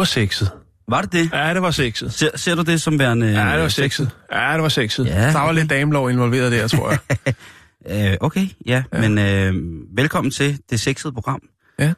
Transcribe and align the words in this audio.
Var 0.00 0.04
sexet. 0.04 0.50
Var 0.88 1.02
det 1.02 1.12
det? 1.12 1.30
Ja, 1.32 1.54
det 1.54 1.62
var 1.62 1.70
sexet. 1.70 2.12
Ser, 2.12 2.36
ser 2.36 2.54
du 2.54 2.62
det 2.62 2.80
som 2.80 2.98
værende... 2.98 3.26
Ja, 3.26 3.54
det 3.54 3.62
var 3.62 3.68
sexet. 3.68 4.10
Ja, 4.32 4.52
det 4.54 4.62
var 4.62 4.68
sexet. 4.68 5.06
Ja, 5.06 5.32
der 5.32 5.40
var 5.40 5.52
lidt 5.52 5.70
damelov 5.70 6.10
involveret 6.10 6.52
der, 6.52 6.68
tror 6.68 6.90
jeg. 6.90 7.34
Øh, 7.90 8.16
okay, 8.20 8.46
ja, 8.66 8.82
ja. 8.92 9.08
men 9.08 9.18
øh, 9.18 9.54
velkommen 9.96 10.30
til 10.30 10.60
det 10.70 10.80
sexede 10.80 11.12
program. 11.12 11.40
Ja. 11.78 11.92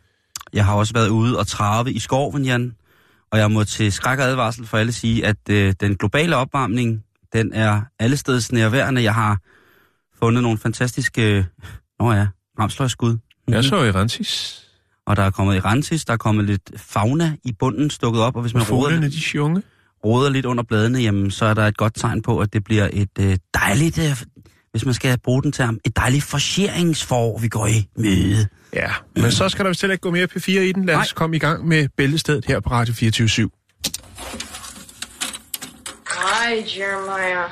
Jeg 0.53 0.65
har 0.65 0.75
også 0.75 0.93
været 0.93 1.09
ude 1.09 1.39
og 1.39 1.47
trave 1.47 1.93
i 1.93 1.99
skoven, 1.99 2.45
Jan, 2.45 2.75
og 3.33 3.39
jeg 3.39 3.51
må 3.51 3.65
til 3.65 3.93
skræk 3.93 4.19
og 4.19 4.25
advarsel 4.25 4.67
for 4.67 4.79
alle 4.79 4.93
sige, 4.93 5.27
at 5.27 5.37
øh, 5.51 5.75
den 5.81 5.97
globale 5.97 6.37
opvarmning, 6.37 7.05
den 7.33 7.53
er 7.53 7.81
allesteds 7.99 8.53
nærværende. 8.53 9.03
Jeg 9.03 9.15
har 9.15 9.39
fundet 10.19 10.43
nogle 10.43 10.59
fantastiske, 10.59 11.37
øh, 11.37 11.45
nå 12.01 12.13
ja, 12.13 12.27
ramsløgskud. 12.59 13.19
Jeg 13.49 13.65
så 13.65 13.85
i 13.85 13.91
Rantis. 13.91 14.63
Og 15.07 15.17
der 15.17 15.23
er 15.23 15.31
kommet 15.31 15.57
Irantis, 15.57 16.05
der 16.05 16.13
er 16.13 16.17
kommet 16.17 16.45
lidt 16.45 16.71
fauna 16.77 17.37
i 17.45 17.53
bunden 17.59 17.91
stukket 17.91 18.23
op, 18.23 18.37
og 18.37 18.43
hvis 18.43 18.55
man 18.55 18.61
Og 18.63 18.71
råder, 18.71 18.83
fuglene, 18.91 19.07
de 19.07 19.21
sjunge. 19.21 19.63
råder 20.05 20.31
lidt 20.31 20.47
under 20.47 20.63
bladene, 20.63 20.99
jamen, 20.99 21.31
så 21.31 21.45
er 21.45 21.55
der 21.55 21.67
et 21.67 21.77
godt 21.77 21.95
tegn 21.95 22.23
på, 22.23 22.39
at 22.39 22.53
det 22.53 22.65
bliver 22.65 22.89
et 22.93 23.09
øh, 23.21 23.37
dejligt, 23.55 23.99
øh, 23.99 24.17
hvis 24.71 24.85
man 24.85 24.95
skal 24.95 25.19
bruge 25.19 25.43
den 25.43 25.53
term, 25.53 25.79
et 25.85 25.97
dejligt 25.97 26.25
forsieringsforår, 26.25 27.39
vi 27.39 27.49
går 27.49 27.67
i 27.67 27.89
møde. 27.97 28.49
Ja, 28.75 28.91
men 29.17 29.33
så 29.33 29.49
skal 29.49 29.65
der 29.65 29.71
vist 29.71 29.81
heller 29.81 29.93
ikke 29.93 30.03
gå 30.03 30.11
mere 30.11 30.29
P4 30.37 30.51
i 30.51 30.73
den. 30.73 30.85
Lad 30.85 30.95
os 30.95 30.99
Nej. 30.99 31.15
komme 31.15 31.37
i 31.37 31.39
gang 31.39 31.69
med 31.69 31.89
Bæltestedet 31.97 32.45
her 32.45 32.61
på 32.61 32.71
Radio 32.71 32.95
24 32.95 33.51
Hi, 36.09 36.55
Jeremiah. 36.79 37.51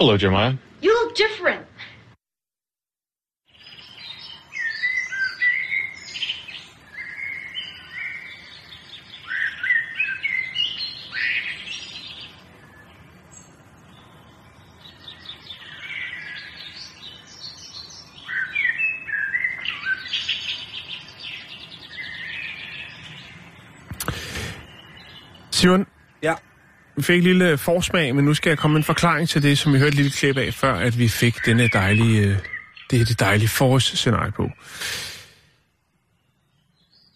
Hello, 0.00 0.16
Jeremiah. 0.22 0.54
You 0.84 0.90
look 1.02 1.16
different. 1.16 1.60
Simon, 25.60 25.86
Ja. 26.22 26.34
vi 26.96 27.02
fik 27.02 27.16
en 27.16 27.22
lille 27.22 27.58
forsmag, 27.58 28.14
men 28.14 28.24
nu 28.24 28.34
skal 28.34 28.50
jeg 28.50 28.58
komme 28.58 28.72
med 28.72 28.80
en 28.80 28.84
forklaring 28.84 29.28
til 29.28 29.42
det, 29.42 29.58
som 29.58 29.72
vi 29.72 29.78
hørte 29.78 29.88
et 29.88 29.94
lille 29.94 30.10
klip 30.10 30.36
af, 30.36 30.54
før 30.54 30.74
at 30.74 30.98
vi 30.98 31.08
fik 31.08 31.34
denne 31.46 31.68
dejlige, 31.68 32.20
øh, 32.28 32.36
det, 32.90 33.08
det 33.08 33.20
dejlige 33.20 33.48
forårsscenarie 33.48 34.32
på. 34.32 34.50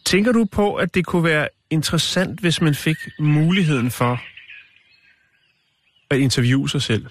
Tænker 0.06 0.33
du 0.33 0.45
på, 0.45 0.75
at 0.75 0.95
det 0.95 1.06
kunne 1.06 1.25
være 1.25 1.48
interessant, 1.70 2.41
hvis 2.41 2.60
man 2.60 2.75
fik 2.75 2.97
muligheden 3.19 3.91
for 3.91 4.21
at 6.11 6.21
interviewe 6.21 6.69
sig 6.71 6.82
selv? 6.82 7.06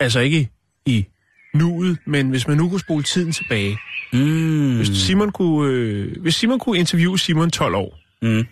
Altså 0.00 0.20
ikke 0.20 0.50
i 0.86 1.06
nuet, 1.54 1.98
men 2.06 2.30
hvis 2.30 2.48
man 2.48 2.56
nu 2.56 2.68
kunne 2.68 2.80
spole 2.80 3.02
tiden 3.02 3.32
tilbage. 3.32 3.78
Mm. 4.12 4.76
Hvis 4.76 4.88
Simon 4.88 5.32
kunne, 5.32 5.72
øh, 5.72 6.16
hvis 6.22 6.34
Simon 6.34 6.58
kunne 6.58 6.78
interviewe 6.78 7.18
Simon 7.18 7.50
12 7.50 7.74
år, 7.74 7.96
Mm. 8.22 8.46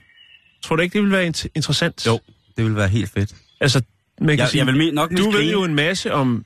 Tror 0.63 0.77
du 0.77 0.83
ikke, 0.83 0.93
det 0.95 1.01
ville 1.03 1.17
være 1.17 1.27
int- 1.27 1.47
interessant? 1.55 2.07
Jo, 2.07 2.21
det 2.57 2.65
vil 2.65 2.77
være 2.77 2.89
helt 2.89 3.11
fedt. 3.11 3.35
Altså, 3.61 3.83
man 4.21 4.29
kan 4.29 4.39
Jeg, 4.39 4.49
sige, 4.49 4.67
jeg 4.67 4.75
vil 4.75 4.95
nok 4.95 5.11
du 5.17 5.31
ved 5.31 5.51
jo 5.53 5.65
en 5.65 5.75
masse 5.75 6.13
om, 6.13 6.45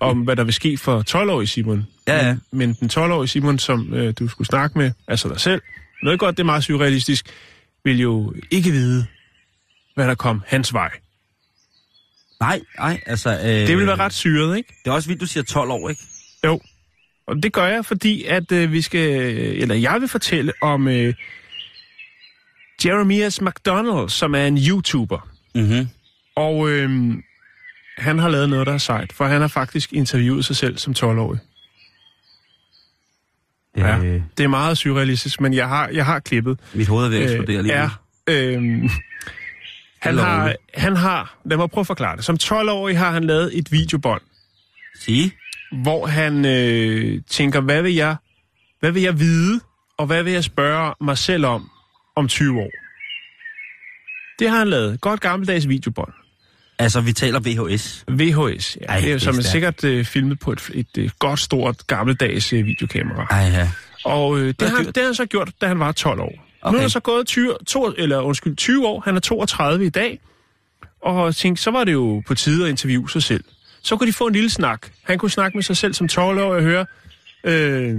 om, 0.00 0.18
hvad 0.20 0.36
der 0.36 0.44
vil 0.44 0.54
ske 0.54 0.76
for 0.78 1.04
12-årige 1.10 1.46
Simon. 1.46 1.86
Ja, 2.08 2.26
ja. 2.26 2.36
Men, 2.50 2.58
men 2.58 2.76
den 2.80 2.90
12-årige 2.92 3.28
Simon, 3.28 3.58
som 3.58 3.94
øh, 3.94 4.14
du 4.18 4.28
skulle 4.28 4.46
snakke 4.48 4.78
med, 4.78 4.92
altså 5.08 5.28
dig 5.28 5.40
selv, 5.40 5.62
ved 6.04 6.18
godt, 6.18 6.36
det 6.36 6.42
er 6.42 6.46
meget 6.46 6.64
surrealistisk, 6.64 7.26
vil 7.84 8.00
jo 8.00 8.34
ikke 8.50 8.70
vide, 8.70 9.06
hvad 9.94 10.06
der 10.08 10.14
kom 10.14 10.42
hans 10.46 10.72
vej. 10.72 10.90
Nej, 12.40 12.60
nej, 12.78 13.00
altså... 13.06 13.30
Øh, 13.30 13.44
Det 13.44 13.76
vil 13.78 13.86
være 13.86 13.96
ret 13.96 14.12
syret, 14.12 14.56
ikke? 14.56 14.74
Det 14.84 14.90
er 14.90 14.94
også 14.94 15.08
vildt, 15.08 15.20
du 15.20 15.26
siger 15.26 15.44
12 15.44 15.70
år, 15.70 15.88
ikke? 15.88 16.02
Jo. 16.44 16.60
Og 17.26 17.42
det 17.42 17.52
gør 17.52 17.66
jeg, 17.66 17.84
fordi 17.84 18.24
at 18.24 18.52
øh, 18.52 18.72
vi 18.72 18.82
skal, 18.82 19.10
eller 19.62 19.74
jeg 19.74 20.00
vil 20.00 20.08
fortælle 20.08 20.52
om 20.62 20.88
øh, 20.88 21.14
Jeremias 22.84 23.40
McDonald, 23.40 24.08
som 24.08 24.34
er 24.34 24.46
en 24.46 24.58
YouTuber. 24.58 25.28
Mhm. 25.54 25.88
Og 26.36 26.70
øh, 26.70 27.14
han 27.98 28.18
har 28.18 28.28
lavet 28.28 28.48
noget, 28.48 28.66
der 28.66 28.72
er 28.72 28.78
sejt, 28.78 29.12
for 29.12 29.24
han 29.26 29.40
har 29.40 29.48
faktisk 29.48 29.92
interviewet 29.92 30.44
sig 30.44 30.56
selv 30.56 30.78
som 30.78 30.94
12-årig. 30.98 31.38
Ja. 33.76 33.98
Øh, 33.98 34.22
Det 34.38 34.44
er 34.44 34.48
meget 34.48 34.78
surrealistisk, 34.78 35.40
men 35.40 35.54
jeg 35.54 35.68
har, 35.68 35.88
jeg 35.88 36.06
har 36.06 36.18
klippet. 36.18 36.58
mit 36.74 36.88
hoved 36.88 37.04
er 37.06 37.08
ved 37.10 37.18
at 37.18 37.24
eksplodere 37.24 37.62
lige 37.62 37.74
nu. 37.74 37.80
ja, 37.80 37.90
øh, 38.56 38.90
han, 40.02 40.18
har, 40.18 40.54
han 40.74 40.96
har, 40.96 41.38
lad 41.44 41.56
mig 41.56 41.70
prøve 41.70 41.82
at 41.82 41.86
forklare 41.86 42.16
det. 42.16 42.24
Som 42.24 42.38
12-årig 42.42 42.98
har 42.98 43.10
han 43.10 43.24
lavet 43.24 43.58
et 43.58 43.72
videobånd, 43.72 44.22
Sige? 45.00 45.32
hvor 45.82 46.06
han 46.06 46.44
øh, 46.44 47.22
tænker, 47.30 47.60
hvad 47.60 47.82
vil, 47.82 47.94
jeg, 47.94 48.16
hvad 48.80 48.90
vil 48.92 49.02
jeg 49.02 49.18
vide, 49.20 49.60
og 49.98 50.06
hvad 50.06 50.22
vil 50.22 50.32
jeg 50.32 50.44
spørge 50.44 50.94
mig 51.00 51.18
selv 51.18 51.46
om 51.46 51.70
om 52.16 52.28
20 52.28 52.60
år? 52.60 52.70
Det 54.38 54.50
har 54.50 54.58
han 54.58 54.68
lavet. 54.68 55.00
Godt 55.00 55.20
gammeldags 55.20 55.68
videobånd. 55.68 56.12
Altså, 56.78 57.00
vi 57.00 57.12
taler 57.12 57.40
VHS. 57.40 58.04
VHS, 58.08 58.76
ja. 58.80 58.86
Ej, 58.86 59.00
det 59.00 59.12
er 59.12 59.18
som 59.18 59.38
er 59.38 59.42
sikkert 59.42 59.84
øh, 59.84 60.04
filmet 60.04 60.38
på 60.40 60.52
et, 60.52 60.70
et, 60.74 60.86
et 60.98 61.18
godt, 61.18 61.40
stort, 61.40 61.86
gammeldags 61.86 62.52
øh, 62.52 62.66
videokamera. 62.66 63.26
Ej, 63.30 63.38
ja. 63.38 63.70
Og 64.04 64.38
øh, 64.38 64.54
det, 64.60 64.70
har, 64.70 64.82
det 64.82 64.96
har 64.96 65.04
han 65.04 65.14
så 65.14 65.26
gjort, 65.26 65.50
da 65.60 65.66
han 65.66 65.78
var 65.78 65.92
12 65.92 66.20
år. 66.20 66.46
Okay. 66.62 66.72
Nu 66.72 66.78
er 66.78 66.82
der 66.82 66.88
så 66.88 67.00
gået 67.00 67.26
20, 67.26 67.56
to, 67.66 67.92
eller, 67.98 68.20
undskyld, 68.20 68.56
20 68.56 68.86
år. 68.86 69.02
Han 69.04 69.16
er 69.16 69.20
32 69.20 69.86
i 69.86 69.88
dag. 69.88 70.20
Og 71.02 71.36
tænkte, 71.36 71.62
så 71.62 71.70
var 71.70 71.84
det 71.84 71.92
jo 71.92 72.22
på 72.26 72.34
tide 72.34 72.64
at 72.64 72.70
interviewe 72.70 73.10
sig 73.10 73.22
selv. 73.22 73.44
Så 73.82 73.96
kunne 73.96 74.06
de 74.06 74.12
få 74.12 74.26
en 74.26 74.32
lille 74.32 74.50
snak. 74.50 74.88
Han 75.02 75.18
kunne 75.18 75.30
snakke 75.30 75.56
med 75.56 75.62
sig 75.62 75.76
selv 75.76 75.94
som 75.94 76.08
12-årig 76.12 76.40
og 76.40 76.62
høre, 76.62 76.86
øh, 77.44 77.96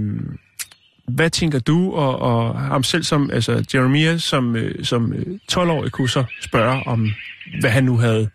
hvad 1.08 1.30
tænker 1.30 1.58
du? 1.58 1.92
Og, 1.92 2.18
og 2.18 2.60
ham 2.60 2.82
selv 2.82 3.02
som, 3.02 3.30
altså 3.30 3.64
Jeremiah 3.74 4.18
som, 4.18 4.56
øh, 4.56 4.84
som 4.84 5.12
øh, 5.12 5.38
12-årig 5.52 5.92
kunne 5.92 6.08
så 6.08 6.24
spørge 6.42 6.82
om, 6.86 7.10
hvad 7.60 7.70
han 7.70 7.84
nu 7.84 7.96
havde 7.98 8.30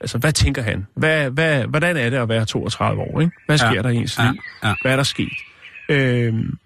Altså, 0.00 0.18
hvad 0.18 0.32
tænker 0.32 0.62
han? 0.62 0.86
Hvad, 0.96 1.30
hvad, 1.30 1.64
hvordan 1.64 1.96
er 1.96 2.10
det 2.10 2.16
at 2.16 2.28
være 2.28 2.44
32 2.44 3.02
år, 3.02 3.20
ikke? 3.20 3.32
Hvad 3.46 3.58
sker 3.58 3.72
Ja, 3.74 3.82
der 3.82 3.88
i 3.88 3.96
ens 3.96 4.18
ja, 4.18 4.30
liv? 4.30 4.40
ja. 4.64 4.74
Hvad 4.82 4.92
er 4.92 4.96
der 4.96 5.02
sket? 5.02 5.32
Øhm, 5.88 6.58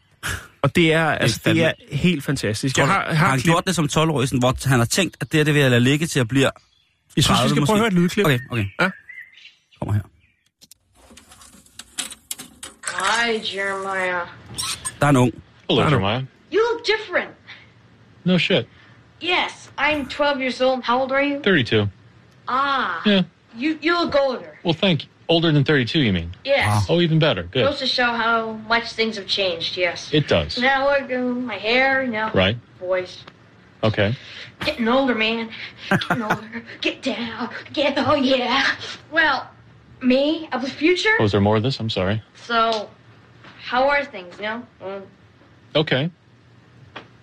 og 0.63 0.77
det 0.77 0.93
er, 0.93 1.05
altså, 1.07 1.41
det 1.45 1.65
er 1.65 1.73
helt 1.93 2.25
fantastisk. 2.25 2.79
Jeg 2.79 2.87
har, 2.87 3.05
har, 3.09 3.15
har 3.15 3.29
han 3.29 3.39
klip, 3.39 3.45
gjort 3.53 3.65
det 3.67 3.75
som 3.75 3.85
12-årig, 3.93 4.29
sådan, 4.29 4.39
hvor 4.39 4.69
han 4.69 4.79
har 4.79 4.87
tænkt, 4.87 5.17
at 5.21 5.33
det 5.33 5.39
her, 5.39 5.45
det 5.45 5.55
vil 5.55 5.61
jeg 5.61 5.71
lade 5.71 5.81
ligge 5.81 6.07
til 6.07 6.21
at 6.21 6.29
blive... 6.29 6.45
jeg 6.45 6.51
synes, 7.25 7.29
vi 7.29 7.35
30 7.35 7.49
skal 7.51 7.67
prøve 7.67 7.77
at 7.77 7.79
måske? 7.79 7.79
høre 7.79 7.87
et 7.89 7.93
lydklip. 7.93 8.27
Okay, 8.27 8.39
okay. 8.51 8.65
Ja. 8.81 8.91
Kommer 9.79 9.95
her. 9.95 10.03
Hi, 12.93 13.39
Jeremiah. 13.39 14.27
Der 15.01 15.07
er 15.07 15.09
en 15.11 15.17
ung. 15.17 15.33
Hello, 15.69 15.83
Hello. 15.83 15.89
Jeremiah. 15.91 16.23
You 16.51 16.63
look 16.73 16.85
different. 16.85 17.31
No 18.25 18.37
shit. 18.39 18.67
Yes, 19.21 19.71
I'm 19.79 20.07
12 20.09 20.41
years 20.41 20.61
old. 20.61 20.83
How 20.83 20.99
old 21.01 21.13
are 21.13 21.23
you? 21.23 21.41
32. 21.41 21.89
Ah, 22.49 23.01
Yeah. 23.07 23.23
you 23.57 23.79
you 23.81 23.93
look 23.99 24.15
older. 24.17 24.59
Well, 24.65 24.75
thank 24.75 25.05
you. 25.05 25.09
Older 25.29 25.53
than 25.53 25.63
32, 25.63 26.01
you 26.01 26.13
mean? 26.13 26.33
Yes. 26.45 26.87
Oh, 26.89 27.01
even 27.01 27.21
better. 27.21 27.45
Good. 27.45 27.65
Goes 27.65 27.79
to 27.79 27.87
show 27.87 28.13
how 28.13 28.59
much 28.69 28.93
things 28.95 29.17
have 29.17 29.29
changed. 29.29 29.77
Yes. 29.77 30.11
It 30.13 30.27
does. 30.27 30.59
Now 30.59 30.89
look, 30.91 31.09
my 31.47 31.55
hair. 31.57 32.05
Now 32.07 32.33
Right. 32.35 32.57
voice. 32.81 33.23
Okay. 33.85 34.17
Getting 34.65 34.89
older, 34.89 35.15
man. 35.15 35.51
Getting 35.89 36.23
older. 36.31 36.63
Get 36.81 37.03
down. 37.03 37.51
Get. 37.73 37.95
Oh 37.99 38.17
yeah. 38.17 38.67
Well, 39.13 39.49
me 40.03 40.49
of 40.53 40.63
the 40.63 40.71
future. 40.71 41.11
Was 41.21 41.33
there 41.33 41.41
more 41.41 41.57
of 41.57 41.63
this? 41.63 41.79
I'm 41.81 41.91
sorry. 41.91 42.23
So, 42.47 42.89
how 43.63 43.89
are 43.89 44.05
things? 44.05 44.35
You 44.37 44.43
know. 44.43 44.67
Um, 44.83 45.03
Okay. 45.77 46.11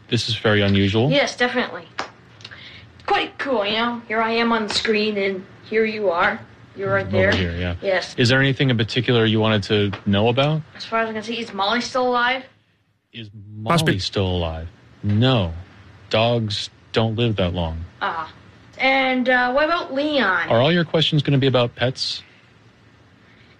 This 0.09 0.29
is 0.29 0.37
very 0.37 0.61
unusual. 0.61 1.09
Yes, 1.11 1.35
definitely. 1.35 1.85
Quite 3.05 3.37
cool, 3.37 3.65
you 3.65 3.73
know. 3.73 4.01
Here 4.07 4.21
I 4.21 4.31
am 4.31 4.53
on 4.53 4.67
the 4.67 4.73
screen, 4.73 5.17
and 5.17 5.45
here 5.65 5.83
you 5.83 6.09
are. 6.09 6.39
You're 6.77 6.93
right 6.93 7.09
there. 7.11 7.27
Over 7.29 7.37
here, 7.37 7.51
yeah. 7.57 7.75
Yes. 7.81 8.15
Is 8.17 8.29
there 8.29 8.39
anything 8.39 8.69
in 8.69 8.77
particular 8.77 9.25
you 9.25 9.39
wanted 9.41 9.63
to 9.63 9.91
know 10.05 10.29
about? 10.29 10.61
As 10.75 10.85
far 10.85 11.01
as 11.01 11.09
I 11.09 11.13
can 11.13 11.23
see, 11.23 11.39
is 11.39 11.51
Molly 11.53 11.81
still 11.81 12.07
alive? 12.07 12.43
Is 13.11 13.29
Must 13.57 13.85
be- 13.85 13.93
Molly 13.93 13.99
still 13.99 14.27
alive? 14.27 14.69
No. 15.03 15.53
Dogs 16.09 16.69
don't 16.93 17.15
live 17.17 17.35
that 17.37 17.53
long. 17.53 17.83
Ah. 18.01 18.31
And 18.77 19.27
uh, 19.27 19.51
what 19.51 19.65
about 19.65 19.93
Leon? 19.93 20.49
Are 20.49 20.61
all 20.61 20.71
your 20.71 20.85
questions 20.85 21.21
going 21.23 21.33
to 21.33 21.39
be 21.39 21.47
about 21.47 21.75
pets? 21.75 22.21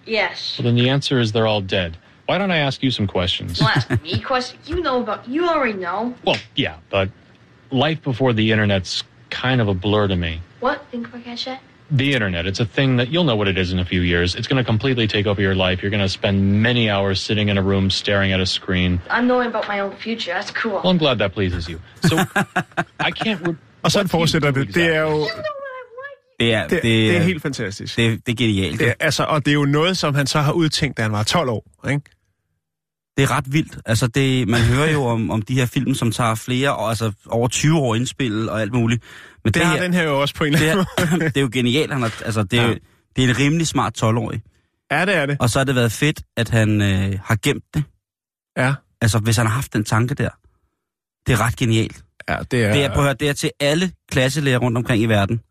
Yes. 0.07 0.57
Well, 0.57 0.63
then 0.65 0.75
the 0.75 0.89
answer 0.89 1.19
is 1.19 1.31
they're 1.31 1.48
all 1.48 1.62
dead. 1.62 1.98
Why 2.27 2.38
don't 2.38 2.51
I 2.51 2.57
ask 2.57 2.83
you 2.83 2.92
some 2.92 3.07
questions? 3.07 3.59
Don't 3.59 3.75
ask 3.77 3.89
me 4.01 4.19
questions. 4.19 4.68
You 4.69 4.81
know 4.81 5.01
about. 5.01 5.27
You 5.30 5.48
already 5.48 5.77
know. 5.77 6.13
Well, 6.25 6.38
yeah, 6.56 6.77
but 6.89 7.09
life 7.71 8.01
before 8.04 8.33
the 8.33 8.51
internet's 8.51 9.04
kind 9.30 9.62
of 9.62 9.68
a 9.68 9.74
blur 9.74 10.07
to 10.07 10.15
me. 10.15 10.42
What? 10.59 10.86
Think 10.92 11.07
if 11.07 11.15
I 11.15 11.21
catch 11.21 11.45
that? 11.45 11.62
The 11.89 12.13
internet, 12.13 12.45
it's 12.45 12.59
a 12.59 12.65
thing 12.65 12.98
that 12.98 13.07
you'll 13.12 13.24
know 13.24 13.38
what 13.38 13.48
it 13.48 13.57
is 13.57 13.71
in 13.71 13.80
a 13.80 13.86
few 13.86 14.01
years. 14.01 14.36
It's 14.36 14.48
going 14.48 14.57
to 14.62 14.63
completely 14.65 15.07
take 15.07 15.25
over 15.25 15.42
your 15.42 15.56
life. 15.56 15.81
You're 15.81 15.92
going 15.92 16.04
to 16.04 16.10
spend 16.10 16.62
many 16.62 16.89
hours 16.89 17.21
sitting 17.21 17.48
in 17.48 17.57
a 17.57 17.62
room 17.62 17.89
staring 17.89 18.33
at 18.33 18.42
a 18.42 18.45
screen. 18.45 19.00
I'm 19.10 19.25
knowing 19.25 19.48
about 19.48 19.69
my 19.69 19.80
own 19.80 19.95
future. 19.95 20.33
That's 20.33 20.51
cool. 20.51 20.74
Well, 20.74 20.88
I'm 20.89 20.98
glad 20.98 21.18
that 21.19 21.31
pleases 21.33 21.69
you. 21.69 21.80
So 22.03 22.18
I 23.00 23.12
can't. 23.12 23.39
Re- 23.48 23.56
Og 23.83 23.92
sådan 23.92 24.10
what 24.10 24.12
do 24.12 24.18
you 24.18 24.42
fortsætter 24.42 24.51
do 24.51 24.60
det. 24.63 24.75
Det 24.75 24.95
er 24.95 25.00
jo 25.01 25.27
Det 26.39 26.54
er, 26.54 26.68
det, 26.68 26.84
det 26.84 27.18
er 27.18 27.22
helt 27.22 27.42
fantastisk. 27.42 27.98
det, 27.98 28.25
det 28.25 28.31
er 28.31 28.36
genialt. 28.36 28.80
Det 28.80 28.88
er, 28.88 28.94
altså, 29.00 29.24
og 29.24 29.45
det 29.45 29.51
er 29.51 29.56
jo 29.56 29.66
noget, 29.66 29.98
som 29.98 30.16
han 30.16 30.28
så 30.28 30.39
har 30.42 30.51
udtænkt, 30.51 30.98
da 30.98 31.01
han 31.01 31.12
var 31.12 31.24
12 31.24 31.50
år. 31.50 31.89
Ikke? 31.89 32.01
Det 33.18 33.24
er 33.24 33.31
ret 33.31 33.54
vildt. 33.54 33.78
Altså, 33.86 34.07
det, 34.07 34.48
man 34.48 34.62
hører 34.74 34.92
jo 34.92 35.04
om, 35.06 35.31
om 35.31 35.42
de 35.42 35.54
her 35.54 35.66
film, 35.66 35.94
som 35.94 36.12
tager 36.12 36.36
flere, 36.36 36.74
år, 36.74 36.88
altså 36.89 37.12
over 37.25 37.48
20 37.48 37.78
år 37.80 37.95
indspillet 37.95 38.50
og 38.50 38.62
alt 38.62 38.74
muligt. 38.74 39.04
Men 39.44 39.54
Det, 39.54 39.60
det 39.60 39.66
har 39.68 39.75
her, 39.75 39.84
den 39.84 39.94
her 39.94 40.04
jo 40.04 40.22
også 40.22 40.36
på 40.36 40.44
en 40.44 40.54
eller 40.54 40.75
det, 40.75 40.88
anden 40.98 41.12
måde. 41.19 41.30
det 41.30 41.38
er 41.38 41.42
jo 41.42 41.50
genialt. 41.54 41.92
Han 41.94 42.01
har, 42.01 42.22
altså, 42.25 42.44
det, 42.44 42.60
er, 42.60 42.68
Ja. 42.68 42.74
det 43.16 43.24
er 43.24 43.30
en 43.30 43.38
rimelig 43.39 43.68
smart 43.68 44.04
12-årig. 44.04 44.42
Ja, 44.92 45.06
det 45.06 45.16
er 45.16 45.25
det. 45.25 45.38
Og 45.39 45.50
så 45.50 45.60
har 45.60 45.63
det 45.63 45.75
været 45.75 45.92
fedt, 45.92 46.22
at 46.38 46.50
han 46.50 46.81
øh, 46.81 47.19
har 47.24 47.38
gemt 47.44 47.63
det. 47.74 47.84
Ja, 48.57 48.74
Altså, 49.01 49.19
hvis 49.19 49.38
han 49.38 49.45
har 49.45 49.54
haft 49.54 49.74
den 49.74 49.84
tanke 49.84 50.16
der. 50.16 50.30
Det 51.28 51.34
er 51.34 51.45
ret 51.45 51.56
genialt. 51.56 52.04
ja 52.30 52.38
det 52.51 52.63
er... 52.66 52.74
Det 52.74 52.84
er, 52.84 52.89
at 52.92 53.01
høre, 53.01 53.13
det 53.13 53.30
er 53.30 53.34
til 53.34 53.51
alle 53.60 53.92
klasselærer 54.12 54.57
rundt 54.57 54.78
omkring 54.78 55.04
i 55.04 55.06
verden. 55.06 55.42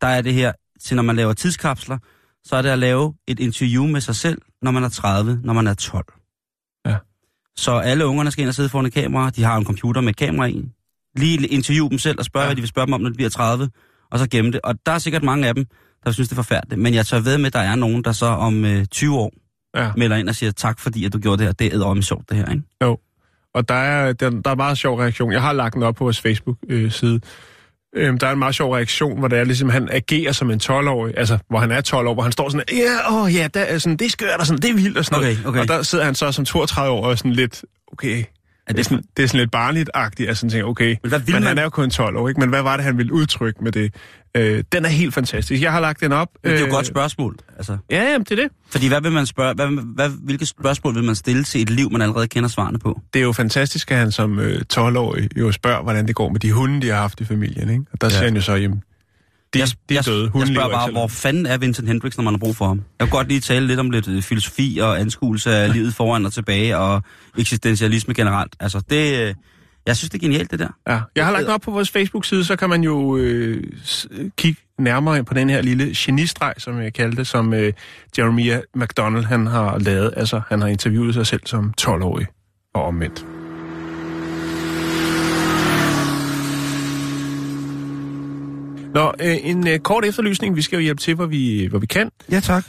Der 0.00 0.06
er 0.06 0.22
det 0.22 0.34
her, 0.34 0.52
til 0.84 0.96
når 0.96 1.02
man 1.02 1.16
laver 1.16 1.32
tidskapsler, 1.32 1.98
så 2.44 2.56
er 2.56 2.62
det 2.62 2.68
at 2.68 2.78
lave 2.78 3.14
et 3.26 3.40
interview 3.40 3.86
med 3.86 4.00
sig 4.00 4.16
selv, 4.16 4.42
når 4.62 4.70
man 4.70 4.84
er 4.84 4.88
30, 4.88 5.40
når 5.44 5.52
man 5.52 5.66
er 5.66 5.74
12. 5.74 6.04
Ja. 6.86 6.96
Så 7.56 7.72
alle 7.78 8.06
ungerne 8.06 8.30
skal 8.30 8.42
ind 8.42 8.48
og 8.48 8.54
sidde 8.54 8.68
foran 8.68 8.86
et 8.86 8.92
kamera. 8.92 9.30
De 9.30 9.42
har 9.42 9.56
en 9.56 9.64
computer 9.64 10.00
med 10.00 10.10
et 10.10 10.16
kamera 10.16 10.46
i. 10.46 10.64
Lige 11.16 11.46
interview 11.46 11.88
dem 11.88 11.98
selv 11.98 12.18
og 12.18 12.24
spørge, 12.24 12.44
Ja. 12.44 12.48
hvad 12.48 12.56
de 12.56 12.60
vil 12.62 12.68
spørge 12.68 12.86
dem 12.86 12.92
om, 12.94 13.00
når 13.00 13.08
de 13.10 13.14
bliver 13.16 13.30
30. 13.30 13.70
Og 14.10 14.18
så 14.18 14.28
gemme 14.28 14.52
det. 14.52 14.60
Og 14.64 14.74
der 14.86 14.92
er 14.92 14.98
sikkert 14.98 15.22
mange 15.22 15.48
af 15.48 15.54
dem, 15.54 15.66
der 16.04 16.10
synes, 16.10 16.28
det 16.28 16.32
er 16.34 16.42
forfærdeligt. 16.42 16.80
Men 16.82 16.94
jeg 16.94 17.06
tør 17.06 17.20
ved 17.20 17.38
med, 17.38 17.46
at 17.46 17.52
der 17.52 17.60
er 17.60 17.74
nogen, 17.74 18.04
der 18.04 18.12
så 18.12 18.26
om 18.26 18.64
øh, 18.64 18.84
20 18.86 19.16
år 19.18 19.32
Ja. 19.76 19.92
melder 19.96 20.16
ind 20.16 20.28
og 20.28 20.34
siger, 20.34 20.52
tak 20.52 20.78
fordi, 20.80 21.04
at 21.04 21.12
du 21.12 21.18
gjorde 21.18 21.38
det 21.38 21.46
her. 21.46 21.52
Det 21.52 21.66
er 21.66 21.74
edderømme 21.76 22.02
sjovt, 22.02 22.28
det 22.30 22.36
her, 22.36 22.50
ikke? 22.50 22.62
Og 23.54 23.68
der 23.68 23.74
er, 23.74 24.12
der, 24.12 24.30
der 24.30 24.50
er 24.50 24.54
meget 24.54 24.78
sjov 24.78 24.98
reaktion. 24.98 25.32
Jeg 25.32 25.42
har 25.42 25.52
lagt 25.52 25.74
den 25.74 25.82
op 25.82 25.94
på 25.94 26.04
vores 26.04 26.20
Facebook-side. 26.20 27.20
Øhm, 27.96 28.18
der 28.18 28.26
er 28.26 28.32
en 28.32 28.38
meget 28.38 28.54
sjov 28.54 28.72
reaktion, 28.72 29.18
hvor 29.18 29.28
det 29.28 29.38
er 29.38 29.44
ligesom, 29.44 29.68
han 29.68 29.88
agerer 29.92 30.32
som 30.32 30.50
en 30.50 30.60
12-årig, 30.62 31.14
altså 31.18 31.38
hvor 31.48 31.58
han 31.58 31.70
er 31.70 31.80
12 31.80 32.06
år, 32.08 32.14
hvor 32.14 32.22
han 32.22 32.32
står 32.32 32.48
sådan, 32.48 32.64
ja, 32.72 32.76
yeah, 32.76 33.12
åh 33.16 33.22
oh, 33.22 33.34
ja, 33.34 33.48
der 33.54 33.60
er 33.60 33.78
sådan, 33.78 33.96
det 33.96 34.04
er 34.06 34.10
skørt 34.10 34.40
og 34.40 34.46
sådan, 34.46 34.62
det 34.62 34.70
er 34.70 34.74
vildt 34.74 34.98
og 34.98 35.04
sådan 35.04 35.18
Okay, 35.18 35.32
noget. 35.34 35.46
okay. 35.46 35.60
Og 35.60 35.68
der 35.68 35.82
sidder 35.82 36.04
han 36.04 36.14
så 36.14 36.32
som 36.32 36.44
32 36.44 36.92
år 36.96 37.06
og 37.06 37.18
sådan 37.18 37.32
lidt, 37.32 37.64
okay, 37.92 38.24
Er 38.66 38.72
det 38.72 38.80
er 38.80 38.84
sådan, 38.84 39.04
det 39.16 39.22
er 39.22 39.26
sådan 39.26 39.40
lidt 39.40 39.50
barnligt-agtigt, 39.50 40.28
altså 40.28 40.40
sådan 40.40 40.50
tænker, 40.50 40.66
okay, 40.68 40.96
Men 41.02 41.08
hvad 41.08 41.20
men 41.26 41.32
man- 41.32 41.42
han 41.42 41.58
er 41.58 41.62
jo 41.62 41.68
kun 41.70 41.90
12 41.90 42.16
år, 42.16 42.28
ikke? 42.28 42.40
Men 42.40 42.48
hvad 42.48 42.62
var 42.62 42.76
det, 42.76 42.84
han 42.84 42.98
ville 42.98 43.12
udtrykke 43.12 43.64
med 43.64 43.72
det? 43.72 43.94
Øh, 44.36 44.64
den 44.72 44.84
er 44.84 44.88
helt 44.88 45.14
fantastisk. 45.14 45.62
Jeg 45.62 45.72
har 45.72 45.80
lagt 45.80 46.00
den 46.00 46.12
op. 46.12 46.28
Men 46.44 46.50
det 46.52 46.56
er 46.56 46.60
jo 46.60 46.64
øh, 46.64 46.68
et 46.68 46.74
godt 46.74 46.86
spørgsmål. 46.86 47.36
Altså, 47.56 47.76
Ja, 47.90 48.02
jamen, 48.02 48.24
det 48.24 48.38
er 48.38 48.42
det. 48.42 48.52
fordi 48.70 48.88
hvad 48.88 49.00
vil 49.00 49.12
man 49.12 49.26
spørge, 49.26 49.54
hvad, 49.54 49.66
hvad, 49.94 50.10
hvilke 50.22 50.46
spørgsmål 50.46 50.94
vil 50.94 51.04
man 51.04 51.14
stille 51.14 51.44
til 51.44 51.62
et 51.62 51.70
liv, 51.70 51.92
man 51.92 52.02
allerede 52.02 52.28
kender 52.28 52.48
svarene 52.48 52.78
på? 52.78 53.00
Det 53.14 53.18
er 53.18 53.22
jo 53.22 53.32
fantastisk, 53.32 53.90
at 53.90 53.98
han 53.98 54.12
som 54.12 54.38
øh, 54.38 54.60
12-årig 54.74 55.38
jo 55.38 55.52
spørger, 55.52 55.82
hvordan 55.82 56.06
det 56.06 56.14
går 56.14 56.28
med 56.28 56.40
de 56.40 56.52
hunde, 56.52 56.80
de 56.80 56.88
har 56.88 56.96
haft 57.00 57.20
i 57.20 57.24
familien, 57.24 57.70
ikke? 57.70 57.84
Og 57.92 58.00
der 58.00 58.06
ja. 58.06 58.10
siger 58.10 58.24
han 58.24 58.34
jo 58.34 58.40
så, 58.42 58.54
jamen, 58.54 58.82
de, 59.54 59.58
jeg, 59.58 59.68
de 59.68 59.94
er 59.94 59.98
jeg, 59.98 60.04
døde. 60.06 60.22
jeg 60.22 60.30
Hunden 60.30 60.54
spørger 60.54 60.70
bare, 60.70 60.90
hvor 60.90 61.06
fanden 61.08 61.46
er 61.46 61.58
Vincent 61.58 61.88
Hendricks, 61.88 62.16
når 62.16 62.24
man 62.24 62.32
har 62.34 62.38
brug 62.38 62.56
for 62.56 62.66
ham? 62.66 62.82
Jeg 63.00 63.08
kunne 63.08 63.18
godt 63.18 63.28
lige 63.28 63.40
tale 63.40 63.66
lidt 63.66 63.80
om 63.80 63.90
lidt 63.90 64.08
øh, 64.08 64.22
filosofi 64.22 64.78
og 64.82 65.00
anskuelse 65.00 65.50
af 65.50 65.72
livet 65.76 65.94
foran 65.94 66.26
og 66.26 66.32
tilbage, 66.32 66.76
og 66.78 67.02
eksistentialisme 67.38 68.14
generelt. 68.14 68.56
Altså, 68.60 68.80
det, 68.90 69.20
øh, 69.28 69.34
jeg 69.86 69.96
synes, 69.96 70.10
det 70.10 70.18
er 70.18 70.22
genialt, 70.22 70.50
det 70.50 70.58
der. 70.58 70.68
Ja, 70.88 71.00
jeg 71.16 71.24
har 71.24 71.32
lagt 71.32 71.48
op 71.48 71.60
på 71.60 71.70
vores 71.70 71.90
Facebook-side, 71.90 72.44
så 72.44 72.56
kan 72.56 72.70
man 72.70 72.82
jo 72.84 73.16
øh, 73.16 73.64
s- 73.84 74.08
kigge 74.36 74.60
nærmere 74.78 75.18
ind 75.18 75.26
på 75.26 75.34
den 75.34 75.50
her 75.50 75.62
lille 75.62 75.92
genistreg, 75.96 76.54
som 76.58 76.80
jeg 76.80 76.92
kaldte 76.94 77.16
det, 77.16 77.26
som 77.26 77.54
øh, 77.54 77.72
Jeremiah 78.18 78.60
McDonald 78.74 79.24
han 79.24 79.46
har 79.46 79.78
lavet. 79.78 80.12
Altså, 80.16 80.40
han 80.48 80.60
har 80.60 80.68
interviewet 80.68 81.14
sig 81.14 81.26
selv 81.26 81.40
som 81.46 81.74
12-årig 81.80 82.26
og 82.74 82.84
omvendt. 82.84 83.24
Nå, 88.94 89.12
øh, 89.20 89.36
en 89.42 89.66
øh, 89.68 89.78
kort 89.78 90.04
efterlysning. 90.04 90.56
Vi 90.56 90.62
skal 90.62 90.76
jo 90.76 90.80
hjælpe 90.82 91.00
til, 91.02 91.14
hvor 91.14 91.26
vi, 91.26 91.66
hvor 91.66 91.78
vi 91.78 91.86
kan. 91.86 92.10
Ja, 92.30 92.40
tak. 92.40 92.64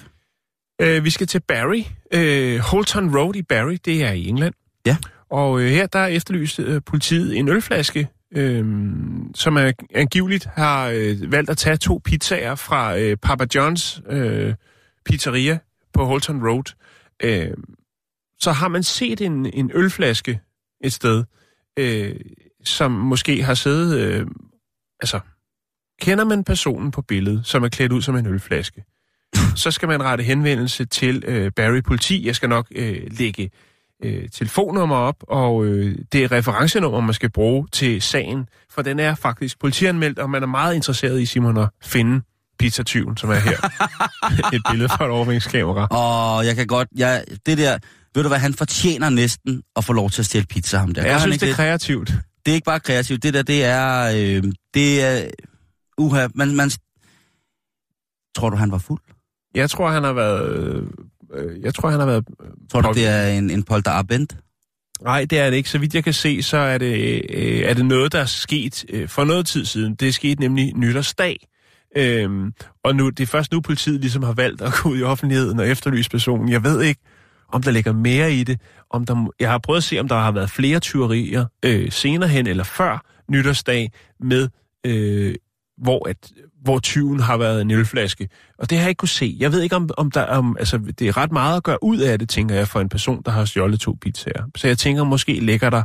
Øh, 0.82 1.04
vi 1.04 1.10
skal 1.10 1.28
til 1.28 1.40
Barry. 1.48 1.84
Øh, 2.14 2.60
Holton 2.60 3.16
Road 3.18 3.36
i 3.36 3.42
Barry, 3.42 3.78
det 3.86 4.04
er 4.04 4.12
i 4.12 4.28
England. 4.28 4.54
Ja. 4.86 4.98
Og 5.30 5.62
øh, 5.62 5.70
her 5.70 5.88
der 5.88 6.00
er 6.00 6.08
efterlyst 6.08 6.60
øh, 6.60 6.82
politiet 6.86 7.38
en 7.38 7.50
ølflaske, 7.50 8.08
øh, 8.36 8.66
som 9.36 9.58
er, 9.58 9.72
angiveligt 9.96 10.46
har 10.46 10.88
øh, 10.88 11.32
valgt 11.32 11.50
at 11.50 11.58
tage 11.58 11.78
to 11.78 12.02
pizzaer 12.04 12.56
fra 12.56 12.98
øh, 13.00 13.18
Papa 13.18 13.46
John's 13.56 14.12
øh, 14.14 14.54
pizzeria 15.06 15.60
på 15.94 16.06
Holton 16.06 16.48
Road. 16.48 16.74
Øh, 17.24 17.58
så 18.40 18.52
har 18.52 18.68
man 18.68 18.84
set 18.84 19.22
en, 19.22 19.46
en 19.46 19.72
ølflaske 19.74 20.40
et 20.84 20.94
sted, 20.94 21.24
øh, 21.80 22.16
som 22.64 22.92
måske 22.92 23.44
har 23.44 23.54
siddet... 23.54 24.00
Øh, 24.00 24.28
altså, 25.00 25.20
kender 26.02 26.24
man 26.26 26.44
personen 26.44 26.92
på 26.92 27.02
billedet, 27.02 27.46
som 27.46 27.64
er 27.64 27.70
klædt 27.70 27.92
ud 27.92 28.02
som 28.02 28.16
en 28.16 28.28
ølflaske, 28.28 28.84
så 29.56 29.72
skal 29.72 29.88
man 29.88 30.04
rette 30.04 30.24
henvendelse 30.24 30.86
til 30.86 31.24
øh, 31.28 31.52
Barry 31.56 31.82
Politi. 31.82 32.26
Jeg 32.26 32.36
skal 32.36 32.50
nok 32.50 32.68
øh, 32.76 33.02
lægge 33.12 33.52
øh, 34.04 34.30
telefonnummer 34.30 34.96
op, 34.96 35.16
og 35.22 35.66
øh, 35.66 35.98
det 36.12 36.24
er 36.24 36.32
referencenummer, 36.32 37.02
man 37.02 37.14
skal 37.14 37.30
bruge 37.30 37.68
til 37.72 38.02
sagen, 38.02 38.50
for 38.70 38.82
den 38.82 39.00
er 39.00 39.16
faktisk 39.16 39.60
politianmeldt, 39.60 40.20
og 40.20 40.30
man 40.30 40.44
er 40.44 40.48
meget 40.48 40.76
interesseret 40.76 41.22
i, 41.22 41.26
Simon, 41.26 41.58
at 41.58 41.70
finde 41.84 42.22
pizzatyven, 42.60 43.18
som 43.18 43.30
er 43.30 43.36
her. 43.36 43.58
Et 44.56 44.62
billede 44.72 44.90
fra 44.90 45.06
et 45.06 45.12
overvågningskamera. 45.12 45.88
Og 45.88 46.46
jeg 46.46 46.56
kan 46.56 46.68
godt, 46.68 46.88
jeg, 46.96 47.24
det 47.46 47.58
der, 47.58 47.78
ved 48.16 48.24
du 48.24 48.30
hvad, 48.30 48.40
han 48.40 48.54
fortjener 48.54 49.10
næsten 49.10 49.64
at 49.76 49.84
få 49.84 49.94
lov 49.94 50.10
til 50.10 50.22
at 50.22 50.26
stjæle 50.26 50.46
pizza, 50.46 50.78
ham 50.78 50.94
der. 50.94 51.04
Gør 51.04 51.10
Jeg 51.10 51.22
synes, 51.22 51.38
det 51.38 51.50
er 51.50 51.54
kreativt. 51.54 52.14
det 52.46 52.52
er 52.52 52.56
ikke 52.56 52.66
bare 52.66 52.80
kreativt, 52.80 53.24
det 53.24 53.34
der, 53.34 53.42
det 53.42 53.66
er, 53.66 54.04
øh, 54.16 54.44
det 54.74 55.04
er, 55.04 55.28
uha, 55.98 56.28
man, 56.36 56.56
man, 56.56 56.72
tror 58.36 58.50
du, 58.50 58.56
han 58.56 58.72
var 58.72 58.78
fuld? 58.78 59.02
Jeg 59.56 59.70
tror, 59.70 59.90
han 59.90 60.04
har 60.04 60.14
været... 60.14 60.88
Øh, 61.34 61.62
jeg 61.62 61.74
tror, 61.74 61.90
han 61.90 62.00
har 62.00 62.08
været... 62.08 62.26
Tror 62.72 62.82
du, 62.82 62.94
det 62.94 63.08
er 63.08 63.28
en, 63.28 63.50
en 63.50 63.64
polter 63.64 63.92
abend? 63.92 64.28
Nej, 65.02 65.26
det 65.26 65.40
er 65.40 65.50
det 65.50 65.58
ikke. 65.58 65.70
Så 65.70 65.78
vidt 65.78 65.96
jeg 65.96 66.04
kan 66.04 66.14
se, 66.14 66.44
så 66.44 66.58
er 66.58 66.78
det, 66.78 67.22
øh, 67.30 67.60
er 67.60 67.74
det 67.74 67.86
noget, 67.86 68.12
der 68.12 68.20
er 68.20 68.26
sket 68.26 68.86
øh, 68.90 69.08
for 69.10 69.24
noget 69.24 69.48
tid 69.48 69.66
siden. 69.66 69.96
Det 69.96 70.08
er 70.08 70.12
sket 70.12 70.40
nemlig 70.40 70.74
nytårsdag. 70.76 71.48
Øhm, 71.98 72.54
og 72.84 72.96
nu, 72.96 73.10
det 73.10 73.20
er 73.20 73.28
først 73.28 73.52
nu, 73.52 73.62
politiet 73.62 74.02
ligesom 74.02 74.24
har 74.24 74.34
valgt 74.34 74.62
at 74.62 74.74
gå 74.84 74.90
ud 74.90 75.00
i 75.00 75.04
offentligheden 75.04 75.60
og 75.60 75.68
efterlyse 75.68 76.10
personen. 76.10 76.50
Jeg 76.50 76.64
ved 76.64 76.82
ikke, 76.82 77.02
om 77.54 77.64
der 77.64 77.72
ligger 77.72 77.94
mere 77.94 78.34
i 78.34 78.44
det. 78.44 78.62
Om 78.90 79.06
der, 79.06 79.32
jeg 79.40 79.52
har 79.52 79.58
prøvet 79.58 79.78
at 79.78 79.84
se, 79.84 80.00
om 80.00 80.08
der 80.08 80.16
har 80.16 80.32
været 80.32 80.50
flere 80.50 80.80
tyverier 80.80 81.46
øh, 81.66 81.92
senere 81.92 82.30
hen 82.30 82.48
eller 82.48 82.64
før 82.64 83.06
nytårsdag 83.32 83.92
med, 84.20 84.50
øh, 84.86 85.36
hvor, 85.78 86.10
at, 86.10 86.32
hvor 86.64 86.80
tyven 86.80 87.20
har 87.20 87.38
været 87.38 87.62
en 87.62 87.72
ølflaske. 87.72 88.30
Og 88.60 88.70
det 88.70 88.78
har 88.78 88.84
jeg 88.84 88.90
ikke 88.90 89.00
kunne 89.00 89.10
se. 89.10 89.36
Jeg 89.40 89.52
ved 89.52 89.62
ikke, 89.62 89.76
om, 89.76 89.90
om 89.98 90.12
der 90.12 90.24
om, 90.24 90.56
altså, 90.60 90.78
det 90.78 91.08
er 91.08 91.18
ret 91.18 91.32
meget 91.32 91.58
at 91.58 91.64
gøre 91.64 91.84
ud 91.84 91.98
af 91.98 92.20
det, 92.20 92.30
tænker 92.30 92.56
jeg, 92.56 92.68
for 92.68 92.80
en 92.82 92.90
person, 92.90 93.22
der 93.26 93.32
har 93.32 93.46
stjålet 93.46 93.80
to 93.80 93.98
pizzaer. 94.02 94.44
Så 94.58 94.68
jeg 94.68 94.78
tænker, 94.78 95.04
måske 95.04 95.40
ligger 95.40 95.70
der 95.70 95.84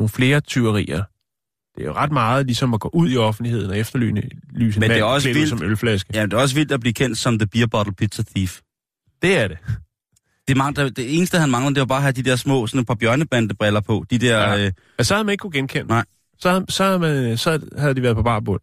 nogle 0.00 0.08
flere 0.08 0.40
tyverier. 0.40 1.02
Det 1.76 1.82
er 1.82 1.86
jo 1.88 1.92
ret 1.94 2.12
meget 2.12 2.46
ligesom 2.46 2.74
at 2.74 2.80
gå 2.80 2.90
ud 2.92 3.10
i 3.10 3.16
offentligheden 3.16 3.70
og 3.70 3.78
efterlyse 3.78 4.22
lyse 4.54 4.80
Men 4.80 4.90
det 4.90 4.98
er 4.98 5.04
også 5.04 5.28
vildt. 5.32 5.48
som 5.48 5.62
ølflaske. 5.62 6.10
Ja, 6.14 6.22
det 6.22 6.32
er 6.32 6.36
også 6.36 6.54
vildt 6.54 6.72
at 6.72 6.80
blive 6.80 6.92
kendt 6.92 7.18
som 7.18 7.38
The 7.38 7.46
Beer 7.46 7.66
Bottle 7.66 7.94
Pizza 7.94 8.22
Thief. 8.36 8.60
Det 9.22 9.38
er 9.38 9.48
det. 9.48 9.58
Det, 10.48 10.56
mangler, 10.56 10.88
det 10.88 11.16
eneste, 11.16 11.38
han 11.38 11.50
mangler, 11.50 11.70
det 11.70 11.80
var 11.80 11.86
bare 11.86 11.96
at 11.98 12.02
have 12.02 12.12
de 12.12 12.22
der 12.22 12.36
små, 12.36 12.66
sådan 12.66 12.80
et 12.80 12.86
par 12.86 12.94
bjørnebandebriller 12.94 13.80
på. 13.80 14.04
De 14.10 14.18
der, 14.18 14.38
Ja. 14.52 14.66
øh, 14.66 14.72
Og 14.98 15.06
så 15.06 15.14
havde 15.14 15.24
man 15.24 15.32
ikke 15.32 15.42
kunne 15.42 15.52
genkende. 15.52 15.86
Nej. 15.88 16.04
Så, 16.38 16.64
så, 16.68 16.84
havde 16.84 16.98
man, 16.98 17.36
så 17.38 17.60
havde 17.78 17.94
de 17.94 18.02
været 18.02 18.16
på 18.16 18.22
bar 18.22 18.40
bund. 18.40 18.60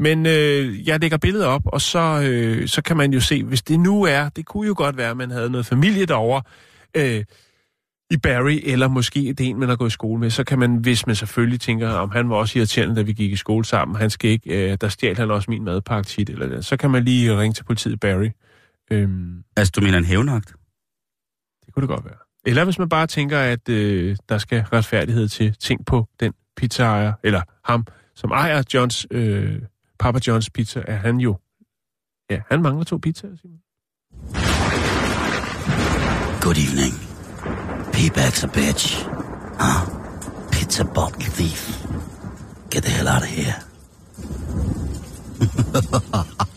Men 0.00 0.26
øh, 0.26 0.88
jeg 0.88 1.00
lægger 1.00 1.18
billedet 1.18 1.46
op, 1.46 1.62
og 1.66 1.80
så, 1.80 2.22
øh, 2.30 2.68
så 2.68 2.82
kan 2.82 2.96
man 2.96 3.12
jo 3.12 3.20
se, 3.20 3.44
hvis 3.44 3.62
det 3.62 3.80
nu 3.80 4.02
er, 4.02 4.28
det 4.28 4.46
kunne 4.46 4.66
jo 4.66 4.74
godt 4.76 4.96
være, 4.96 5.10
at 5.10 5.16
man 5.16 5.30
havde 5.30 5.50
noget 5.50 5.66
familie 5.66 6.06
derovre, 6.06 6.42
øh, 6.96 7.24
i 8.10 8.16
Barry, 8.16 8.60
eller 8.62 8.88
måske 8.88 9.34
det 9.38 9.48
en, 9.48 9.58
man 9.60 9.68
har 9.68 9.76
gået 9.76 9.88
i 9.88 9.92
skole 9.92 10.20
med, 10.20 10.30
så 10.30 10.44
kan 10.44 10.58
man, 10.58 10.76
hvis 10.76 11.06
man 11.06 11.16
selvfølgelig 11.16 11.60
tænker, 11.60 11.88
om 11.88 12.10
han 12.10 12.30
var 12.30 12.36
også 12.36 12.58
irriterende, 12.58 12.96
da 12.96 13.02
vi 13.02 13.12
gik 13.12 13.32
i 13.32 13.36
skole 13.36 13.64
sammen, 13.64 13.96
han 13.96 14.10
skal 14.10 14.30
ikke, 14.30 14.70
øh, 14.70 14.78
der 14.80 14.88
stjal 14.88 15.16
han 15.16 15.30
også 15.30 15.50
min 15.50 15.64
madpakke 15.64 16.08
tit, 16.08 16.30
eller 16.30 16.46
det, 16.46 16.64
så 16.64 16.76
kan 16.76 16.90
man 16.90 17.04
lige 17.04 17.38
ringe 17.40 17.54
til 17.54 17.64
politiet 17.64 17.92
i 17.92 17.96
Barry. 17.96 18.30
Øhm, 18.90 19.42
Altså, 19.56 19.72
du 19.76 19.80
mener 19.80 19.98
en 19.98 20.04
hævnagt? 20.04 20.54
det 21.66 21.74
kunne 21.74 21.80
det 21.80 21.88
godt 21.88 22.04
være. 22.04 22.18
Eller 22.46 22.64
hvis 22.64 22.78
man 22.78 22.88
bare 22.88 23.06
tænker, 23.06 23.38
at 23.38 23.68
øh, 23.68 24.16
der 24.28 24.38
skal 24.38 24.60
retfærdighed 24.72 25.28
til 25.28 25.54
ting 25.54 25.86
på 25.86 26.08
den 26.20 26.32
pizzaejer, 26.56 27.12
eller 27.24 27.42
ham, 27.64 27.86
som 28.14 28.30
ejer 28.30 28.62
Johns, 28.74 29.06
øh, 29.10 29.62
Papa 29.98 30.20
Johns 30.26 30.50
pizza, 30.50 30.82
er 30.86 30.96
han 30.96 31.18
jo, 31.18 31.36
ja, 32.30 32.40
han 32.50 32.62
mangler 32.62 32.84
to 32.84 32.98
pizzaer, 32.98 33.36
Simon. 33.36 33.60
Good 36.40 36.58
evening. 36.58 36.94
Payback's 37.92 38.44
a 38.44 38.48
bitch. 38.48 39.04
Huh? 39.58 39.84
Pizza 40.52 40.84
bottle 40.84 41.20
thief. 41.20 41.86
Get 42.70 42.82
the 42.84 42.90
hell 42.90 43.08
out 43.08 43.22
of 43.22 43.28
here. 43.28 43.54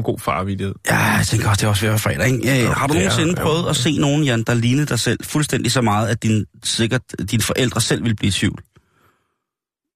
en 0.00 0.04
god 0.04 0.18
farvidighed. 0.18 0.74
Ja, 0.90 0.96
jeg 0.98 1.26
tænker 1.26 1.48
også, 1.48 1.60
det 1.60 1.64
er 1.66 1.68
også 1.70 1.82
ved 1.82 1.88
at 1.88 1.92
være 1.92 1.98
fredag, 1.98 2.26
ikke? 2.26 2.64
Øh, 2.64 2.70
har 2.70 2.86
du 2.86 2.94
er- 2.94 2.98
nogensinde 2.98 3.34
ja. 3.38 3.42
prøvet 3.44 3.68
at 3.68 3.76
se 3.76 3.98
nogen, 3.98 4.24
Jan, 4.24 4.42
der 4.42 4.54
lignede 4.54 4.86
dig 4.86 4.98
selv 4.98 5.18
fuldstændig 5.24 5.72
så 5.72 5.80
meget, 5.82 6.08
at 6.08 6.22
din, 6.22 6.44
sikkert 6.64 7.02
dine 7.30 7.42
forældre 7.42 7.80
selv 7.80 8.02
ville 8.02 8.16
blive 8.16 8.28
i 8.28 8.32
tvivl? 8.32 8.58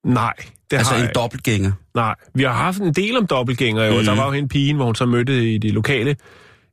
Nej, 0.07 0.33
det 0.71 0.77
altså 0.77 0.93
har 0.93 1.01
en 1.01 1.07
jeg 1.07 1.15
dobbeltgænger. 1.15 1.73
Nej, 1.95 2.15
vi 2.35 2.43
har 2.43 2.53
haft 2.53 2.79
en 2.79 2.93
del 2.95 3.17
om 3.17 3.27
dobbeltgænger 3.27 3.85
jo. 3.85 3.99
Mm. 3.99 4.05
Der 4.05 4.15
var 4.17 4.27
jo 4.27 4.33
en 4.33 4.49
pige, 4.49 4.75
hvor 4.75 4.85
hun 4.85 4.95
så 4.95 5.07
mødte 5.07 5.53
i 5.55 5.59
det 5.59 5.73
lokale 5.73 6.17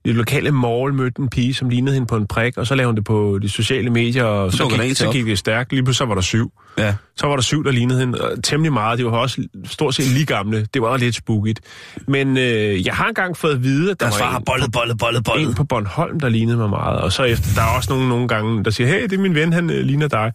det 0.05 0.15
lokale 0.15 0.51
mall 0.51 0.93
mødte 0.93 1.21
en 1.21 1.29
pige, 1.29 1.53
som 1.53 1.69
lignede 1.69 1.93
hende 1.93 2.07
på 2.07 2.15
en 2.15 2.27
prik, 2.27 2.57
og 2.57 2.67
så 2.67 2.75
lavede 2.75 2.87
hun 2.87 2.95
det 2.95 3.03
på 3.03 3.39
de 3.41 3.49
sociale 3.49 3.89
medier, 3.89 4.23
og 4.23 4.51
Så 4.51 4.63
der 4.77 4.83
gik, 4.83 4.97
så 4.97 5.11
gik 5.11 5.25
det 5.25 5.37
stærkt. 5.37 5.71
Lige 5.71 5.83
pludselig 5.83 5.97
så 5.97 6.05
var 6.05 6.15
der 6.15 6.21
syv. 6.21 6.51
Ja. 6.77 6.95
Så 7.15 7.27
var 7.27 7.35
der 7.35 7.43
syv, 7.43 7.63
der 7.63 7.71
lignede 7.71 7.99
hende 7.99 8.21
og 8.21 8.43
temmelig 8.43 8.73
meget. 8.73 8.99
De 8.99 9.05
var 9.05 9.11
også 9.11 9.47
stort 9.65 9.95
set 9.95 10.07
lige 10.07 10.25
gamle. 10.25 10.67
Det 10.73 10.81
var 10.81 10.97
lidt 10.97 11.15
spookigt. 11.15 11.59
Men 12.07 12.37
øh, 12.37 12.85
jeg 12.85 12.93
har 12.93 13.07
engang 13.07 13.37
fået 13.37 13.53
at 13.53 13.63
vide, 13.63 13.91
at 13.91 13.99
der 13.99 14.11
far 14.11 14.31
var 14.31 14.37
en, 14.37 14.43
bollet, 14.45 14.71
bollet, 14.71 14.97
bollet, 14.97 15.23
bollet. 15.23 15.47
en 15.47 15.53
på 15.53 15.63
Bornholm, 15.63 16.19
der 16.19 16.29
lignede 16.29 16.57
mig 16.57 16.69
meget. 16.69 16.99
Og 16.99 17.11
så 17.11 17.23
efter, 17.23 17.49
der 17.55 17.61
er 17.61 17.75
også 17.77 17.93
nogen 17.93 18.09
nogle 18.09 18.27
gange, 18.27 18.63
der 18.63 18.71
siger, 18.71 18.87
hey, 18.87 19.03
det 19.03 19.13
er 19.13 19.17
min 19.17 19.35
ven, 19.35 19.53
han 19.53 19.69
øh, 19.69 19.85
ligner 19.85 20.07
dig. 20.07 20.31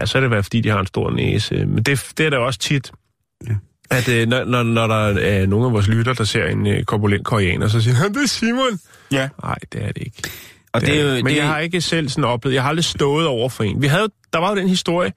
Ja, 0.00 0.06
så 0.06 0.18
er 0.18 0.22
det 0.22 0.30
været, 0.30 0.44
fordi 0.44 0.60
de 0.60 0.68
har 0.68 0.80
en 0.80 0.86
stor 0.86 1.10
næse. 1.10 1.66
Men 1.66 1.82
det, 1.82 2.12
det 2.18 2.26
er 2.26 2.30
der 2.30 2.38
også 2.38 2.58
tit. 2.58 2.92
Ja. 3.48 3.54
At 3.90 4.08
øh, 4.08 4.28
når, 4.28 4.44
når, 4.44 4.62
når 4.62 4.86
der 4.86 4.94
er 5.20 5.46
nogle 5.46 5.66
af 5.66 5.72
vores 5.72 5.88
lytter, 5.88 6.12
der 6.12 6.24
ser 6.24 6.46
en 6.46 6.66
øh, 6.66 6.84
korpulent 6.84 7.24
koreaner, 7.24 7.68
så 7.68 7.80
siger 7.80 7.94
han, 7.94 8.14
det 8.14 8.22
er 8.22 8.26
Simon. 8.26 8.78
Ja. 9.12 9.28
Nej, 9.42 9.58
det 9.72 9.82
er 9.84 9.92
det 9.92 10.02
ikke. 10.02 10.22
Og 10.72 10.80
det, 10.80 11.00
er 11.00 11.02
jo... 11.04 11.14
Men 11.14 11.26
det, 11.26 11.36
jeg 11.36 11.46
har 11.46 11.58
ikke 11.58 11.80
selv 11.80 12.08
sådan 12.08 12.24
oplevet, 12.24 12.54
jeg 12.54 12.62
har 12.62 12.68
aldrig 12.68 12.84
stået 12.84 13.26
over 13.26 13.48
for 13.48 13.64
en. 13.64 13.82
Vi 13.82 13.86
havde, 13.86 14.08
der 14.32 14.38
var 14.38 14.50
jo 14.50 14.56
den 14.56 14.68
historie 14.68 15.12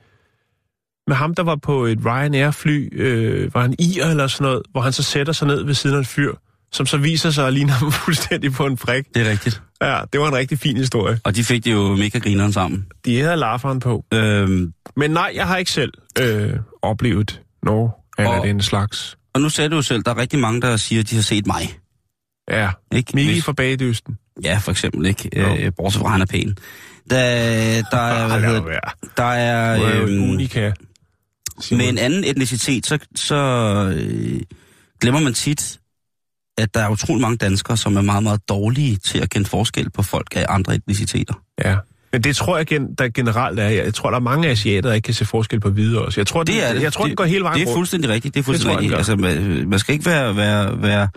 med 1.08 1.16
ham, 1.16 1.36
der 1.36 1.44
var 1.44 1.56
på 1.56 1.86
et 1.86 2.00
Ryanair-fly, 2.06 3.02
øh, 3.02 3.54
var 3.54 3.62
han 3.62 3.76
i 3.80 4.00
eller 4.00 4.28
sådan 4.28 4.46
noget, 4.46 4.62
hvor 4.72 4.82
han 4.82 4.94
så 4.94 5.04
sætter 5.04 5.34
sig 5.34 5.48
ned 5.48 5.64
ved 5.66 5.74
siden 5.74 5.96
af 5.96 6.00
en 6.00 6.06
fyr, 6.06 6.34
som 6.72 6.86
så 6.86 6.98
viser 6.98 7.30
sig 7.32 7.48
at 7.48 7.54
ligne 7.54 7.72
ham 7.72 7.92
fuldstændig 8.06 8.52
på 8.52 8.66
en 8.66 8.78
prik. 8.78 9.06
det 9.16 9.28
er 9.28 9.32
rigtigt. 9.32 9.62
Ja, 9.82 10.00
det 10.14 10.22
var 10.22 10.28
en 10.28 10.36
rigtig 10.36 10.60
fin 10.60 10.78
historie. 10.78 11.20
Og 11.24 11.36
de 11.36 11.44
fik 11.44 11.66
det 11.66 11.72
jo 11.72 11.96
mega 11.96 12.20
grineren 12.20 12.54
sammen. 12.54 12.86
De 13.06 13.22
havde 13.22 13.38
larferen 13.38 13.80
på. 13.80 14.06
Øhm, 14.14 14.74
Men 14.96 15.12
nej, 15.12 15.32
jeg 15.36 15.48
har 15.48 15.58
ikke 15.58 15.72
selv 15.72 15.94
øh, 16.20 16.54
oplevet 16.82 17.42
noget 17.64 17.92
af 18.20 18.40
Og- 18.40 18.46
den 18.48 18.62
slags. 18.62 19.18
og 19.34 19.42
nu 19.42 19.50
sagde 19.50 19.70
du 19.70 19.76
jo 19.76 19.82
selv, 19.82 20.04
der 20.04 20.12
er 20.12 20.18
rigtig 20.18 20.40
mange, 20.40 20.62
der 20.62 20.78
siger, 20.78 21.00
at 21.02 21.10
de 21.10 21.16
har 21.16 21.22
set 21.22 21.48
mig. 21.48 21.78
Ja, 22.52 22.70
Ikke? 22.96 23.12
Miki 23.16 23.32
Hvis- 23.32 23.44
fra 23.44 23.52
Bagedysten. 23.54 24.18
Ja, 24.44 24.58
for 24.58 24.72
eksempel, 24.72 25.06
ikke? 25.06 25.30
Jo. 25.40 25.56
Øh, 25.56 25.72
bortset 25.78 26.02
fra, 26.02 26.10
han 26.10 26.22
er 26.22 26.26
pæn. 26.26 26.58
Der, 27.10 27.18
der 27.92 27.98
er, 27.98 28.28
hvad 28.28 28.50
hedder, 28.50 28.80
der 29.18 29.24
er... 29.24 29.84
Øhm, 30.02 30.30
unika. 30.30 30.72
Med 31.72 31.90
en 31.90 31.98
anden 31.98 32.24
etnicitet, 32.24 32.86
så, 32.86 32.98
så 33.16 33.36
øh, 33.98 34.42
glemmer 35.02 35.20
man 35.22 35.34
tit, 35.34 35.80
at 36.58 36.74
der 36.74 36.80
er 36.84 36.90
utrolig 36.90 37.22
mange 37.22 37.38
danskere, 37.38 37.78
som 37.78 37.98
er 37.98 38.02
meget, 38.02 38.24
meget 38.24 38.50
dårlige 38.50 38.98
til 38.98 39.20
at 39.20 39.30
kende 39.30 39.50
forskel 39.50 39.90
på 39.90 40.04
folk 40.04 40.28
af 40.36 40.46
andre 40.50 40.76
etniciteter. 40.76 41.34
Ja. 41.66 41.78
Men 42.14 42.24
det 42.24 42.36
tror 42.36 42.58
jeg 42.58 42.66
gen, 42.68 42.94
der 42.98 43.10
generelt 43.10 43.60
er. 43.60 43.68
Jeg 43.68 43.94
tror, 43.94 44.10
der 44.10 44.18
er 44.18 44.22
mange 44.22 44.48
asiater, 44.50 44.82
der 44.90 44.94
ikke 44.94 45.06
kan 45.06 45.14
se 45.14 45.26
forskel 45.26 45.60
på 45.60 45.70
hvide 45.70 46.02
også. 46.06 46.20
Jeg 46.20 46.28
tror, 46.28 46.44
Det 46.44 46.70
er 46.70 46.74
det. 46.74 46.82
Jeg 46.84 46.94
tror, 46.94 47.04
det, 47.04 47.10
Det- 47.12 47.18
går 47.18 47.24
hele 47.26 47.44
vejen 47.44 47.56
Det 47.56 47.62
er 47.64 47.68
rundt. 47.68 47.78
fuldstændig 47.78 48.10
rigtigt. 48.10 48.34
Det 48.34 48.40
er 48.40 48.44
fuldstændig 48.44 48.90
jeg, 48.90 48.98
rigtigt. 49.00 49.18
den 49.18 49.26
Altså, 49.26 49.46
man, 49.60 49.70
man 49.70 49.80
skal 49.80 49.94
ikke 49.94 50.06
være, 50.06 50.36
være, 50.36 50.82
være, 50.82 51.08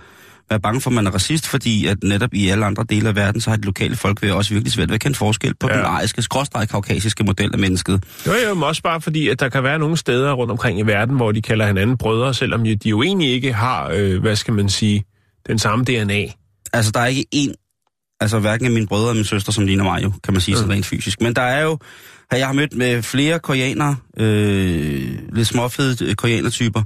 være 0.51 0.61
bange 0.61 0.81
for, 0.81 0.91
at 0.91 0.95
man 0.95 1.07
er 1.07 1.11
racist, 1.11 1.47
fordi 1.49 1.87
at 1.87 1.97
netop 2.05 2.35
i 2.35 2.49
alle 2.49 2.65
andre 2.67 2.85
dele 2.91 3.09
af 3.09 3.17
verden, 3.17 3.41
så 3.41 3.51
har 3.51 3.57
de 3.57 3.63
lokale 3.63 3.97
folk 3.97 4.23
ved 4.23 4.31
også 4.31 4.55
virkelig 4.55 4.73
svært 4.73 4.89
ved 4.89 4.95
at 4.95 5.01
kende 5.01 5.17
forskel 5.17 5.55
på 5.61 5.69
Ja. 5.71 5.77
den 5.77 5.85
ariske, 5.85 6.23
skråstreg 6.23 6.69
kaukasiske 6.69 7.25
model 7.25 7.51
af 7.53 7.59
mennesket. 7.59 8.05
Jo, 8.27 8.33
jo, 8.49 8.55
men 8.55 8.63
også 8.63 8.83
bare 8.83 9.01
fordi, 9.01 9.29
at 9.29 9.41
der 9.41 9.49
kan 9.49 9.63
være 9.63 9.79
nogle 9.79 9.97
steder 9.97 10.33
rundt 10.33 10.51
omkring 10.51 10.79
i 10.79 10.83
verden, 10.83 11.17
hvor 11.17 11.33
de 11.33 11.43
kalder 11.43 11.67
hinanden 11.67 11.97
brødre, 11.99 12.35
selvom 12.35 12.65
de 12.65 12.79
jo 12.89 13.03
egentlig 13.03 13.29
ikke 13.33 13.53
har, 13.53 13.91
øh, 13.95 14.21
hvad 14.21 14.37
skal 14.37 14.55
man 14.55 14.69
sige, 14.69 15.05
den 15.47 15.59
samme 15.59 15.85
DNA. 15.85 16.25
Altså, 16.73 16.91
der 16.95 17.01
er 17.01 17.07
ikke 17.07 17.25
én, 17.35 17.62
altså 18.23 18.39
hverken 18.39 18.67
af 18.67 18.73
mine 18.73 18.87
brødre 18.87 19.05
eller 19.05 19.15
min 19.15 19.25
søster, 19.25 19.53
som 19.53 19.67
ligner 19.67 19.85
mig 19.85 20.03
jo, 20.03 20.13
kan 20.25 20.35
man 20.35 20.41
sige 20.41 20.55
sådan 20.55 20.67
Mm. 20.69 20.73
rent 20.73 20.87
fysisk. 20.87 21.21
Men 21.21 21.35
der 21.37 21.43
er 21.43 21.63
jo, 21.63 21.79
jeg 22.33 22.47
har 22.47 22.53
mødt 22.53 22.75
med 22.77 23.03
flere 23.03 23.39
koreanere, 23.39 23.97
øh, 24.19 25.19
lidt 25.33 25.49
småfede 25.49 26.05
øh, 26.05 26.15
koreanertyper, 26.15 26.83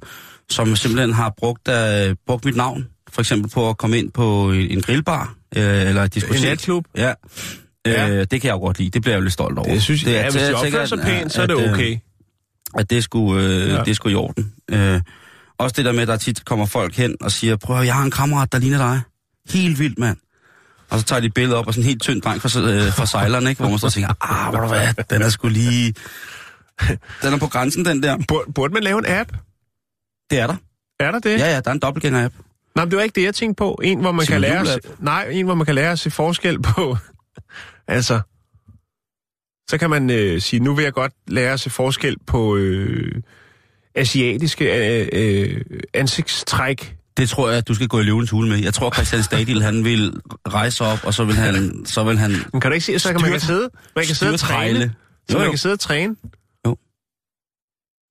som 0.51 0.77
simpelthen 0.77 1.13
har 1.13 1.33
brugt, 1.39 1.69
øh, 1.69 2.15
brugt 2.27 2.45
mit 2.45 2.57
navn, 2.57 2.87
for 3.13 3.21
eksempel 3.23 3.51
på 3.51 3.69
at 3.69 3.77
komme 3.79 3.99
ind 3.99 4.13
på 4.13 4.51
en 4.53 4.71
en 4.71 4.83
grillbar, 4.83 5.35
øh, 5.57 5.63
eller 5.65 6.03
et 6.03 6.05
En 6.05 6.11
diskotek. 6.15 6.43
natklub, 6.43 6.85
Ja. 6.97 7.13
Ja. 7.87 8.09
Øh, 8.11 8.19
det 8.19 8.29
kan 8.41 8.45
jeg 8.49 8.53
jo 8.55 8.59
godt 8.59 8.79
lide. 8.79 8.91
Det 8.91 9.03
bliver 9.03 9.15
jeg 9.15 9.19
jo 9.19 9.23
lidt 9.23 9.33
stolt 9.33 9.59
over. 9.59 9.69
det 9.73 9.83
synes 9.83 10.05
jeg, 10.05 10.13
er- 10.13 10.17
ja, 10.19 10.31
hvis 10.31 10.43
jeg 10.43 10.55
opfører 10.55 10.87
sig 10.87 10.99
at- 10.99 11.05
pænt, 11.05 11.33
så 11.33 11.43
er 11.43 11.47
det 11.47 11.55
at, 11.55 11.65
øh, 11.67 11.73
okay. 11.73 11.97
At 12.79 12.91
det 12.91 13.05
skulle, 13.05 13.45
øh, 13.47 13.69
Ja. 13.69 13.83
det 13.85 13.97
skulle 13.97 14.13
i 14.13 14.17
orden. 14.17 14.53
Øh, 14.71 15.01
også 15.59 15.75
det 15.77 15.85
der 15.85 15.93
med, 15.93 16.03
at 16.03 16.09
der 16.09 16.17
tit 16.17 16.45
kommer 16.45 16.67
folk 16.67 16.97
hen 16.97 17.17
og 17.21 17.33
siger, 17.33 17.57
prøv 17.57 17.81
at 17.81 17.87
jeg 17.87 17.95
har 17.95 18.03
en 18.03 18.11
kammerat, 18.11 18.53
der 18.53 18.59
ligner 18.59 18.79
dig. 18.79 19.01
Helt 19.51 19.79
vildt, 19.79 19.99
mand. 19.99 20.17
Og 20.91 20.99
så 20.99 21.05
tager 21.05 21.21
de 21.21 21.31
billeder 21.31 21.57
op 21.59 21.69
af 21.69 21.75
sådan 21.75 21.83
en 21.83 21.89
helt 21.89 22.03
tynd 22.03 22.23
dreng 22.23 22.43
fra, 22.43 22.61
øh, 22.61 22.93
fra 22.93 23.07
sejleren, 23.07 23.47
ikke? 23.47 23.61
hvor 23.61 23.71
man 23.71 23.79
så 23.79 23.91
tænker, 23.91 24.13
ah, 24.21 24.51
hvor 24.51 24.61
du 24.61 24.69
hvad, 24.69 25.05
den 25.11 25.23
er 25.23 25.29
sgu 25.29 25.49
lige... 25.49 25.95
Den 27.23 27.35
er 27.35 27.39
på 27.39 27.47
grænsen, 27.47 27.85
den 27.85 28.03
der. 28.03 28.19
Burde, 28.29 28.53
burde 28.53 28.75
man 28.75 28.83
lave 28.83 28.99
en 28.99 29.05
app? 29.09 29.33
Det 30.31 30.39
er 30.39 30.47
der. 30.47 30.57
Er 31.01 31.11
der 31.11 31.19
det? 31.19 31.39
Ja, 31.39 31.47
ja, 31.55 31.61
der 31.61 31.71
er 31.71 31.73
en 31.75 31.79
dobbeltgænger-app. 31.79 32.35
Nej, 32.75 32.85
men 32.85 32.91
det 32.91 32.97
var 32.97 33.03
ikke 33.03 33.15
det, 33.15 33.23
jeg 33.23 33.35
tænkte 33.35 33.59
på. 33.59 33.81
En, 33.85 34.01
hvor 34.01 34.13
man 34.13 34.27
Simon 34.27 34.35
kan 34.35 34.51
lære... 34.51 34.61
At, 34.61 34.67
se- 34.67 34.81
nej, 34.99 35.29
en, 35.31 35.45
hvor 35.47 35.55
man 35.55 35.67
kan 35.67 35.75
lære 35.75 35.93
at 35.93 35.99
se 35.99 36.11
forskel 36.11 36.63
på... 36.63 36.97
altså... 37.89 38.21
Så 39.69 39.79
kan 39.79 39.91
man 39.91 40.11
øh, 40.11 40.41
sige, 40.41 40.61
nu 40.61 40.75
vil 40.75 40.83
jeg 40.83 40.93
godt 40.93 41.13
lære 41.29 41.53
at 41.53 41.61
se 41.61 41.71
forskel 41.71 42.17
på 42.27 42.57
øh, 42.57 43.23
asiatiske 43.95 44.65
øh, 45.01 45.09
øh, 45.13 45.61
ansigtstræk. 45.95 46.96
Det 47.17 47.29
tror 47.29 47.49
jeg, 47.49 47.59
at 47.59 47.69
du 47.69 47.75
skal 47.75 47.89
gå 47.89 48.01
i 48.01 48.03
løvens 48.03 48.31
hule 48.31 48.49
med. 48.49 48.59
Jeg 48.59 48.75
tror, 48.75 48.91
Christian 48.91 49.23
Stadil, 49.23 49.63
han 49.63 49.85
vil 49.85 50.13
rejse 50.49 50.85
op, 50.85 50.99
og 51.05 51.15
så 51.15 51.25
vil 51.25 51.35
han... 51.35 51.83
Så 51.87 52.05
vil 52.05 52.19
han 52.19 52.31
Men 52.53 52.61
kan 52.61 52.71
du 52.71 52.75
ikke 52.75 52.87
se, 52.87 52.99
så 52.99 53.13
kan 53.13 53.21
man 53.21 53.31
kan 53.31 53.41
sidde, 53.41 53.69
man 53.97 54.07
kan 54.07 54.15
sidde 54.15 54.33
og 54.33 54.41
træne. 54.41 54.95
Så 55.29 55.33
Jo, 55.33 55.39
man 55.39 55.45
jo. 55.45 55.51
kan 55.53 55.59
sidde 55.59 55.73
og 55.73 55.81
træne. 55.81 56.17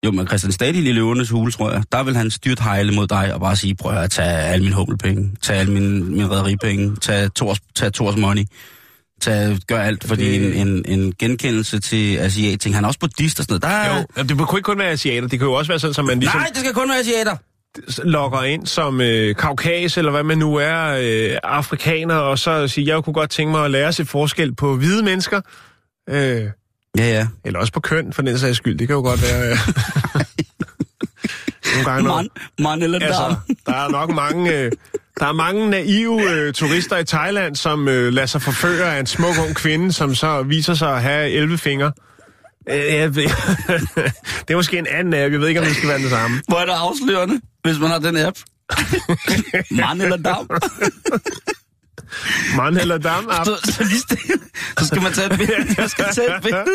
Jo, 0.05 0.11
men 0.11 0.27
Christian 0.27 0.51
Stadil 0.51 0.87
i 0.87 0.91
løvernes 0.91 1.29
hule, 1.29 1.51
tror 1.51 1.71
jeg, 1.71 1.83
der 1.91 2.03
vil 2.03 2.15
han 2.17 2.31
styrt 2.31 2.59
hejle 2.59 2.91
mod 2.91 3.07
dig 3.07 3.33
og 3.33 3.39
bare 3.39 3.55
sige, 3.55 3.75
prøv 3.75 3.97
at 3.97 4.11
tage 4.11 4.29
alle 4.29 4.63
mine 4.63 4.75
hummelpenge, 4.75 5.35
tage 5.41 5.59
alle 5.59 5.73
mine, 5.73 6.05
mine 6.05 6.27
rædderipenge, 6.29 6.95
tage 6.95 7.29
Tors, 7.29 7.59
tage 7.75 7.91
Tors 7.91 8.15
money, 8.17 8.43
tage, 9.21 9.59
gør 9.67 9.81
alt, 9.81 10.03
fordi 10.03 10.23
Det- 10.39 10.59
en, 10.61 10.67
en, 10.67 10.99
en 10.99 11.13
genkendelse 11.19 11.79
til 11.79 12.17
asiating, 12.17 12.75
han 12.75 12.83
er 12.83 12.87
også 12.87 12.99
buddhist 12.99 13.39
og 13.39 13.43
sådan 13.45 13.53
noget. 13.53 13.61
Der, 13.63 13.67
er- 13.69 13.97
Jo, 14.17 14.23
det 14.23 14.47
kunne 14.47 14.59
ikke 14.59 14.65
kun 14.65 14.79
være 14.79 14.89
asiater. 14.89 15.27
Det 15.27 15.39
kan 15.39 15.47
jo 15.47 15.53
også 15.53 15.71
være 15.71 15.79
sådan, 15.79 15.95
at 15.99 16.05
man 16.05 16.19
ligesom 16.19 16.39
Nej, 16.39 16.47
det 16.47 16.57
skal 16.57 16.73
kun 16.73 16.89
være 16.89 16.99
asiater. 16.99 17.35
Logger 18.03 18.43
ind 18.43 18.67
som 18.67 19.01
øh, 19.01 19.35
kaukas, 19.35 19.97
eller 19.97 20.11
hvad 20.11 20.23
man 20.23 20.37
nu 20.37 20.55
er, 20.55 20.97
øh, 21.01 21.37
afrikaner, 21.43 22.15
og 22.15 22.39
så 22.39 22.67
siger, 22.67 22.95
jeg 22.95 23.03
kunne 23.03 23.13
godt 23.13 23.29
tænke 23.29 23.51
mig 23.51 23.65
at 23.65 23.71
lære 23.71 23.93
sig 23.93 24.07
forskel 24.07 24.55
på 24.55 24.75
hvide 24.75 25.03
mennesker. 25.03 25.41
Øh, 26.09 26.43
Ja, 26.97 27.03
ja. 27.03 27.27
eller 27.45 27.59
også 27.59 27.73
på 27.73 27.79
køn, 27.79 28.13
for 28.13 28.21
den 28.21 28.39
sags 28.39 28.57
skyld. 28.57 28.77
Det 28.77 28.87
kan 28.87 28.95
jo 28.95 29.01
godt 29.01 29.21
være... 29.21 29.51
Øh, 29.51 29.57
nogle 31.75 31.91
gange, 31.91 32.07
Man, 32.07 32.29
man 32.59 32.81
eller 32.81 32.99
altså, 32.99 33.23
altså, 33.23 33.55
der 33.65 33.73
er 33.73 33.89
nok 33.89 34.09
mange... 34.09 34.53
Øh, 34.53 34.71
der 35.19 35.25
er 35.25 35.33
mange 35.33 35.69
naive 35.69 36.31
øh, 36.31 36.53
turister 36.53 36.97
i 36.97 37.05
Thailand, 37.05 37.55
som 37.55 37.87
øh, 37.87 38.13
lader 38.13 38.27
sig 38.27 38.41
forføre 38.41 38.95
af 38.95 38.99
en 38.99 39.05
smuk 39.05 39.35
ung 39.47 39.55
kvinde, 39.55 39.93
som 39.93 40.15
så 40.15 40.43
viser 40.43 40.73
sig 40.73 40.95
at 40.95 41.01
have 41.01 41.29
11 41.29 41.57
fingre. 41.57 41.91
Øh, 42.69 43.15
det 44.45 44.49
er 44.49 44.55
måske 44.55 44.77
en 44.77 44.87
anden 44.87 45.13
app. 45.13 45.31
Jeg 45.31 45.39
ved 45.41 45.47
ikke, 45.47 45.59
om 45.59 45.65
det 45.65 45.75
skal 45.75 45.89
være 45.89 45.99
den 45.99 46.09
samme. 46.09 46.41
Hvor 46.47 46.57
er 46.57 46.65
det 46.65 46.71
afslørende, 46.71 47.41
hvis 47.63 47.79
man 47.79 47.89
har 47.89 47.99
den 47.99 48.17
app? 48.17 48.37
Mand 49.71 50.01
eller 50.01 50.17
dam? 50.17 50.49
Mand 52.57 52.77
eller 52.77 52.97
dam? 52.97 53.29
Ah, 53.31 53.45
Så, 53.45 53.71
så 53.73 53.83
lige 53.83 53.99
stille. 53.99 54.33
Så 54.79 54.85
skal 54.87 55.01
man 55.01 55.13
tage 55.13 55.33
et 55.33 55.37
billede. 55.39 55.75
Jeg 55.81 55.89
skal 55.89 56.05
tage 56.13 56.35
et 56.37 56.41
billede. 56.43 56.65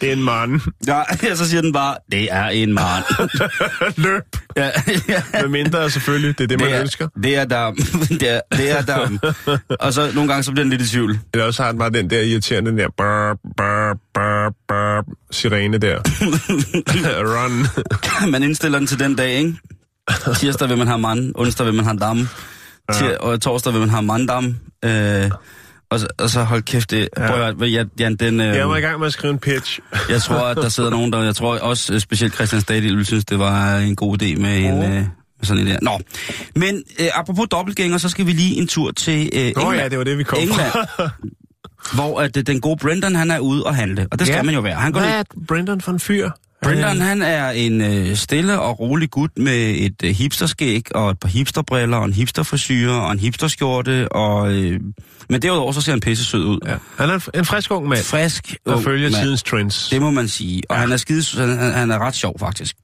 Det 0.00 0.08
er 0.08 0.12
en 0.12 0.22
mand. 0.22 0.60
Ja, 0.86 1.00
og 1.30 1.36
så 1.36 1.48
siger 1.48 1.60
den 1.62 1.72
bare, 1.72 1.96
det 2.12 2.28
er 2.32 2.46
en 2.48 2.72
mand. 2.72 3.04
Løb. 4.04 4.22
Ja, 4.56 4.70
ja. 5.08 5.22
Med 5.40 5.48
mindre 5.48 5.90
selvfølgelig, 5.90 6.38
det 6.38 6.44
er 6.44 6.48
det, 6.48 6.60
man 6.60 6.68
Det 6.68 6.76
er, 6.76 6.80
ønsker. 6.80 7.08
det 7.22 7.36
er 7.36 7.44
dam. 7.44 7.76
Det 8.08 8.28
er, 8.28 8.40
det 8.52 8.70
er 8.70 8.82
dam. 8.82 9.20
Og 9.80 9.92
så 9.92 10.10
nogle 10.14 10.28
gange 10.28 10.42
så 10.44 10.50
bliver 10.52 10.64
den 10.64 10.70
lidt 10.70 10.82
i 10.82 10.88
tvivl. 10.88 11.18
Eller 11.34 11.46
også 11.46 11.62
har 11.62 11.70
den 11.70 11.78
bare 11.78 11.90
den 11.90 12.10
der 12.10 12.20
irriterende 12.20 12.70
den 12.70 12.78
der 12.78 12.88
burp, 12.96 13.38
burp, 13.56 13.96
burp, 14.14 14.54
burp, 14.68 15.04
sirene 15.30 15.78
der. 15.78 15.98
Run. 17.06 17.66
Man 18.30 18.42
indstiller 18.42 18.78
den 18.78 18.86
til 18.86 18.98
den 18.98 19.14
dag, 19.14 19.30
ikke? 19.38 19.54
Tirsdag 20.38 20.68
vil 20.68 20.78
man 20.78 20.86
have 20.86 20.98
mand, 20.98 21.32
onsdag 21.34 21.66
vil 21.66 21.74
man 21.74 21.84
have 21.84 21.96
dam, 21.98 22.28
tir- 22.92 23.16
og 23.20 23.40
torsdag 23.40 23.72
vil 23.72 23.80
man 23.80 23.90
have 23.90 24.02
manddam. 24.02 24.56
Øh, 24.84 25.30
og, 25.90 26.00
så, 26.00 26.06
og 26.18 26.30
så 26.30 26.42
hold 26.42 26.62
kæft, 26.62 26.90
det, 26.90 27.08
ja. 27.18 27.26
prøv 27.26 27.42
at, 27.42 27.54
høre, 27.58 27.86
Jan, 27.98 28.16
den, 28.16 28.40
øh, 28.40 28.46
Jeg 28.46 28.68
var 28.68 28.76
i 28.76 28.80
gang 28.80 28.98
med 28.98 29.06
at 29.06 29.12
skrive 29.12 29.32
en 29.32 29.38
pitch. 29.38 29.80
jeg 30.10 30.22
tror, 30.22 30.36
at 30.36 30.56
der 30.56 30.68
sidder 30.68 30.90
nogen, 30.90 31.12
der, 31.12 31.22
jeg 31.22 31.34
tror 31.36 31.58
også 31.58 31.94
øh, 31.94 32.00
specielt 32.00 32.34
Christian 32.34 32.60
Stadil 32.60 33.06
synes, 33.06 33.24
det 33.24 33.38
var 33.38 33.76
en 33.78 33.96
god 33.96 34.22
idé 34.22 34.40
med 34.40 34.58
en, 34.58 34.82
øh, 34.82 35.04
sådan 35.42 35.62
en 35.62 35.68
der. 35.68 35.78
Nå, 35.82 36.00
men 36.56 36.82
øh, 37.00 37.06
apropos 37.14 37.46
dobbeltgænger, 37.50 37.98
så 37.98 38.08
skal 38.08 38.26
vi 38.26 38.32
lige 38.32 38.56
en 38.56 38.66
tur 38.66 38.90
til 38.90 39.30
øh, 39.34 39.52
Nå 39.56 39.62
England, 39.62 39.80
ja, 39.82 39.88
det 39.88 39.98
var 39.98 40.04
det, 40.04 40.18
vi 40.18 40.24
kom 40.24 40.38
England 40.38 40.72
hvor 41.94 42.20
at, 42.20 42.36
øh, 42.36 42.42
den 42.46 42.60
gode 42.60 42.76
Brendan, 42.76 43.14
han 43.16 43.30
er 43.30 43.38
ude 43.38 43.64
og 43.64 43.74
handle, 43.76 44.06
og 44.10 44.18
det 44.18 44.26
skal 44.26 44.36
Ja. 44.36 44.42
man 44.42 44.54
jo 44.54 44.60
være. 44.60 44.74
Han 44.74 44.92
går 44.92 45.00
Hvad 45.00 45.10
ned, 45.10 45.18
er 45.18 45.24
Brendan 45.48 45.80
for 45.80 45.92
en 45.92 46.00
fyr? 46.00 46.30
Brendan, 46.64 47.00
han 47.00 47.22
er 47.22 47.50
en 47.50 47.80
øh, 47.80 48.16
stille 48.16 48.60
og 48.60 48.80
rolig 48.80 49.10
gut 49.10 49.30
med 49.36 49.74
et 49.78 49.94
øh, 50.04 50.10
hipsterskæg 50.14 50.82
og 50.96 51.10
et 51.10 51.18
par 51.20 51.28
hipsterbriller 51.28 51.96
og 51.96 52.04
en 52.04 52.12
hipsterfrisyre 52.12 52.92
og 53.02 53.12
en 53.12 53.18
hipsterskjorte. 53.18 54.12
Og, 54.12 54.52
øh, 54.52 54.80
men 55.30 55.42
derudover 55.42 55.72
så 55.72 55.80
ser 55.80 55.92
han 55.92 56.00
pisse 56.00 56.24
sød 56.24 56.44
ud. 56.44 56.58
Ja. 56.66 56.74
Han 56.98 57.10
er 57.10 57.28
en, 57.34 57.44
frisk 57.44 57.70
ung 57.70 57.88
mand, 57.88 58.02
Frisk 58.04 58.56
ung 58.66 58.84
følger 58.84 59.10
mand. 59.10 59.22
tidens 59.22 59.42
trends. 59.42 59.88
Det 59.90 60.00
må 60.00 60.10
man 60.10 60.28
sige. 60.28 60.62
Og 60.68 60.76
ja. 60.76 60.80
han 60.80 60.92
er 60.92 60.96
skide, 60.96 61.46
han, 61.46 61.72
han 61.72 61.90
er 61.90 61.98
ret 61.98 62.14
sjov 62.14 62.38
faktisk. 62.38 62.76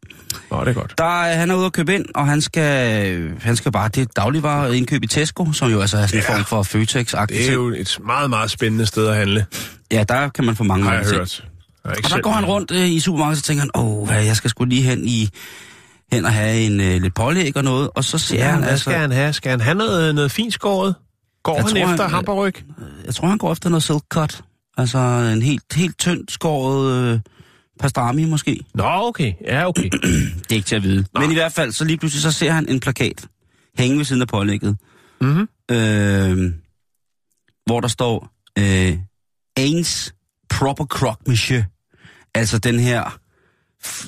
Nå, 0.51 0.61
det 0.61 0.69
er 0.69 0.73
godt. 0.73 0.95
Der, 0.99 1.23
er- 1.23 1.35
han 1.37 1.51
er 1.51 1.55
ude 1.55 1.67
at 1.67 1.73
købe 1.73 1.95
ind, 1.95 2.05
og 2.15 2.27
han 2.27 2.41
skal, 2.41 3.33
han 3.41 3.57
skal 3.57 3.73
bare, 3.73 3.89
det 3.89 4.01
er 4.03 4.07
dagligvarer 4.17 4.73
indkøb 4.73 5.03
i 5.05 5.07
Tesco, 5.07 5.53
som 5.53 5.71
jo 5.71 5.81
altså 5.81 5.97
er 5.99 6.07
sådan 6.07 6.21
en 6.21 6.25
Ja. 6.29 6.35
form 6.37 6.45
for 6.45 6.63
Føtex-agtig 6.63 7.37
Det 7.39 7.49
er 7.49 7.53
jo 7.53 7.69
et 7.69 7.99
meget, 8.07 8.31
meget 8.31 8.51
spændende 8.51 8.87
sted 8.87 9.07
at 9.09 9.17
handle, 9.17 9.47
Ja, 9.93 10.05
der 10.09 10.29
kan 10.29 10.45
man 10.45 10.57
få 10.57 10.65
mange 10.65 10.85
har 10.85 10.95
jeg 10.95 11.05
hørt. 11.15 11.45
Og 11.85 12.11
der 12.11 12.21
går 12.21 12.31
han 12.31 12.45
rundt 12.45 12.71
øh, 12.71 12.91
i 12.91 13.01
supermarkedet, 13.01 13.43
og 13.43 13.45
tænker 13.45 13.61
han, 13.61 13.71
åh, 13.75 14.07
hvad, 14.09 14.25
jeg 14.25 14.37
skal 14.37 14.51
sgu 14.51 14.65
lige 14.65 14.83
hen 14.83 15.09
i 15.09 15.29
hen 16.13 16.25
og 16.25 16.33
have 16.33 16.61
en 16.61 16.81
øh, 16.81 17.03
lidt 17.03 17.15
pålæg 17.15 17.57
og 17.57 17.65
noget, 17.65 17.91
og 17.95 18.05
så 18.05 18.19
ser 18.19 18.37
Ja, 18.45 18.51
han 18.51 18.65
altså, 18.65 18.79
skal 18.85 18.99
han 18.99 19.13
have? 19.13 19.33
Skal 19.33 19.51
han 19.51 19.61
have 19.61 19.75
noget, 19.75 20.15
noget 20.15 20.31
fint 20.31 20.55
skåret? 20.55 20.95
Går 21.43 21.55
Jeg 21.55 21.65
han 21.65 21.71
tror, 21.75 21.91
efter 21.93 22.09
hamperryg? 22.09 22.55
jeg 23.07 23.15
tror, 23.15 23.29
han 23.29 23.39
går 23.39 23.53
efter 23.53 23.69
noget 23.69 23.83
silk 23.83 24.03
cut. 24.11 24.43
Altså 24.77 24.99
en 25.35 25.43
helt, 25.43 25.63
helt 25.75 25.99
tyndt 25.99 26.33
skåret 26.33 26.93
øh, 27.15 27.21
pastrami 27.81 28.25
måske. 28.25 28.61
Nå, 28.75 28.85
okay. 28.87 29.33
Ja, 29.47 29.69
okay. 29.69 29.91
Det 29.93 30.51
er 30.51 30.55
ikke 30.55 30.67
til 30.67 30.77
at 30.77 30.83
vide. 30.83 31.05
Men 31.19 31.31
i 31.31 31.35
hvert 31.35 31.53
fald, 31.53 31.73
så 31.73 31.85
lige 31.85 31.97
pludselig, 31.97 32.23
så 32.23 32.33
ser 32.33 32.53
han 32.53 32.69
en 32.69 32.81
plakat 32.81 33.27
hænge 33.79 33.99
ved 33.99 34.05
siden 34.05 34.23
af 34.23 34.29
pålægget. 34.29 34.77
Mhm. 35.21 35.49
Øh, 35.71 36.53
hvor 37.67 37.81
der 37.81 37.89
står, 37.89 38.29
øh, 38.59 38.99
Ains 39.57 40.15
Proper 40.51 40.85
Croque 40.85 41.23
Monsieur. 41.27 41.63
Altså 42.35 42.59
den 42.59 42.81
her 42.81 43.19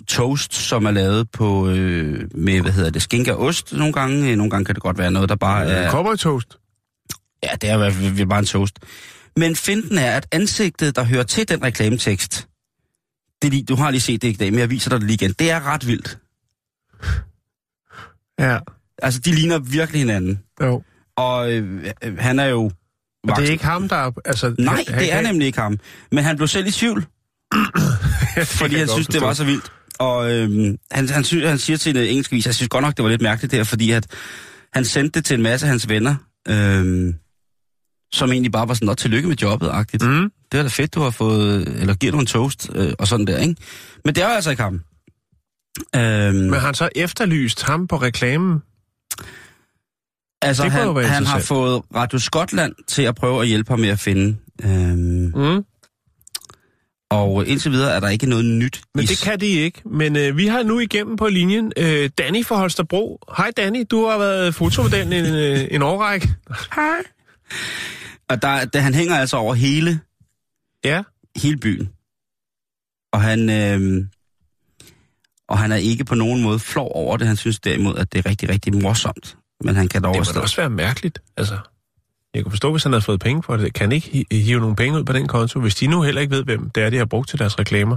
toast, 0.08 0.54
som 0.54 0.86
er 0.86 0.90
lavet 0.90 1.30
på, 1.30 1.68
øh, 1.68 2.28
med, 2.34 2.60
hvad 2.60 2.72
hedder 2.72 2.90
det, 2.90 3.02
skinke 3.02 3.36
og 3.36 3.40
ost 3.46 3.72
nogle 3.72 3.92
gange. 3.92 4.30
Øh, 4.30 4.36
Nogle 4.36 4.50
gange 4.50 4.64
kan 4.64 4.74
det 4.74 4.82
godt 4.82 4.98
være 4.98 5.10
noget, 5.10 5.28
der 5.28 5.36
bare 5.36 5.66
er... 5.66 5.90
Cowboy 5.90 6.16
toast. 6.16 6.58
Ja, 7.42 7.48
det 7.60 7.70
er 7.70 7.74
i 7.74 7.78
hvert 7.78 7.92
fald 7.92 8.26
bare 8.26 8.38
en 8.38 8.44
toast. 8.44 8.78
Men 9.36 9.56
finten 9.56 9.98
er, 9.98 10.16
at 10.16 10.26
ansigtet, 10.32 10.96
der 10.96 11.04
hører 11.04 11.22
til 11.22 11.48
den 11.48 11.62
reklametekst, 11.62 12.48
det 13.42 13.48
er 13.48 13.50
lige, 13.52 13.64
du 13.64 13.74
har 13.74 13.90
lige 13.90 14.00
set 14.00 14.22
det 14.22 14.28
i 14.28 14.32
dag, 14.32 14.50
men 14.50 14.60
jeg 14.60 14.70
viser 14.70 14.90
dig 14.90 15.00
det 15.00 15.06
lige 15.06 15.14
igen. 15.14 15.32
Det 15.38 15.50
er 15.50 15.66
ret 15.66 15.86
vildt. 15.86 16.18
Ja. 18.38 18.58
Altså, 19.02 19.20
de 19.20 19.32
ligner 19.32 19.58
virkelig 19.58 20.00
hinanden. 20.00 20.40
Jo. 20.62 20.82
Og 21.16 21.52
øh, 21.52 21.84
øh, 22.04 22.18
han 22.18 22.38
er 22.38 22.46
jo... 22.46 22.70
Og 23.28 23.36
det 23.36 23.48
er 23.48 23.52
ikke 23.52 23.64
ham, 23.64 23.88
der 23.88 23.96
er... 23.96 24.10
Altså, 24.24 24.54
Nej, 24.58 24.84
han, 24.88 24.98
det 24.98 25.12
er 25.12 25.20
nemlig 25.20 25.46
ikke 25.46 25.60
ham. 25.60 25.78
Men 26.12 26.24
han 26.24 26.36
blev 26.36 26.48
selv 26.48 26.66
i 26.66 26.70
tvivl, 26.70 27.06
fordi 28.60 28.74
han 28.76 28.88
synes, 28.88 29.06
det 29.06 29.20
var 29.20 29.32
så 29.32 29.44
vildt. 29.44 29.72
Og 29.98 30.32
øhm, 30.32 30.76
han, 30.90 31.08
han, 31.08 31.24
sy, 31.24 31.34
han 31.34 31.58
siger 31.58 31.76
til 31.76 31.96
en 31.96 32.04
engelsk 32.04 32.32
vis, 32.32 32.46
jeg 32.46 32.54
synes 32.54 32.68
godt 32.68 32.82
nok, 32.82 32.96
det 32.96 33.02
var 33.02 33.08
lidt 33.10 33.22
mærkeligt 33.22 33.52
der, 33.52 33.64
fordi 33.64 33.90
at 33.90 34.06
han 34.72 34.84
sendte 34.84 35.18
det 35.18 35.24
til 35.24 35.34
en 35.34 35.42
masse 35.42 35.66
af 35.66 35.70
hans 35.70 35.88
venner, 35.88 36.14
øhm, 36.48 37.14
som 38.12 38.32
egentlig 38.32 38.52
bare 38.52 38.68
var 38.68 38.74
sådan, 38.74 38.86
nå, 38.86 38.94
tillykke 38.94 39.28
med 39.28 39.36
jobbet-agtigt. 39.42 40.06
Mm. 40.06 40.30
Det 40.52 40.58
er 40.58 40.62
da 40.62 40.68
fedt, 40.68 40.94
du 40.94 41.00
har 41.00 41.10
fået, 41.10 41.68
eller 41.80 41.94
giver 41.94 42.12
du 42.12 42.18
en 42.18 42.26
toast, 42.26 42.70
øh, 42.74 42.92
og 42.98 43.08
sådan 43.08 43.26
der, 43.26 43.38
ikke? 43.38 43.56
Men 44.04 44.14
det 44.14 44.22
er 44.22 44.28
jo 44.28 44.34
altså 44.34 44.50
ikke 44.50 44.62
ham. 44.62 44.80
Øhm, 45.96 46.34
Men 46.34 46.52
har 46.52 46.60
han 46.60 46.74
så 46.74 46.88
efterlyst 46.96 47.62
ham 47.62 47.86
på 47.86 47.96
reklamen? 47.96 48.62
Altså, 50.42 50.62
det 50.64 50.72
han, 50.72 50.96
han 51.04 51.26
har 51.26 51.40
fået 51.40 51.82
Radio 51.94 52.18
Skotland 52.18 52.74
til 52.88 53.02
at 53.02 53.14
prøve 53.14 53.42
at 53.42 53.48
hjælpe 53.48 53.70
ham 53.72 53.80
med 53.80 53.88
at 53.88 53.98
finde. 53.98 54.36
Øhm, 54.64 55.32
Mm. 55.34 55.64
og 57.10 57.46
indtil 57.46 57.70
videre 57.72 57.92
er 57.96 58.00
der 58.00 58.08
ikke 58.08 58.26
noget 58.26 58.44
nyt. 58.44 58.80
Men 58.94 59.06
det 59.06 59.18
kan 59.24 59.40
de 59.40 59.46
ikke. 59.46 59.82
Men 59.84 60.16
øh, 60.16 60.36
vi 60.36 60.46
har 60.46 60.62
nu 60.62 60.78
igennem 60.80 61.16
på 61.16 61.28
linjen 61.28 61.72
øh, 61.76 62.10
Danny 62.18 62.44
fra 62.44 62.56
Holstebro. 62.56 63.18
Hej 63.36 63.50
Danny, 63.56 63.84
du 63.90 64.06
har 64.06 64.18
været 64.18 64.54
fotomodel 64.54 65.12
en, 65.12 65.26
øh, 65.34 65.60
en 65.74 65.82
årrække. 65.82 66.28
Hej. 66.74 67.02
Og 68.28 68.42
der, 68.42 68.64
der, 68.64 68.80
han 68.80 68.94
hænger 68.94 69.16
altså 69.16 69.36
over 69.36 69.54
hele, 69.54 70.00
Ja. 70.84 71.02
hele 71.36 71.56
byen. 71.56 71.90
Og 73.12 73.20
han, 73.20 73.50
øh, 73.50 74.04
og 75.48 75.58
han 75.58 75.72
er 75.72 75.76
ikke 75.76 76.04
på 76.04 76.14
nogen 76.14 76.42
måde 76.42 76.58
flov 76.58 76.90
over 76.94 77.16
det. 77.16 77.26
Han 77.26 77.36
synes 77.36 77.60
derimod, 77.60 77.96
at 77.98 78.12
det 78.12 78.18
er 78.26 78.30
rigtig, 78.30 78.48
rigtig 78.48 78.74
morsomt. 78.82 79.36
Men 79.64 79.76
han 79.76 79.88
kan 79.88 80.02
dog 80.02 80.14
Det 80.14 80.34
må 80.36 80.40
også... 80.42 80.56
være 80.56 80.70
mærkeligt. 80.70 81.18
Altså, 81.36 81.54
jeg 82.34 82.42
kunne 82.42 82.52
forstå, 82.52 82.70
hvis 82.70 82.82
han 82.82 82.92
havde 82.92 83.02
fået 83.04 83.20
penge 83.20 83.42
for 83.42 83.56
det. 83.56 83.72
Kan 83.74 83.84
han 83.84 83.92
ikke 83.92 84.08
hi- 84.30 84.36
hive 84.36 84.60
nogle 84.60 84.76
penge 84.76 84.98
ud 84.98 85.04
på 85.04 85.12
den 85.12 85.28
konto, 85.28 85.60
hvis 85.60 85.74
de 85.74 85.86
nu 85.86 86.02
heller 86.02 86.20
ikke 86.20 86.34
ved, 86.36 86.44
hvem 86.44 86.70
det 86.70 86.82
er, 86.82 86.90
de 86.90 86.96
har 86.96 87.04
brugt 87.04 87.28
til 87.28 87.38
deres 87.38 87.58
reklamer? 87.58 87.96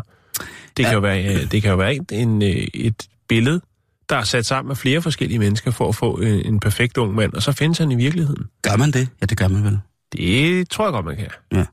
Det, 0.78 0.84
Ja. 0.84 0.84
kan, 0.84 0.94
jo 0.94 1.00
være, 1.00 1.24
øh, 1.36 1.52
det 1.52 1.62
kan 1.62 1.72
jo 1.72 1.78
være 1.78 1.96
en, 1.96 2.06
en, 2.12 2.42
øh, 2.42 2.68
et 2.74 3.04
billede, 3.28 3.62
der 4.10 4.16
er 4.16 4.24
sat 4.24 4.46
sammen 4.46 4.68
med 4.68 4.76
flere 4.76 5.02
forskellige 5.02 5.40
mennesker 5.40 5.72
for 5.72 5.90
at 5.90 5.96
få 5.96 6.16
en, 6.16 6.28
en 6.46 6.60
perfekt 6.60 6.98
ung 6.98 7.16
mand, 7.16 7.34
og 7.34 7.42
så 7.44 7.52
findes 7.52 7.78
han 7.78 7.92
i 7.92 7.96
virkeligheden. 7.96 8.46
Gør 8.62 8.76
man 8.78 8.92
det? 8.92 9.08
Ja, 9.22 9.26
det 9.26 9.38
gør 9.38 9.48
man 9.48 9.64
vel. 9.64 9.80
Det 10.14 10.70
tror 10.70 10.86
jeg 10.86 10.92
godt, 10.94 11.06
man 11.06 11.16
kan. 11.16 11.28
Ja. 11.54 11.66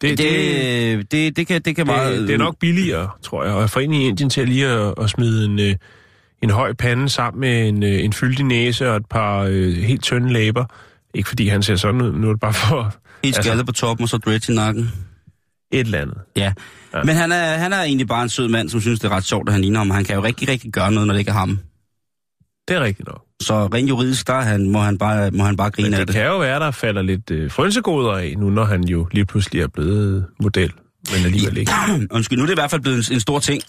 Det, 0.00 0.18
Det, 0.18 0.18
det, 0.18 1.12
det, 1.12 1.36
det, 1.36 1.46
kan, 1.46 1.62
det 1.62 1.76
kan 1.76 1.86
meget... 1.86 2.18
det, 2.18 2.28
det 2.28 2.34
er 2.34 2.38
nok 2.38 2.58
billigere, 2.58 3.10
tror 3.22 3.44
jeg, 3.44 3.56
at 3.58 3.70
få 3.70 3.78
ind 3.80 3.94
i 3.94 4.06
Indien 4.08 4.30
til 4.30 4.48
lige 4.48 4.66
at, 4.66 4.94
at 5.00 5.10
smide 5.10 5.44
en, 5.44 5.58
øh, 5.60 5.74
en 6.44 6.50
høj 6.50 6.72
pande 6.72 7.08
sammen 7.08 7.40
med 7.40 7.68
en, 7.68 7.82
øh, 7.82 8.04
en 8.04 8.12
fyldig 8.12 8.44
næse 8.44 8.90
og 8.90 8.96
et 8.96 9.06
par 9.10 9.38
øh, 9.50 9.72
helt 9.76 10.02
tynde 10.02 10.32
læber. 10.32 10.64
Ikke 11.14 11.28
fordi 11.28 11.48
han 11.48 11.62
ser 11.62 11.76
sådan 11.76 12.02
ud, 12.02 12.12
nu 12.12 12.28
er 12.28 12.32
det 12.32 12.40
bare 12.40 12.52
for 12.52 12.82
Helt 13.24 13.36
altså- 13.36 13.42
skaldet 13.48 13.66
på 13.66 13.72
toppen, 13.72 14.02
og 14.02 14.08
så 14.08 14.16
dreads 14.18 14.48
i 14.48 14.54
nakken. 14.54 14.92
et 15.72 15.80
eller 15.80 15.98
andet. 16.00 16.16
Ja. 16.36 16.52
Ja. 16.94 17.02
Men 17.04 17.14
han 17.16 17.32
er, 17.32 17.44
han 17.56 17.72
er 17.72 17.82
egentlig 17.82 18.06
bare 18.08 18.22
en 18.22 18.28
sød 18.28 18.48
mand, 18.48 18.68
som 18.68 18.80
synes, 18.80 19.00
det 19.00 19.10
er 19.10 19.16
ret 19.16 19.24
sjovt, 19.24 19.48
at 19.48 19.52
han 19.52 19.60
ligner 19.60 19.78
ham. 19.78 19.90
Han 19.90 20.04
kan 20.04 20.14
jo 20.14 20.22
rigtig, 20.24 20.48
rigtig 20.48 20.72
gøre 20.72 20.92
noget, 20.92 21.06
når 21.06 21.14
det 21.14 21.18
ikke 21.18 21.30
er 21.30 21.34
ham. 21.34 21.58
Det 22.68 22.76
er 22.76 22.80
rigtigt 22.80 23.08
nok. 23.08 23.22
Så 23.42 23.66
rent 23.66 23.88
juridisk, 23.88 24.26
der 24.26 24.34
er 24.34 24.40
han, 24.42 24.68
må, 24.70 24.78
han 24.78 24.98
bare, 24.98 25.30
må 25.30 25.44
han 25.44 25.56
bare 25.56 25.70
grine 25.70 25.86
Men 25.90 25.94
af 25.94 25.98
det 25.98 26.08
det. 26.08 26.14
kan 26.14 26.26
jo 26.26 26.38
være, 26.38 26.60
der 26.60 26.70
falder 26.70 27.02
lidt 27.02 27.30
øh, 27.30 27.50
frynsegoder 27.50 28.12
af, 28.12 28.34
nu 28.38 28.50
når 28.50 28.64
han 28.64 28.84
jo 28.84 29.08
lige 29.12 29.24
pludselig 29.26 29.62
er 29.62 29.66
blevet 29.68 30.26
model. 30.40 30.72
Men 31.12 31.24
alligevel 31.24 31.56
ikke. 31.56 31.72
Undskyld, 32.14 32.38
nu 32.38 32.42
er 32.42 32.46
det 32.46 32.54
i 32.54 32.60
hvert 32.60 32.70
fald 32.70 32.80
blevet 32.80 33.08
en, 33.10 33.14
en 33.14 33.20
stor 33.20 33.38
ting. 33.38 33.62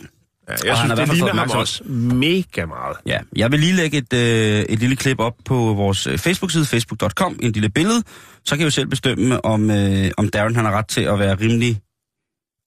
Ja, 0.50 0.54
Og 0.54 0.66
jeg 0.66 0.78
han 0.78 0.90
har 0.90 0.96
synes, 0.96 0.98
hvert 1.00 1.08
det 1.08 1.16
ligner 1.16 1.34
ham 1.48 1.60
også 1.60 1.84
mega 1.84 2.66
meget. 2.66 2.98
Ja, 3.06 3.20
jeg 3.36 3.52
vil 3.52 3.60
lige 3.60 3.74
lægge 3.74 3.98
et, 3.98 4.14
øh, 4.14 4.60
et 4.70 4.80
lille 4.80 4.96
klip 4.96 5.20
op 5.20 5.34
på 5.46 5.56
vores 5.56 6.08
øh, 6.08 6.18
Facebook-side, 6.18 6.66
facebook.com, 6.66 7.40
en 7.42 7.52
lille 7.52 7.70
billede. 7.70 8.04
Så 8.46 8.56
kan 8.56 8.60
I 8.60 8.64
jo 8.64 8.70
selv 8.70 8.88
bestemme, 8.88 9.46
om, 9.46 9.70
øh, 9.72 10.12
om 10.18 10.30
Darren 10.30 10.56
han 10.56 10.66
har 10.66 10.72
ret 10.72 10.88
til 10.88 11.02
at 11.02 11.20
være 11.20 11.36
rimelig 11.36 11.82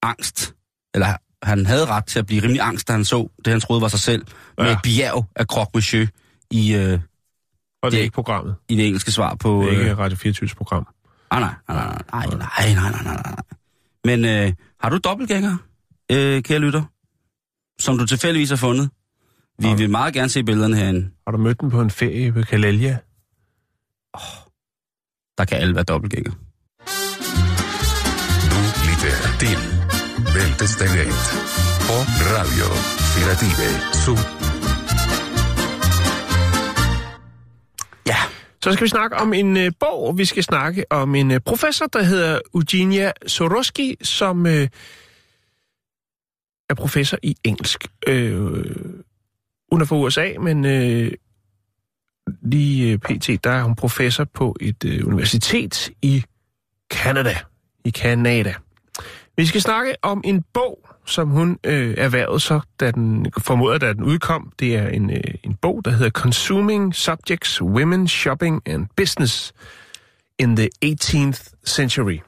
angst. 0.03 0.55
Eller 0.95 1.07
han 1.43 1.67
havde 1.67 1.87
ret 1.87 2.07
til 2.07 2.19
at 2.19 2.27
blive 2.27 2.43
rimelig 2.43 2.61
angst, 2.63 2.89
da 2.89 2.93
han 2.93 3.05
så 3.05 3.29
det, 3.45 3.47
han 3.53 3.61
troede 3.61 3.83
var 3.83 3.89
sig 3.89 4.01
selv. 4.01 4.27
Ja. 4.59 4.63
Med 4.65 4.73
et 4.73 4.79
bjerg 4.85 5.27
af 5.37 5.45
croque 5.45 5.71
monsieur 5.75 6.07
i, 6.51 6.75
øh, 6.75 6.99
Og 7.83 7.91
det 7.93 7.99
er 7.99 8.03
ikke 8.03 8.15
programmet. 8.15 8.55
i 8.69 8.77
det 8.77 8.87
engelske 8.87 9.13
svar 9.13 9.35
på... 9.35 9.63
Det 9.63 9.73
er 9.75 9.81
Øh, 9.81 9.81
ikke 9.89 9.95
Radio 10.03 10.17
24 10.17 10.49
program. 10.57 10.87
ah, 11.31 11.41
nej, 11.41 11.51
nej, 11.69 11.77
nej, 11.85 12.03
nej, 12.13 12.27
nej, 12.27 12.75
nej, 12.75 12.75
nej, 12.75 12.91
nej, 12.91 13.03
nej, 13.05 13.23
nej. 13.23 13.35
Men 14.05 14.25
øh, 14.25 14.53
har 14.81 14.91
du 14.91 14.99
dobbeltgænger, 15.05 15.57
øh, 16.13 16.43
kære 16.43 16.59
lytter? 16.59 16.83
Som 17.81 17.99
du 17.99 18.07
tilfældigvis 18.07 18.51
har 18.51 18.57
fundet? 18.57 18.91
Vi 19.59 19.69
Ja. 19.69 19.75
vil 19.75 19.91
meget 19.91 20.15
gerne 20.15 20.29
se 20.29 20.43
billederne 20.45 20.77
herinde. 20.77 21.11
Har 21.27 21.33
du 21.33 21.39
mødt 21.39 21.61
den 21.61 21.71
på 21.71 21.81
en 21.81 21.91
ferie 21.91 22.35
ved 22.35 22.45
Kalalia? 22.45 22.99
Der 25.39 25.45
kan 25.45 25.59
alle 25.59 25.75
være 25.75 25.85
dobbeltgænger. 25.85 26.31
Du 28.53 28.61
lytter 28.87 29.39
til 29.39 29.59
Bæltestedet 30.35 31.15
på 31.87 31.95
Radio 32.37 32.67
Firative 33.13 33.95
Syd. 33.95 34.49
Så 38.63 38.73
skal 38.73 38.85
vi 38.85 38.89
snakke 38.89 39.17
om 39.17 39.33
en 39.33 39.57
øh, 39.57 39.73
bog. 39.81 40.19
Vi 40.19 40.25
skal 40.25 40.43
snakke 40.43 40.85
om 40.93 41.15
en 41.15 41.31
øh, 41.31 41.41
professor, 41.47 41.87
der 41.87 42.03
hedder 42.03 42.39
Eugenia 42.55 43.13
Soroski, 43.27 43.97
som 44.03 44.47
øh, 44.47 44.69
er 46.71 46.75
professor 46.75 47.19
i 47.23 47.37
engelsk. 47.45 47.87
Øh, 48.07 48.65
hun 49.73 49.81
er 49.81 49.85
fra 49.85 49.97
USA, 49.97 50.33
men 50.41 50.65
øh, 50.65 51.13
lige 52.43 52.93
øh, 52.93 52.99
pt. 52.99 53.45
der 53.45 53.51
er 53.51 53.63
hun 53.63 53.75
professor 53.75 54.25
på 54.25 54.57
et 54.61 54.85
øh, 54.85 55.07
universitet 55.07 55.91
i 56.03 56.25
Canada. 56.91 57.37
I 57.85 57.91
Canada. 57.91 58.55
Vi 59.37 59.47
skal 59.47 59.61
snakke 59.61 59.95
om 60.03 60.21
en 60.25 60.45
bog, 60.53 60.89
som 61.07 61.29
hun 61.29 61.59
øh, 61.65 61.95
erhvervede 61.99 62.41
sig, 62.41 62.61
da 62.81 62.91
den 62.91 63.27
formoder, 63.39 63.79
da 63.79 63.93
den 63.93 64.03
udkom. 64.03 64.53
Det 64.59 64.77
er 64.77 64.89
en, 64.89 65.11
øh, 65.11 65.35
en 65.45 65.55
bog, 65.55 65.85
der 65.85 65.91
hedder 65.91 66.11
Consuming 66.11 66.95
Subjects, 66.95 67.63
Women, 67.63 68.09
Shopping 68.09 68.63
and 68.67 68.87
Business 68.97 69.53
in 70.39 70.57
the 70.57 70.69
18th 70.85 71.53
Century. 71.67 72.19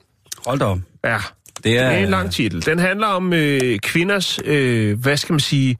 Hold 0.47 0.59
da 0.59 0.65
op. 0.65 0.79
Ja, 1.05 1.19
Det 1.65 1.79
er, 1.79 1.89
det 1.91 1.99
er 1.99 2.03
en 2.05 2.11
lang 2.11 2.33
titel. 2.33 2.67
Den 2.67 2.79
handler 2.79 3.07
om 3.07 3.33
øh, 3.33 3.79
kvinders, 3.79 4.39
øh, 4.45 5.01
hvad 5.01 5.17
skal 5.17 5.33
man 5.33 5.41
sige, 5.41 5.77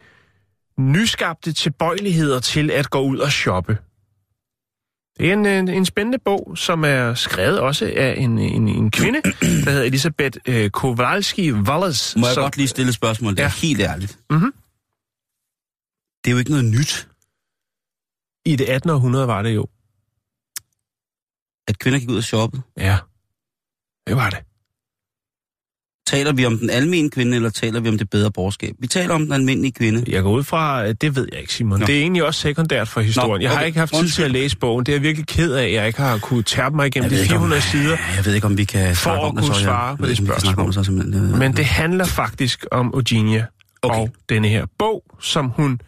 nyskabte 0.79 1.53
tilbøjeligheder 1.53 2.41
til 2.41 2.71
at 2.71 2.91
gå 2.91 3.01
ud 3.01 3.19
og 3.19 3.33
shoppe. 3.33 3.79
Det 5.19 5.29
er 5.29 5.33
en, 5.33 5.47
en, 5.47 5.69
en 5.69 5.85
spændende 5.87 6.19
bog, 6.25 6.53
som 6.59 6.85
er 6.85 7.15
skrevet 7.15 7.61
også 7.61 7.93
af 7.97 8.15
en, 8.19 8.39
en, 8.39 8.69
en 8.69 8.91
kvinde, 8.91 9.23
der 9.65 9.71
hedder 9.71 9.83
Elisabeth 9.85 10.39
øh, 10.49 10.71
Kowalski-Wallace. 10.77 12.19
Må 12.21 12.27
jeg 12.27 12.35
som, 12.35 12.43
godt 12.43 12.57
lige 12.57 12.69
stille 12.69 12.89
et 12.89 12.95
spørgsmål? 12.95 13.33
Det 13.33 13.41
er 13.41 13.45
Ja. 13.45 13.51
helt 13.51 13.81
ærligt. 13.81 14.19
Mhm. 14.31 14.53
Det 16.25 16.31
er 16.31 16.33
jo 16.33 16.39
ikke 16.39 16.51
noget 16.51 16.65
nyt, 16.65 17.09
I 18.45 18.57
det 18.57 18.65
18. 18.69 18.91
århundrede 18.91 19.27
var 19.27 19.43
det 19.43 19.55
jo. 19.55 19.67
at 21.69 21.79
kvinder 21.79 21.99
gik 21.99 22.09
ud 22.11 22.17
og 22.17 22.25
shoppede. 22.25 22.63
Ja, 22.79 22.99
det 24.07 24.17
var 24.17 24.31
det. 24.31 24.39
Taler 26.11 26.33
vi 26.33 26.47
om 26.47 26.59
den 26.59 26.71
almindelige 26.71 27.11
kvinde, 27.11 27.37
eller 27.37 27.51
taler 27.51 27.81
vi 27.81 27.89
om 27.89 27.99
det 27.99 28.11
bedre 28.11 28.31
borgerskab? 28.33 28.75
Vi 28.79 28.87
taler 28.87 29.15
om 29.15 29.23
den 29.23 29.33
almindelige 29.33 29.73
kvinde. 29.73 30.05
Jeg 30.13 30.23
går 30.23 30.31
ud 30.31 30.43
fra, 30.45 30.85
at 30.87 31.01
det 31.01 31.17
ved 31.17 31.29
jeg 31.33 31.41
ikke, 31.41 31.53
Simon. 31.55 31.81
Nå. 31.81 31.87
Det 31.87 31.97
er 31.97 32.01
egentlig 32.01 32.25
også 32.25 32.41
sekundært 32.41 32.89
for 32.89 33.01
historien. 33.01 33.31
Nå, 33.39 33.43
Jeg 33.43 33.51
har 33.51 33.57
okay. 33.57 33.67
ikke 33.67 33.79
haft 33.79 33.95
tid 33.95 34.09
til 34.09 34.23
at 34.23 34.31
læse 34.31 34.57
bogen. 34.57 34.87
Det 34.87 34.93
er 34.93 34.97
jeg 34.97 35.03
virkelig 35.03 35.27
ked 35.27 35.53
af, 35.53 35.65
at 35.65 35.73
jeg 35.73 35.87
ikke 35.87 36.01
har 36.01 36.19
kunne 36.19 36.43
tærpe 36.43 36.77
mig 36.77 36.87
igennem 36.87 37.11
de 37.11 37.17
ikke, 37.21 37.35
om, 37.35 37.39
400 37.51 37.63
sider. 37.63 37.97
jeg 38.17 38.27
ved 38.27 38.35
ikke, 38.35 38.47
om 38.47 38.59
vi 38.59 38.65
kan 38.65 38.97
For 38.97 39.11
at 39.11 39.19
om 39.25 39.35
kunne 39.37 39.47
så. 39.47 39.53
jeg 39.53 39.63
svare 39.63 39.97
på 39.97 40.07
det 40.07 40.21
ikke, 40.21 40.33
om 40.63 40.73
så. 40.73 40.81
Det- 40.83 41.39
Men 41.39 41.57
det 41.57 41.65
handler 41.65 42.05
faktisk 42.05 42.67
om 42.73 42.87
Eugenia 42.87 43.47
okay. 43.83 43.95
Okay. 43.95 44.01
og 44.03 44.15
denne 44.29 44.49
her 44.49 44.67
bog, 44.79 45.03
som 45.21 45.49
hun, 45.49 45.81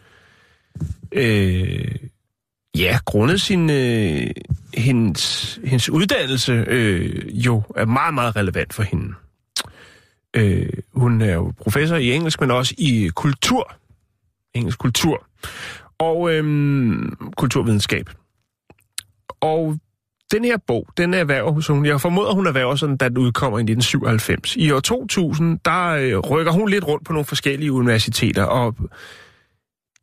øh, 1.11 1.85
ja, 2.77 2.97
grundet 3.05 3.41
sin, 3.41 3.69
øh, 3.69 4.27
hendes, 4.77 5.59
hendes 5.63 5.89
uddannelse, 5.89 6.51
øh, 6.67 7.23
jo 7.45 7.63
er 7.77 7.85
meget, 7.85 8.13
meget 8.13 8.35
relevant 8.35 8.73
for 8.73 8.83
hende. 8.83 9.13
Øh, 10.33 10.69
hun 10.93 11.21
er 11.21 11.33
jo 11.33 11.53
professor 11.61 11.95
i 11.95 12.11
engelsk, 12.11 12.41
men 12.41 12.51
også 12.51 12.75
i 12.77 13.09
kultur. 13.15 13.75
Engelsk 14.53 14.79
kultur. 14.79 15.25
Og 15.99 16.33
øh, 16.33 16.43
kulturvidenskab. 17.37 18.09
Og 19.41 19.77
den 20.31 20.45
her 20.45 20.57
bog, 20.67 20.87
den 20.97 21.13
erhverver 21.13 21.59
så 21.59 21.73
hun, 21.73 21.85
jeg 21.85 22.01
formoder, 22.01 22.33
hun 22.33 22.47
erhverver 22.47 22.75
sådan, 22.75 22.97
da 22.97 23.09
den 23.09 23.17
udkommer 23.17 23.59
i 23.59 23.61
1997. 23.61 24.55
I 24.55 24.71
år 24.71 24.79
2000, 24.79 25.59
der 25.65 25.87
øh, 25.87 26.17
rykker 26.17 26.51
hun 26.51 26.69
lidt 26.69 26.87
rundt 26.87 27.05
på 27.05 27.13
nogle 27.13 27.25
forskellige 27.25 27.71
universiteter, 27.71 28.43
og 28.43 28.75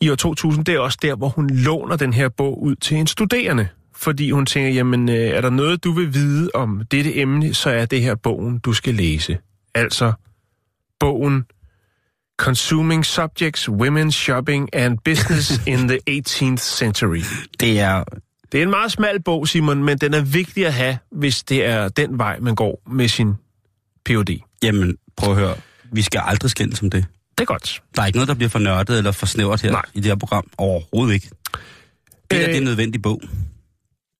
i 0.00 0.10
år 0.10 0.14
2000, 0.14 0.64
det 0.64 0.74
er 0.74 0.78
også 0.78 0.98
der, 1.02 1.16
hvor 1.16 1.28
hun 1.28 1.50
låner 1.50 1.96
den 1.96 2.12
her 2.12 2.28
bog 2.28 2.62
ud 2.62 2.76
til 2.76 2.96
en 2.96 3.06
studerende. 3.06 3.68
Fordi 3.96 4.30
hun 4.30 4.46
tænker, 4.46 4.70
jamen, 4.70 5.08
øh, 5.08 5.14
er 5.14 5.40
der 5.40 5.50
noget, 5.50 5.84
du 5.84 5.92
vil 5.92 6.14
vide 6.14 6.50
om 6.54 6.82
dette 6.90 7.16
emne, 7.18 7.54
så 7.54 7.70
er 7.70 7.84
det 7.84 8.02
her 8.02 8.14
bogen, 8.14 8.58
du 8.58 8.72
skal 8.72 8.94
læse. 8.94 9.38
Altså, 9.74 10.12
bogen 11.00 11.44
Consuming 12.38 13.06
Subjects, 13.06 13.68
Women, 13.68 14.12
Shopping 14.12 14.74
and 14.74 14.98
Business 15.04 15.60
in 15.66 15.88
the 15.88 15.98
18th 16.10 16.56
Century. 16.56 17.22
Det 17.60 17.80
er... 17.80 18.04
Det 18.52 18.58
er 18.58 18.62
en 18.62 18.70
meget 18.70 18.92
smal 18.92 19.22
bog, 19.22 19.48
Simon, 19.48 19.84
men 19.84 19.98
den 19.98 20.14
er 20.14 20.20
vigtig 20.20 20.66
at 20.66 20.72
have, 20.72 20.98
hvis 21.12 21.42
det 21.42 21.64
er 21.64 21.88
den 21.88 22.18
vej, 22.18 22.38
man 22.40 22.54
går 22.54 22.82
med 22.90 23.08
sin 23.08 23.34
Ph.D. 24.04 24.40
Jamen, 24.62 24.96
prøv 25.16 25.30
at 25.30 25.38
høre. 25.38 25.54
Vi 25.92 26.02
skal 26.02 26.20
aldrig 26.24 26.50
skændes 26.50 26.82
om 26.82 26.90
det. 26.90 27.06
Det 27.38 27.40
er 27.40 27.44
godt. 27.44 27.82
Der 27.96 28.02
er 28.02 28.06
ikke 28.06 28.16
noget, 28.16 28.28
der 28.28 28.34
bliver 28.34 28.48
for 28.48 28.58
nørdet 28.58 28.98
eller 28.98 29.12
for 29.12 29.26
snævert 29.26 29.60
her 29.60 29.70
Nej. 29.70 29.82
i 29.94 30.00
det 30.00 30.06
her 30.06 30.16
program. 30.16 30.44
Overhovedet 30.58 31.14
ikke. 31.14 31.30
Det 32.30 32.38
her, 32.38 32.40
Øh, 32.40 32.46
det 32.46 32.54
er 32.54 32.58
en 32.58 32.64
nødvendig 32.64 33.02
bog. 33.02 33.22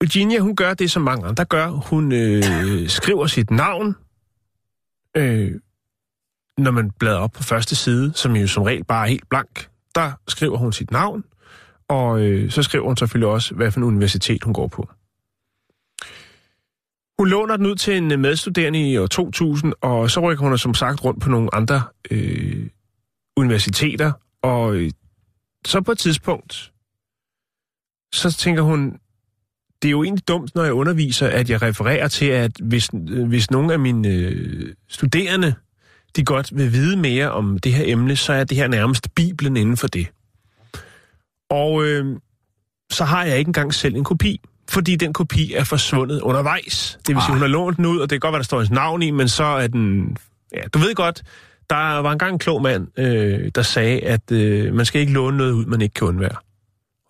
Eugenia, 0.01 0.39
hun 0.39 0.57
gør 0.57 0.75
det, 0.75 0.91
som 0.91 1.03
mange 1.03 1.27
andre 1.27 1.45
gør. 1.45 1.69
Hun 1.69 2.13
øh, 2.13 2.89
skriver 2.89 3.27
sit 3.27 3.51
navn, 3.51 3.97
øh, 5.17 5.61
når 6.59 6.71
man 6.71 6.91
bladrer 6.91 7.21
op 7.21 7.33
på 7.33 7.43
første 7.43 7.77
side, 7.77 8.13
som 8.15 8.37
jo 8.37 8.47
som 8.47 8.63
regel 8.63 8.85
bare 8.85 9.05
er 9.05 9.09
helt 9.09 9.29
blank. 9.29 9.69
Der 9.95 10.13
skriver 10.29 10.57
hun 10.57 10.73
sit 10.73 10.91
navn, 10.91 11.25
og 11.89 12.21
øh, 12.21 12.51
så 12.51 12.63
skriver 12.63 12.85
hun 12.85 12.97
selvfølgelig 12.97 13.29
også, 13.29 13.55
hvad 13.55 13.71
for 13.71 13.81
en 13.81 13.85
universitet 13.85 14.45
hun 14.45 14.55
går 14.55 14.67
på. 14.67 14.89
Hun 17.19 17.29
låner 17.29 17.57
den 17.57 17.67
ud 17.67 17.77
til 17.77 17.97
en 17.97 18.21
medstuderende 18.21 18.91
i 18.91 18.99
år 18.99 19.07
2000, 19.07 19.73
og 19.81 20.11
så 20.11 20.21
rykker 20.21 20.45
hun 20.45 20.59
som 20.59 20.75
sagt 20.75 21.05
rundt 21.05 21.23
på 21.23 21.31
nogle 21.31 21.55
andre 21.55 21.83
øh, 22.11 22.67
universiteter, 23.37 24.13
og 24.43 24.75
øh, 24.75 24.91
så 25.67 25.81
på 25.81 25.93
et 25.93 25.99
tidspunkt, 25.99 26.73
så 28.13 28.33
tænker 28.33 28.63
hun, 28.63 28.99
det 29.83 29.89
er 29.89 29.91
jo 29.91 30.05
egentlig 30.05 30.29
dumt, 30.29 30.55
når 30.55 30.65
jeg 30.65 30.73
underviser, 30.73 31.29
at 31.29 31.51
jeg 31.51 31.63
refererer 31.63 32.09
til, 32.09 32.27
at 32.27 32.53
hvis, 32.63 32.91
øh, 33.11 33.29
hvis 33.29 33.51
nogle 33.51 33.73
af 33.73 33.79
mine 33.79 34.09
øh, 34.09 34.75
studerende, 34.89 35.55
de 36.17 36.25
godt 36.25 36.57
vil 36.57 36.73
vide 36.73 36.97
mere 36.97 37.31
om 37.31 37.59
det 37.59 37.73
her 37.73 37.85
emne, 37.87 38.17
så 38.17 38.33
er 38.33 38.45
det 38.45 38.57
her 38.57 38.69
nærmest 38.69 39.15
Bibelen 39.15 39.57
inden 39.57 39.77
for 39.77 39.87
det. 39.87 40.07
Og 41.51 41.85
øh, 41.85 42.17
så 42.91 43.05
har 43.05 43.25
jeg 43.25 43.39
ikke 43.39 43.49
engang 43.49 43.75
selv 43.75 43.97
en 43.97 44.05
kopi, 44.05 44.41
fordi 44.71 44.97
den 44.97 45.13
kopi 45.13 45.53
er 45.53 45.65
forsvundet 45.65 46.21
undervejs. 46.21 46.99
Det 47.07 47.15
vil 47.15 47.23
sige, 47.23 47.33
hun 47.33 47.41
har 47.41 47.47
lånt 47.47 47.77
den 47.77 47.87
ud, 47.87 47.99
og 47.99 48.11
det 48.11 48.17
kan 48.17 48.21
godt 48.21 48.33
være, 48.33 48.39
der 48.39 48.45
står 48.45 48.59
hendes 48.59 48.71
navn 48.71 49.03
i, 49.03 49.11
men 49.11 49.29
så 49.29 49.45
er 49.45 49.67
den... 49.67 50.17
Ja, 50.55 50.61
du 50.75 50.79
ved 50.79 50.95
godt, 50.95 51.23
der 51.71 51.99
var 51.99 52.13
engang 52.13 52.33
en 52.33 52.39
klog 52.39 52.63
mand, 52.63 52.99
øh, 52.99 53.51
der 53.55 53.63
sagde, 53.63 54.01
at 54.01 54.33
øh, 54.33 54.75
man 54.75 54.87
skal 54.87 55.01
ikke 55.01 55.13
låne 55.13 55.37
noget 55.37 55.53
ud, 55.53 55.67
man 55.67 55.81
ikke 55.81 55.95
kan 55.95 56.07
undvære. 56.07 56.37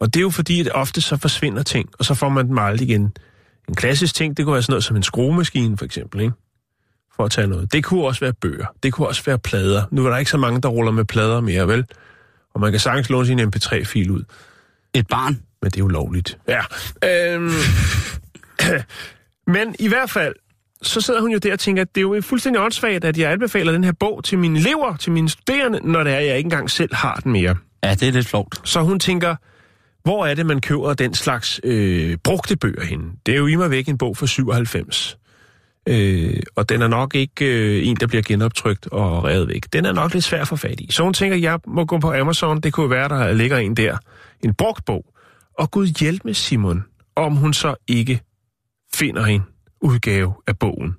Og 0.00 0.14
det 0.14 0.20
er 0.20 0.22
jo 0.22 0.30
fordi, 0.30 0.60
at 0.60 0.72
ofte 0.74 1.00
så 1.00 1.16
forsvinder 1.16 1.62
ting, 1.62 1.88
og 1.98 2.04
så 2.04 2.14
får 2.14 2.28
man 2.28 2.48
dem 2.48 2.58
aldrig 2.58 2.88
igen. 2.88 3.12
En 3.68 3.74
klassisk 3.74 4.14
ting, 4.14 4.36
det 4.36 4.44
kunne 4.44 4.52
være 4.52 4.62
sådan 4.62 4.72
noget 4.72 4.84
som 4.84 4.96
en 4.96 5.02
skruemaskine, 5.02 5.78
for 5.78 5.84
eksempel, 5.84 6.20
ikke? 6.20 6.32
For 7.16 7.24
at 7.24 7.30
tage 7.30 7.46
noget. 7.46 7.72
Det 7.72 7.84
kunne 7.84 8.04
også 8.04 8.20
være 8.20 8.32
bøger. 8.32 8.66
Det 8.82 8.92
kunne 8.92 9.08
også 9.08 9.24
være 9.24 9.38
plader. 9.38 9.84
Nu 9.90 10.06
er 10.06 10.10
der 10.10 10.16
ikke 10.16 10.30
så 10.30 10.38
mange, 10.38 10.60
der 10.60 10.68
ruller 10.68 10.92
med 10.92 11.04
plader 11.04 11.40
mere, 11.40 11.68
vel? 11.68 11.84
Og 12.54 12.60
man 12.60 12.70
kan 12.70 12.80
sagtens 12.80 13.10
låne 13.10 13.26
sin 13.26 13.40
MP3-fil 13.40 14.10
ud. 14.10 14.24
Et 14.94 15.06
barn. 15.06 15.42
Men 15.62 15.70
det 15.70 15.80
er 15.80 15.84
ulovligt. 15.84 16.38
Ja. 16.48 16.60
Øhm, 17.04 17.52
men 19.46 19.74
i 19.78 19.88
hvert 19.88 20.10
fald, 20.10 20.34
så 20.82 21.00
sidder 21.00 21.20
hun 21.20 21.30
jo 21.30 21.38
der 21.38 21.52
og 21.52 21.58
tænker, 21.58 21.82
at 21.82 21.94
det 21.94 22.00
er 22.00 22.02
jo 22.02 22.20
fuldstændig 22.20 22.62
åndssvagt, 22.62 23.04
at 23.04 23.18
jeg 23.18 23.32
anbefaler 23.32 23.72
den 23.72 23.84
her 23.84 23.92
bog 23.92 24.24
til 24.24 24.38
mine 24.38 24.58
elever, 24.58 24.96
til 24.96 25.12
mine 25.12 25.28
studerende, 25.28 25.80
når 25.82 26.04
det 26.04 26.12
er, 26.12 26.16
at 26.16 26.26
jeg 26.26 26.36
ikke 26.36 26.46
engang 26.46 26.70
selv 26.70 26.94
har 26.94 27.14
den 27.14 27.32
mere. 27.32 27.56
Ja, 27.84 27.94
det 27.94 28.08
er 28.08 28.12
lidt 28.12 28.26
flovt. 28.26 28.68
Så 28.68 28.80
hun 28.80 29.00
tænker, 29.00 29.36
hvor 30.02 30.26
er 30.26 30.34
det, 30.34 30.46
man 30.46 30.60
køber 30.60 30.94
den 30.94 31.14
slags 31.14 31.60
øh, 31.64 32.16
brugte 32.24 32.56
bøger 32.56 32.84
henne? 32.84 33.10
Det 33.26 33.34
er 33.34 33.38
jo 33.38 33.46
i 33.46 33.56
mig 33.56 33.70
væk 33.70 33.88
en 33.88 33.98
bog 33.98 34.16
fra 34.16 34.26
97. 34.26 35.18
Øh, 35.88 36.42
og 36.56 36.68
den 36.68 36.82
er 36.82 36.88
nok 36.88 37.14
ikke 37.14 37.44
øh, 37.44 37.88
en, 37.88 37.96
der 37.96 38.06
bliver 38.06 38.22
genoptrykt 38.22 38.86
og 38.86 39.24
revet 39.24 39.48
væk. 39.48 39.72
Den 39.72 39.84
er 39.84 39.92
nok 39.92 40.14
lidt 40.14 40.24
svær 40.24 40.40
at 40.40 40.48
få 40.48 40.56
fat 40.56 40.80
i. 40.80 40.88
Så 40.90 41.02
hun 41.02 41.12
tænker, 41.12 41.36
jeg 41.36 41.58
må 41.66 41.84
gå 41.84 41.98
på 41.98 42.12
Amazon. 42.12 42.60
Det 42.60 42.72
kunne 42.72 42.90
være, 42.90 43.08
der 43.08 43.32
ligger 43.32 43.58
en 43.58 43.76
der. 43.76 43.98
En 44.44 44.54
brugt 44.54 44.84
bog. 44.84 45.04
Og 45.58 45.70
Gud 45.70 45.86
hjælp 45.86 46.24
med 46.24 46.34
Simon, 46.34 46.84
om 47.16 47.36
hun 47.36 47.54
så 47.54 47.74
ikke 47.88 48.20
finder 48.94 49.24
en 49.24 49.42
udgave 49.80 50.34
af 50.46 50.58
bogen. 50.58 50.96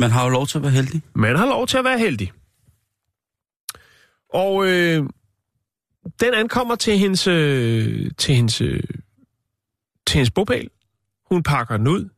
Man 0.00 0.10
har 0.10 0.24
jo 0.24 0.30
lov 0.30 0.46
til 0.46 0.58
at 0.58 0.62
være 0.62 0.72
heldig. 0.72 1.02
Man 1.14 1.36
har 1.36 1.46
lov 1.46 1.66
til 1.66 1.78
at 1.78 1.84
være 1.84 1.98
heldig. 1.98 2.32
Og 4.34 4.66
øh, 4.68 5.04
den 6.20 6.34
ankommer 6.34 6.74
til 6.74 6.98
hendes, 6.98 7.26
øh, 7.26 8.10
til 8.18 8.34
hendes, 8.34 8.60
øh, 8.60 8.82
til 10.06 10.14
hendes 10.14 10.30
bopæl. 10.30 10.68
Hun 11.30 11.42
pakker 11.42 11.76
den 11.76 11.88
ud 11.88 12.08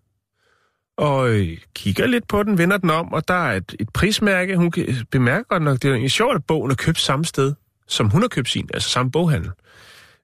og 0.97 1.31
øh, 1.31 1.59
kigger 1.75 2.07
lidt 2.07 2.29
på 2.29 2.43
den, 2.43 2.59
vender 2.59 2.77
den 2.77 2.91
om, 2.91 3.13
og 3.13 3.29
der 3.29 3.35
er 3.35 3.57
et, 3.57 3.77
et 3.81 3.89
prismærke. 3.89 4.57
Hun 4.57 4.73
øh, 4.77 5.05
bemærker 5.11 5.45
godt 5.49 5.63
nok, 5.63 5.83
det 5.83 5.89
er 5.89 5.93
egentlig 5.93 6.11
sjovt, 6.11 6.35
at 6.35 6.45
bogen 6.45 6.71
er 6.71 6.75
købt 6.75 7.01
samme 7.01 7.25
sted, 7.25 7.55
som 7.87 8.11
hun 8.11 8.21
har 8.21 8.29
købt 8.29 8.49
sin, 8.49 8.69
altså 8.75 8.89
samme 8.89 9.11
boghandel. 9.13 9.51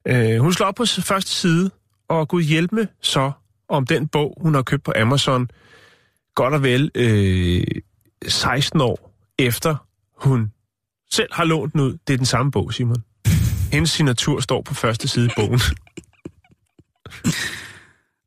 Øh, 0.06 0.38
hun 0.38 0.52
slår 0.52 0.66
op 0.66 0.74
på 0.74 0.84
første 0.84 1.30
side, 1.30 1.70
og 2.08 2.28
Gud 2.28 2.42
hjælp 2.42 2.72
med 2.72 2.86
så 3.00 3.32
om 3.68 3.86
den 3.86 4.08
bog, 4.08 4.38
hun 4.40 4.54
har 4.54 4.62
købt 4.62 4.82
på 4.82 4.92
Amazon, 4.96 5.50
godt 6.34 6.54
og 6.54 6.62
vel 6.62 6.90
øh, 6.94 7.64
16 8.28 8.80
år 8.80 9.12
efter 9.38 9.76
hun 10.16 10.52
selv 11.10 11.28
har 11.32 11.44
lånt 11.44 11.72
den 11.72 11.80
ud. 11.80 11.98
Det 12.06 12.12
er 12.12 12.16
den 12.16 12.26
samme 12.26 12.52
bog, 12.52 12.72
Simon. 12.72 13.04
Hendes 13.72 13.90
signatur 13.90 14.40
står 14.40 14.62
på 14.62 14.74
første 14.74 15.08
side 15.08 15.26
i 15.26 15.30
bogen. 15.36 15.60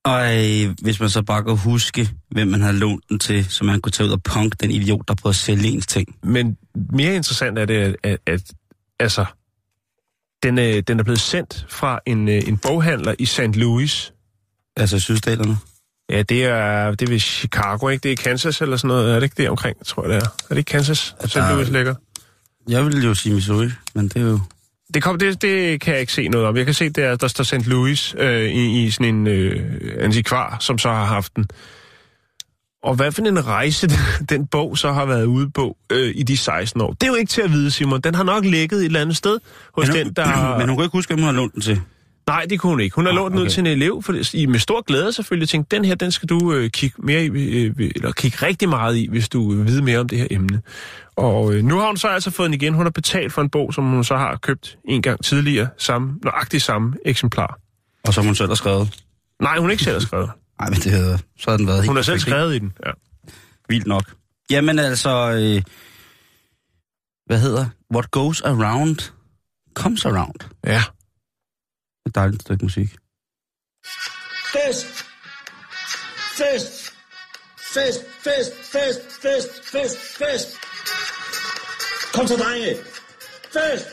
Og 0.05 0.21
øh, 0.37 0.75
hvis 0.81 0.99
man 0.99 1.09
så 1.09 1.21
bare 1.21 1.43
kan 1.43 1.57
huske, 1.57 2.09
hvem 2.31 2.47
man 2.47 2.61
havde 2.61 2.77
lånt 2.77 3.03
den 3.09 3.19
til, 3.19 3.45
så 3.45 3.63
man 3.63 3.81
kunne 3.81 3.91
tage 3.91 4.07
ud 4.07 4.11
og 4.13 4.23
punk 4.23 4.61
den 4.61 4.71
idiot, 4.71 5.07
der 5.07 5.13
prøvede 5.15 5.33
at 5.33 5.35
sælge 5.39 5.67
ens 5.67 5.87
ting. 5.87 6.15
Men 6.23 6.57
mere 6.93 7.15
interessant 7.15 7.59
er 7.59 7.65
det, 7.65 7.75
at, 7.75 7.95
at, 8.03 8.19
at 8.27 8.41
altså, 8.99 9.25
den, 10.43 10.57
er, 10.57 10.81
den 10.81 10.99
er 10.99 11.03
blevet 11.03 11.19
sendt 11.21 11.65
fra 11.69 11.99
en, 12.05 12.29
øh, 12.29 12.47
en 12.47 12.57
boghandler 12.57 13.15
i 13.19 13.25
St. 13.25 13.39
Louis. 13.41 14.13
Altså 14.77 14.99
sydstaterne. 14.99 15.57
Ja, 16.09 16.21
det 16.21 16.45
er, 16.45 16.91
det 16.91 17.01
er 17.07 17.11
ved 17.11 17.19
Chicago, 17.19 17.87
ikke? 17.89 18.03
Det 18.03 18.11
er 18.11 18.15
Kansas 18.15 18.61
eller 18.61 18.77
sådan 18.77 18.87
noget. 18.87 19.09
Er 19.11 19.15
det 19.15 19.23
ikke 19.23 19.35
det 19.37 19.49
omkring, 19.49 19.85
tror 19.85 20.03
jeg, 20.03 20.09
det 20.09 20.17
er? 20.17 20.25
Er 20.27 20.47
det 20.49 20.57
ikke 20.57 20.69
Kansas, 20.69 21.15
St. 21.25 21.33
der- 21.35 21.53
Louis 21.53 21.69
ligger? 21.69 21.95
Jeg 22.69 22.85
ville 22.85 23.03
jo 23.07 23.13
sige 23.13 23.35
Missouri, 23.35 23.69
men 23.95 24.07
det 24.07 24.15
er 24.17 24.21
jo... 24.21 24.39
Det, 24.93 25.03
kom, 25.03 25.19
det, 25.19 25.41
det 25.41 25.81
kan 25.81 25.93
jeg 25.93 26.01
ikke 26.01 26.13
se 26.13 26.27
noget 26.27 26.47
om. 26.47 26.57
Jeg 26.57 26.65
kan 26.65 26.73
se, 26.73 26.89
der, 26.89 27.15
der 27.15 27.27
står 27.27 27.43
St. 27.43 27.67
Louis 27.67 28.15
øh, 28.17 28.43
i, 28.43 28.83
i 28.83 28.91
sådan 28.91 29.15
en 29.15 29.27
øh, 29.27 29.61
antikvar, 29.99 30.57
som 30.59 30.77
så 30.77 30.89
har 30.89 31.05
haft 31.05 31.35
den. 31.35 31.45
Og 32.83 32.95
hvad 32.95 33.11
for 33.11 33.21
en 33.21 33.47
rejse 33.47 33.89
den, 34.29 34.47
bog 34.47 34.77
så 34.77 34.91
har 34.91 35.05
været 35.05 35.25
ude 35.25 35.49
på 35.51 35.77
øh, 35.91 36.11
i 36.15 36.23
de 36.23 36.37
16 36.37 36.81
år. 36.81 36.91
Det 36.91 37.03
er 37.03 37.07
jo 37.07 37.15
ikke 37.15 37.29
til 37.29 37.41
at 37.41 37.51
vide, 37.51 37.71
Simon. 37.71 38.01
Den 38.01 38.15
har 38.15 38.23
nok 38.23 38.45
ligget 38.45 38.79
et 38.79 38.85
eller 38.85 39.01
andet 39.01 39.17
sted 39.17 39.39
hos 39.73 39.87
Men 39.87 39.97
den, 39.97 40.13
der... 40.13 40.57
men 40.57 40.67
hun 40.67 40.77
kunne 40.77 40.85
ikke 40.85 40.97
huske, 40.97 41.09
hvem 41.13 41.19
hun 41.19 41.25
havde 41.25 41.37
lånt 41.37 41.53
den 41.53 41.61
til. 41.61 41.81
Nej, 42.27 42.45
det 42.49 42.59
kunne 42.59 42.69
hun 42.69 42.79
ikke. 42.79 42.95
Hun 42.95 43.05
har 43.05 43.11
Ah, 43.11 43.15
lånt 43.15 43.31
den 43.31 43.39
ud 43.39 43.45
okay. 43.45 43.51
til 43.51 43.59
en 43.59 43.67
elev, 43.67 44.03
for, 44.03 44.13
i, 44.33 44.45
med 44.45 44.59
stor 44.59 44.81
glæde 44.81 45.13
selvfølgelig, 45.13 45.49
tænkte, 45.49 45.75
den 45.75 45.85
her, 45.85 45.95
den 45.95 46.11
skal 46.11 46.29
du 46.29 46.53
øh, 46.53 46.69
kigge 46.69 47.01
mere 47.01 47.25
i, 47.25 47.27
øh, 47.27 47.91
eller 47.95 48.11
kigge 48.11 48.45
rigtig 48.45 48.69
meget 48.69 48.97
i, 48.97 49.07
hvis 49.09 49.29
du 49.29 49.53
vil 49.55 49.67
vide 49.67 49.81
mere 49.81 49.99
om 49.99 50.07
det 50.09 50.17
her 50.17 50.27
emne. 50.31 50.61
Og 51.15 51.53
øh, 51.53 51.63
nu 51.63 51.77
har 51.79 51.87
hun 51.87 51.97
så 51.97 52.07
altså 52.07 52.31
fået 52.31 52.45
den 52.47 52.53
igen. 52.53 52.73
Hun 52.73 52.85
har 52.85 52.91
betalt 52.91 53.33
for 53.33 53.41
en 53.41 53.49
bog, 53.49 53.73
som 53.73 53.83
hun 53.83 54.03
så 54.03 54.17
har 54.17 54.35
købt 54.35 54.77
en 54.85 55.01
gang 55.01 55.23
tidligere, 55.23 55.67
samme, 55.77 56.13
nøjagtigt 56.23 56.63
samme 56.63 56.93
eksemplar. 57.05 57.59
Og 58.07 58.13
som 58.13 58.25
hun 58.25 58.35
selv 58.35 58.47
har 58.49 58.55
skrevet. 58.55 58.99
Nej, 59.41 59.57
hun 59.57 59.65
har 59.65 59.71
ikke 59.71 59.83
selv 59.83 60.01
skrevet. 60.01 60.29
Nej, 60.59 60.69
men 60.69 60.79
det 60.79 60.91
havde, 60.91 61.19
så 61.39 61.49
havde 61.49 61.57
den 61.57 61.67
været 61.67 61.87
Hun 61.87 61.95
har 61.95 62.03
selv 62.03 62.19
skrevet 62.19 62.55
i 62.55 62.59
den, 62.59 62.73
ja. 62.85 62.91
Vildt 63.69 63.87
nok. 63.87 64.03
Jamen 64.51 64.79
altså, 64.79 65.31
øh, 65.31 65.61
hvad 67.25 67.39
hedder? 67.39 67.65
What 67.93 68.11
goes 68.11 68.41
around, 68.41 69.11
comes 69.73 70.05
around. 70.05 70.35
Ja. 70.65 70.83
Et 72.05 72.15
dejligt 72.15 72.41
stykke 72.41 72.65
musik. 72.65 72.89
Fest! 74.53 75.05
Fest! 76.37 76.93
Fest, 77.73 78.01
fest, 78.23 78.51
fest, 78.71 79.01
fest, 79.21 79.71
fest, 79.71 79.97
fest! 80.17 80.47
Kom 82.13 82.27
så, 82.27 82.35
drenge! 82.35 82.75
Fest! 83.53 83.87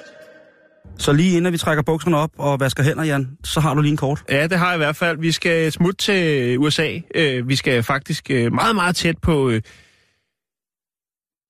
Så 0.99 1.13
lige 1.13 1.37
inden 1.37 1.53
vi 1.53 1.59
trækker 1.59 1.83
bukserne 1.83 2.17
op 2.17 2.31
og 2.39 2.61
vasker 2.61 2.83
hænder, 2.83 3.05
Jan, 3.05 3.29
så 3.45 3.61
har 3.61 3.75
du 3.75 3.81
lige 3.81 3.91
en 3.91 3.97
kort. 3.97 4.25
Ja, 4.29 4.47
det 4.47 4.59
har 4.59 4.67
jeg 4.67 4.75
i 4.75 4.79
hvert 4.79 4.97
fald. 4.97 5.19
Vi 5.19 5.33
skal 5.33 5.73
smutte 5.73 5.97
til 5.97 6.59
USA. 6.59 6.99
Øh, 7.15 7.49
vi 7.49 7.57
skal 7.57 7.83
faktisk 7.83 8.31
øh, 8.31 8.53
meget, 8.53 8.75
meget 8.75 8.97
tæt 8.97 9.19
på, 9.19 9.51
øh, 9.51 9.63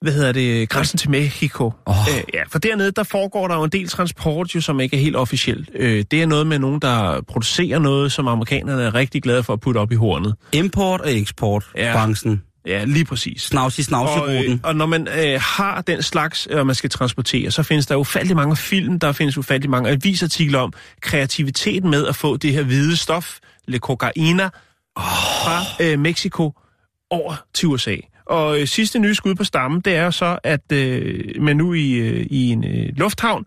hvad 0.01 0.13
hedder 0.13 0.33
det, 0.33 0.69
grænsen 0.69 0.99
til 0.99 1.11
Mexico. 1.11 1.73
Åh. 1.87 1.95
Øh, 2.09 2.23
ja, 2.35 2.43
for 2.49 2.59
dernede, 2.59 2.91
der 2.91 3.03
foregår 3.03 3.49
der 3.49 3.55
jo 3.55 3.65
en 3.65 3.71
del 3.71 3.89
transport, 3.89 4.55
jo, 4.55 4.61
som 4.61 4.81
ikke 4.81 4.97
er 4.97 5.01
helt 5.01 5.17
officielt. 5.17 5.71
Øh, 5.75 6.05
det 6.11 6.23
er 6.23 6.27
noget 6.27 6.47
med 6.47 6.59
nogen, 6.59 6.81
der 6.81 7.21
producerer 7.21 7.79
noget, 7.79 8.13
som 8.13 8.29
amerikanerne 8.29 8.83
er 8.83 8.95
rigtig 8.95 9.23
glade 9.23 9.43
for 9.43 9.53
at 9.53 9.61
putte 9.61 9.79
op 9.79 9.93
i 9.93 9.95
hornet. 9.95 10.35
Import 10.53 11.01
og 11.01 11.13
eksport, 11.13 11.65
ja. 11.77 11.93
branchen. 11.93 12.43
Ja, 12.67 12.85
lige 12.85 13.05
præcis. 13.05 13.43
Snavsi, 13.43 13.83
snavsi, 13.83 14.21
Og, 14.21 14.35
øh, 14.35 14.59
og 14.63 14.77
når 14.77 14.87
man 14.87 15.09
øh, 15.09 15.41
har 15.41 15.81
den 15.81 16.03
slags, 16.03 16.49
øh, 16.51 16.67
man 16.67 16.75
skal 16.75 16.91
transportere, 16.91 17.51
så 17.51 17.63
findes 17.63 17.87
der 17.87 17.97
ufattelig 17.97 18.37
mange 18.37 18.57
film, 18.57 18.99
der 18.99 19.13
findes 19.13 19.39
ufattelig 19.39 19.71
mange 19.71 19.91
avisartikler 19.91 20.59
om 20.59 20.73
kreativiteten 21.01 21.91
med 21.91 22.07
at 22.07 22.17
få 22.17 22.37
det 22.37 22.53
her 22.53 22.63
hvide 22.63 22.97
stof, 22.97 23.39
le 23.69 23.79
cocaina, 23.79 24.45
oh. 24.97 25.03
fra 25.45 25.85
øh, 25.85 25.99
Mexico 25.99 26.53
over 27.11 27.35
til 27.55 27.69
USA. 27.69 27.97
Og 28.31 28.61
øh, 28.61 28.67
sidste 28.67 28.99
nye 28.99 29.15
skud 29.15 29.35
på 29.35 29.45
stammen, 29.45 29.81
det 29.81 29.97
er 29.97 30.11
så, 30.11 30.39
at 30.45 30.73
øh, 30.73 31.43
man 31.43 31.57
nu 31.57 31.75
i, 31.75 31.93
øh, 31.93 32.27
i 32.31 32.49
en 32.49 32.65
øh, 32.65 32.89
lufthavn 32.97 33.47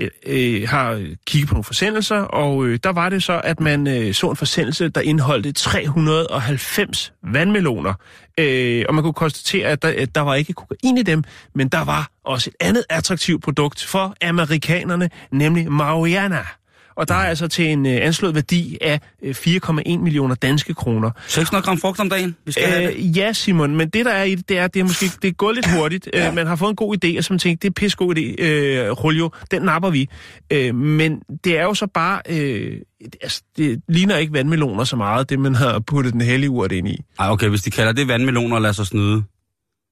øh, 0.00 0.10
øh, 0.26 0.68
har 0.68 1.06
kigget 1.26 1.48
på 1.48 1.54
nogle 1.54 1.64
forsendelser, 1.64 2.16
og 2.16 2.66
øh, 2.66 2.78
der 2.84 2.92
var 2.92 3.08
det 3.08 3.22
så, 3.22 3.40
at 3.44 3.60
man 3.60 3.86
øh, 3.86 4.14
så 4.14 4.30
en 4.30 4.36
forsendelse, 4.36 4.88
der 4.88 5.00
indeholdte 5.00 5.52
390 5.52 7.12
vandmeloner. 7.22 7.94
Øh, 8.38 8.84
og 8.88 8.94
man 8.94 9.04
kunne 9.04 9.14
konstatere, 9.14 9.68
at 9.68 9.82
der, 9.82 9.94
at 9.98 10.14
der 10.14 10.20
var 10.20 10.34
ikke 10.34 10.52
kokain 10.52 10.98
i 10.98 11.02
dem, 11.02 11.24
men 11.54 11.68
der 11.68 11.84
var 11.84 12.10
også 12.24 12.50
et 12.50 12.66
andet 12.66 12.84
attraktivt 12.90 13.42
produkt 13.42 13.84
for 13.84 14.14
amerikanerne, 14.22 15.10
nemlig 15.30 15.72
marijuana. 15.72 16.44
Og 16.94 17.08
der 17.08 17.14
er 17.14 17.18
altså 17.28 17.48
til 17.48 17.66
en 17.66 17.86
øh, 17.86 17.98
anslået 18.06 18.34
værdi 18.34 18.78
af 18.80 19.00
øh, 19.22 19.34
4,1 19.38 19.98
millioner 19.98 20.34
danske 20.34 20.74
kroner. 20.74 21.10
600 21.26 21.64
gram 21.64 21.78
frugt 21.78 22.00
om 22.00 22.10
dagen. 22.10 22.36
Vi 22.46 22.52
skal 22.52 22.64
have 22.64 22.86
det. 22.86 22.96
Øh, 22.96 23.18
ja, 23.18 23.32
Simon, 23.32 23.76
men 23.76 23.88
det 23.88 24.04
der 24.04 24.12
er 24.12 24.24
i 24.24 24.34
det, 24.34 24.48
det 24.48 24.58
er, 24.58 24.66
det 24.66 24.80
er 24.80 24.84
måske 24.84 25.06
det 25.22 25.28
er 25.28 25.32
gået 25.32 25.54
lidt 25.54 25.70
hurtigt. 25.70 26.08
Ja. 26.14 26.28
Øh, 26.28 26.34
man 26.34 26.46
har 26.46 26.56
fået 26.56 26.70
en 26.70 26.76
god 26.76 27.04
idé, 27.04 27.18
og 27.18 27.24
så 27.24 27.32
man 27.32 27.38
tænkte, 27.38 27.62
det 27.62 27.70
er 27.70 27.80
pisse 27.80 27.96
god 27.96 28.16
idé, 28.16 28.42
øh, 28.42 28.96
Julio, 29.04 29.30
den 29.50 29.62
napper 29.62 29.90
vi. 29.90 30.08
Øh, 30.52 30.74
men 30.74 31.20
det 31.44 31.58
er 31.58 31.62
jo 31.62 31.74
så 31.74 31.86
bare, 31.86 32.20
øh, 32.28 32.76
altså, 33.22 33.42
det 33.56 33.80
ligner 33.88 34.16
ikke 34.16 34.32
vandmeloner 34.32 34.84
så 34.84 34.96
meget, 34.96 35.30
det 35.30 35.38
man 35.38 35.54
har 35.54 35.78
puttet 35.78 36.12
den 36.12 36.20
hellige 36.20 36.50
urt 36.50 36.72
ind 36.72 36.88
i. 36.88 37.00
Ej, 37.18 37.30
okay, 37.30 37.48
hvis 37.48 37.62
de 37.62 37.70
kalder 37.70 37.92
det 37.92 38.08
vandmeloner, 38.08 38.58
lad 38.58 38.72
sig 38.72 38.86
snyde. 38.86 39.22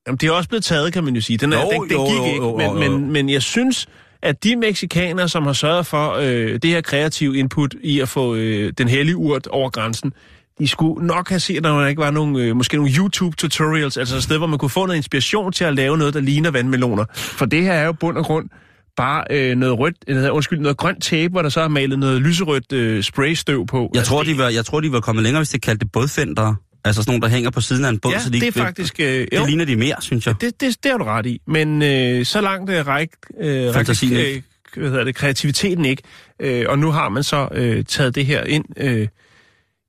Jamen, 0.07 0.17
det 0.17 0.27
er 0.27 0.33
også 0.33 0.49
blevet 0.49 0.65
taget, 0.65 0.93
kan 0.93 1.05
man 1.05 1.15
jo 1.15 1.21
sige. 1.21 1.37
Den, 1.37 1.53
er, 1.53 1.61
Jo, 1.61 1.71
den, 1.71 1.83
den 1.83 1.91
jo, 1.91 2.07
gik 2.07 2.17
jo, 2.17 2.25
ikke, 2.25 2.37
jo, 2.37 2.57
men, 2.57 2.67
jo, 2.67 2.83
jo. 2.83 2.99
Men, 2.99 3.13
men 3.13 3.31
jeg 3.31 3.43
synes, 3.43 3.87
at 4.22 4.44
de 4.44 4.56
mexikanere, 4.56 5.28
som 5.28 5.42
har 5.42 5.52
sørget 5.52 5.87
for 5.87 6.12
øh, 6.12 6.59
det 6.62 6.64
her 6.64 6.80
kreative 6.80 7.38
input 7.38 7.74
i 7.83 8.00
at 8.00 8.09
få 8.09 8.35
øh, 8.35 8.72
den 8.78 8.88
hellige 8.88 9.16
urt 9.16 9.46
over 9.46 9.70
grænsen, 9.70 10.12
de 10.59 10.68
skulle 10.68 11.06
nok 11.06 11.28
have 11.28 11.40
set, 11.40 11.56
at 11.56 11.62
der 11.64 11.87
ikke 11.87 12.00
var 12.00 12.11
nogle, 12.11 12.44
øh, 12.44 12.56
måske 12.56 12.76
nogle 12.76 12.90
YouTube-tutorials, 12.90 13.96
altså 13.96 14.16
et 14.16 14.22
sted, 14.22 14.38
hvor 14.38 14.46
man 14.46 14.59
kunne 14.59 14.70
få 14.70 14.87
noget 14.87 14.96
inspiration 14.96 15.52
til 15.52 15.64
at 15.64 15.74
lave 15.74 15.98
noget, 15.98 16.14
der 16.14 16.20
ligner 16.20 16.50
vandmeloner. 16.50 17.04
For 17.14 17.46
det 17.46 17.62
her 17.62 17.72
er 17.72 17.85
jo 17.87 17.92
bund 17.92 18.16
og 18.16 18.24
grund 18.24 18.48
bare 18.96 19.24
øh, 19.30 19.56
noget 19.56 19.78
rødt, 19.78 19.96
eller, 20.06 20.30
undskyld, 20.30 20.59
noget 20.59 20.76
grønt 20.76 21.02
tape, 21.02 21.28
hvor 21.28 21.42
der 21.42 21.48
så 21.48 21.61
er 21.61 21.68
malet 21.68 21.98
noget 21.98 22.20
lyserødt 22.22 22.72
øh, 22.72 23.02
spraystøv 23.02 23.66
på. 23.66 23.90
Jeg, 23.94 24.00
Altså, 24.00 24.11
tror, 24.12 24.22
de 24.22 24.38
var, 24.38 24.48
jeg 24.48 24.64
tror, 24.64 24.80
de 24.80 24.92
var 24.92 25.00
kommet 25.00 25.22
længere, 25.22 25.40
hvis 25.40 25.48
de 25.48 25.59
kaldte 25.59 25.85
det 25.85 25.92
bådfender. 25.92 26.54
Altså 26.85 27.03
sådan 27.03 27.11
nogle, 27.12 27.23
der 27.23 27.29
hænger 27.29 27.51
på 27.51 27.61
siden 27.61 27.85
af 27.85 27.88
en 27.88 27.99
båd. 27.99 28.12
Ja, 28.12 28.19
så 28.21 28.31
de, 28.31 28.40
det 28.40 28.49
er 28.49 28.53
faktisk... 28.53 29.01
Øh, 29.01 29.07
Det 29.07 29.29
jo. 29.38 29.45
ligner 29.47 29.64
de 29.64 29.77
mere, 29.77 29.95
synes 30.01 30.27
jeg. 30.27 30.35
Det, 30.40 30.61
det, 30.61 30.77
det 30.83 30.90
har 30.90 30.99
du 30.99 31.05
ret 31.05 31.27
i. 31.27 31.40
Men 31.47 31.83
øh, 31.83 32.25
så 32.27 32.40
langt 32.40 32.71
øh, 32.71 32.87
ræk, 32.87 33.09
øh, 33.40 33.75
Fantasien 33.75 34.16
ræk, 34.16 34.25
ikke. 34.27 34.43
øh, 34.77 34.81
hvad 34.83 34.90
hedder 34.90 35.05
det, 35.05 35.14
kreativiteten 35.14 35.85
ikke. 35.85 36.03
Øh, 36.40 36.64
og 36.69 36.79
nu 36.79 36.90
har 36.90 37.09
man 37.09 37.23
så 37.23 37.49
øh, 37.53 37.85
taget 37.85 38.14
det 38.14 38.27
her 38.27 38.45
ind 38.45 38.64
øh, 38.77 39.09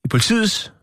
i 0.05 0.07
politiets. 0.09 0.73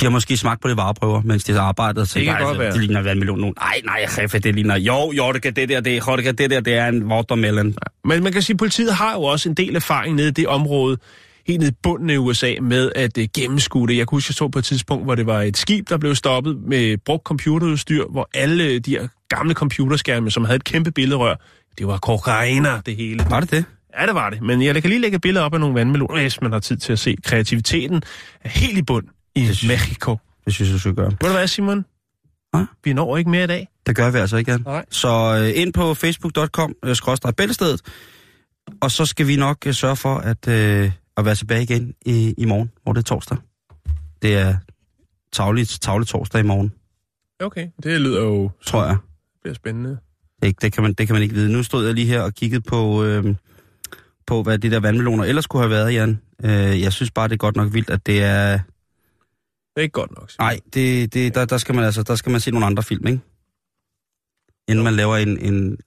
De 0.00 0.04
har 0.04 0.10
måske 0.10 0.36
smagt 0.36 0.62
på 0.62 0.68
det 0.68 0.76
vareprøver, 0.76 1.22
mens 1.22 1.44
de 1.44 1.52
har 1.52 1.60
arbejdet. 1.60 1.98
Og 2.02 2.08
tænkt, 2.08 2.26
Det 2.28 2.34
kan 2.36 2.42
"Ej, 2.42 2.48
godt 2.48 2.58
være." 2.58 2.72
Det 2.72 2.80
ligner 2.80 3.02
vandmelon. 3.02 3.38
nu. 3.40 3.52
Nej, 3.58 3.80
nej, 3.84 4.06
chefe, 4.08 4.38
det 4.38 4.54
ligner... 4.54 4.76
Jo, 4.78 5.12
jo, 5.12 5.32
det 5.32 5.42
kan 5.42 5.52
det 5.56 5.68
der, 5.68 5.80
det, 5.80 6.02
jo, 6.08 6.16
det 6.16 6.24
kan 6.24 6.34
det 6.34 6.50
der, 6.50 6.60
det 6.60 6.74
er 6.74 6.86
en 6.88 7.02
watermelon. 7.02 7.74
Men 8.04 8.22
man 8.22 8.32
kan 8.32 8.42
sige, 8.42 8.54
at 8.54 8.58
politiet 8.58 8.94
har 8.94 9.12
jo 9.14 9.22
også 9.22 9.48
en 9.48 9.54
del 9.54 9.76
erfaring 9.76 10.14
nede 10.16 10.28
i 10.28 10.30
det 10.30 10.46
område, 10.48 10.98
helt 11.46 11.60
nede 11.60 11.70
i 11.70 11.74
bunden 11.82 12.10
af 12.10 12.16
USA, 12.18 12.54
med 12.62 12.92
at 12.96 13.18
øh, 13.18 13.28
gennemskue 13.36 13.88
det. 13.88 13.96
Jeg 13.96 14.08
kan 14.08 14.16
huske, 14.16 14.30
jeg 14.30 14.34
så 14.34 14.48
på 14.48 14.58
et 14.58 14.64
tidspunkt, 14.64 15.04
hvor 15.04 15.14
det 15.14 15.26
var 15.26 15.42
et 15.42 15.56
skib, 15.56 15.88
der 15.88 15.98
blev 15.98 16.14
stoppet 16.14 16.58
med 16.66 16.96
brugt 16.98 17.24
computerudstyr, 17.24 18.04
hvor 18.10 18.28
alle 18.34 18.78
de 18.78 18.90
her 18.90 19.08
gamle 19.28 19.54
computerskærme, 19.54 20.30
som 20.30 20.44
havde 20.44 20.56
et 20.56 20.64
kæmpe 20.64 20.90
billedrør, 20.90 21.34
det 21.78 21.86
var 21.86 21.98
kokainer, 21.98 22.80
det 22.80 22.96
hele. 22.96 23.26
Var 23.30 23.40
det 23.40 23.50
det? 23.50 23.64
Ja, 24.00 24.06
det 24.06 24.14
var 24.14 24.30
det. 24.30 24.42
Men 24.42 24.62
jeg 24.62 24.74
kan 24.82 24.88
lige 24.90 25.00
lægge 25.00 25.14
et 25.14 25.20
billede 25.22 25.44
op 25.44 25.54
af 25.54 25.60
nogle 25.60 25.74
vandmeloner, 25.74 26.20
hvis 26.20 26.40
man 26.40 26.52
har 26.52 26.58
tid 26.60 26.76
til 26.76 26.92
at 26.92 26.98
se. 26.98 27.16
Kreativiteten 27.24 28.02
er 28.44 28.48
helt 28.48 28.78
i 28.78 28.82
bund 28.82 29.06
i 29.34 29.40
Det 29.40 29.56
synes- 29.56 29.68
Mexico. 29.72 30.16
Det 30.44 30.54
synes 30.54 30.70
jeg, 30.70 30.80
skulle 30.80 30.96
gøre. 30.96 31.10
Ved 31.10 31.28
du 31.28 31.32
hvad, 31.32 31.46
Simon? 31.46 31.84
Hva? 32.52 32.64
Vi 32.84 32.92
når 32.92 33.16
ikke 33.16 33.30
mere 33.30 33.44
i 33.44 33.46
dag. 33.46 33.68
Det 33.86 33.96
gør 33.96 34.10
vi 34.10 34.18
altså 34.18 34.36
ikke, 34.36 34.50
Jan. 34.50 34.62
Nej. 34.66 34.84
Så 34.90 35.08
øh, 35.54 35.60
ind 35.62 35.72
på 35.72 35.94
facebook.com, 35.94 36.74
øh, 36.84 36.96
skrådstræk 36.96 37.34
bæltestedet, 37.36 37.80
og 38.80 38.90
så 38.90 39.06
skal 39.06 39.26
vi 39.26 39.36
nok 39.36 39.56
øh, 39.66 39.74
sørge 39.74 39.96
for 39.96 40.14
at, 40.16 40.48
øh, 40.48 40.90
at 41.16 41.24
være 41.24 41.34
tilbage 41.34 41.62
igen 41.62 41.94
i, 42.06 42.34
i 42.38 42.44
morgen, 42.44 42.70
hvor 42.82 42.92
det 42.92 43.00
er 43.00 43.04
torsdag. 43.04 43.38
Det 44.22 44.36
er 44.36 44.56
tavligt, 45.32 45.78
tavligt 45.82 46.10
torsdag 46.10 46.40
i 46.40 46.44
morgen, 46.44 46.72
Okay, 47.40 47.68
det 47.82 48.00
lyder 48.00 48.22
jo 48.22 48.50
tror 48.66 48.84
jeg. 48.84 48.96
bliver 49.42 49.54
spændende. 49.54 49.98
Det, 50.42 50.62
det, 50.62 50.72
kan 50.72 50.82
man, 50.82 50.92
det 50.92 51.06
kan 51.06 51.14
man 51.14 51.22
ikke 51.22 51.34
vide. 51.34 51.52
Nu 51.52 51.62
stod 51.62 51.86
jeg 51.86 51.94
lige 51.94 52.06
her 52.06 52.22
og 52.22 52.34
kiggede 52.34 52.60
på, 52.60 53.04
øh, 53.04 53.34
på 54.26 54.42
hvad 54.42 54.58
det 54.58 54.72
der 54.72 54.80
vandmeloner 54.80 55.24
ellers 55.24 55.46
kunne 55.46 55.62
have 55.62 55.70
været, 55.70 55.94
Jan. 55.94 56.20
Øh, 56.44 56.80
jeg 56.80 56.92
synes 56.92 57.10
bare, 57.10 57.28
det 57.28 57.32
er 57.34 57.38
godt 57.38 57.56
nok 57.56 57.72
vildt, 57.72 57.90
at 57.90 58.06
det 58.06 58.22
er... 58.22 58.52
Det 58.52 59.76
er 59.76 59.80
ikke 59.80 59.92
godt 59.92 60.10
nok. 60.10 60.30
Simon. 60.30 60.44
Nej, 60.46 60.60
det, 60.74 61.14
det, 61.14 61.34
der, 61.34 61.44
der, 61.44 61.58
skal 61.58 61.74
man 61.74 61.84
altså, 61.84 62.02
der 62.02 62.14
skal 62.14 62.32
man 62.32 62.40
se 62.40 62.50
nogle 62.50 62.66
andre 62.66 62.82
film, 62.82 63.06
ikke? 63.06 63.20
Inden 64.68 64.84
man 64.84 64.94
laver 64.94 65.16
en, 65.16 65.38
en 65.38 65.78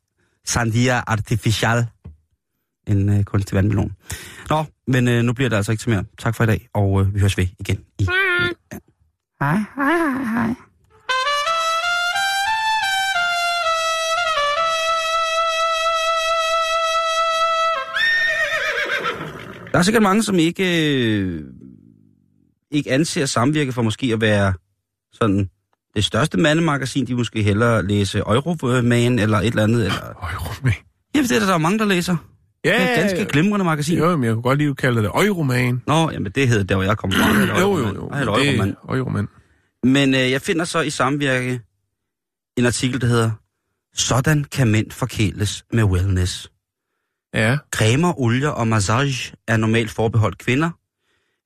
Sandia 0.46 1.04
Artificial, 1.08 1.86
en 2.88 3.10
øh, 3.10 3.24
kunstig 3.24 3.56
vandmelon. 3.56 3.96
Nå, 4.50 4.66
men 4.88 5.08
øh, 5.08 5.24
nu 5.24 5.34
bliver 5.34 5.50
det 5.50 5.56
altså 5.56 5.72
ikke 5.72 5.82
til 5.82 5.90
mere. 5.90 6.04
Tak 6.20 6.36
for 6.36 6.44
i 6.44 6.48
dag, 6.48 6.68
og 6.74 7.02
øh, 7.02 7.14
vi 7.14 7.20
høres 7.20 7.38
ved 7.38 7.48
igen 7.60 7.80
i... 8.00 8.08
Hej, 9.40 9.58
hej, 9.76 9.98
hej, 9.98 10.24
hej. 10.24 10.56
Der 19.72 19.80
er 19.80 19.84
sikkert 19.84 20.04
mange, 20.04 20.24
som 20.24 20.40
ikke, 20.40 20.64
øh, 21.18 21.44
ikke 22.72 22.92
anser 22.92 23.26
samvirke 23.26 23.72
for 23.72 23.82
måske 23.82 24.10
at 24.14 24.22
være 24.22 24.54
sådan 25.12 25.50
det 25.96 26.06
største 26.06 26.38
mandemagasin, 26.38 27.08
de 27.08 27.16
måske 27.16 27.44
hellere 27.44 27.88
læse 27.88 28.20
Euroman 28.20 29.20
eller 29.20 29.38
et 29.38 29.48
eller 29.48 29.64
andet. 29.64 29.86
Eller... 29.86 30.02
Euroman. 30.34 30.74
Ja, 31.16 31.22
det 31.22 31.32
er 31.32 31.40
der, 31.40 31.46
der 31.46 31.54
er 31.54 31.58
mange, 31.58 31.80
der 31.80 31.86
læser. 31.86 32.33
Ja, 32.66 32.72
Det 32.72 32.82
er 32.82 32.94
et 32.94 33.00
ganske 33.00 33.26
glimrende 33.26 33.66
magasin. 33.66 33.98
Jo, 33.98 34.18
men 34.18 34.24
jeg 34.24 34.34
kunne 34.34 34.44
godt 34.44 34.60
du 34.60 34.74
kalder 34.74 35.02
det 35.02 35.28
Euroman. 35.28 35.82
Nå, 35.88 36.12
jamen 36.12 36.32
det 36.32 36.48
hedder 36.48 36.64
der, 36.64 36.76
hvor 36.76 36.84
jeg 36.84 36.98
kommer 36.98 37.18
fra. 37.18 37.60
Jo, 37.60 37.78
jo, 37.78 37.88
jo. 37.88 38.10
Det 38.10 38.22
er 38.22 38.76
Euroman. 38.90 39.28
Men 39.84 40.14
øh, 40.14 40.32
jeg 40.32 40.42
finder 40.42 40.66
så 40.66 40.82
i 40.82 40.90
samvirke 40.90 41.62
en 42.58 42.66
artikel, 42.66 43.02
der 43.02 43.08
hedder 43.08 43.32
Sådan 43.96 44.44
kan 44.44 44.68
mænd 44.68 44.92
forkæles 44.92 45.66
med 45.74 45.84
wellness. 45.84 46.52
Ja. 47.34 47.58
Cremer, 47.76 48.20
olier 48.20 48.50
og 48.50 48.68
massage 48.68 49.34
er 49.48 49.58
normalt 49.58 49.92
forbeholdt 49.92 50.38
kvinder. 50.38 50.70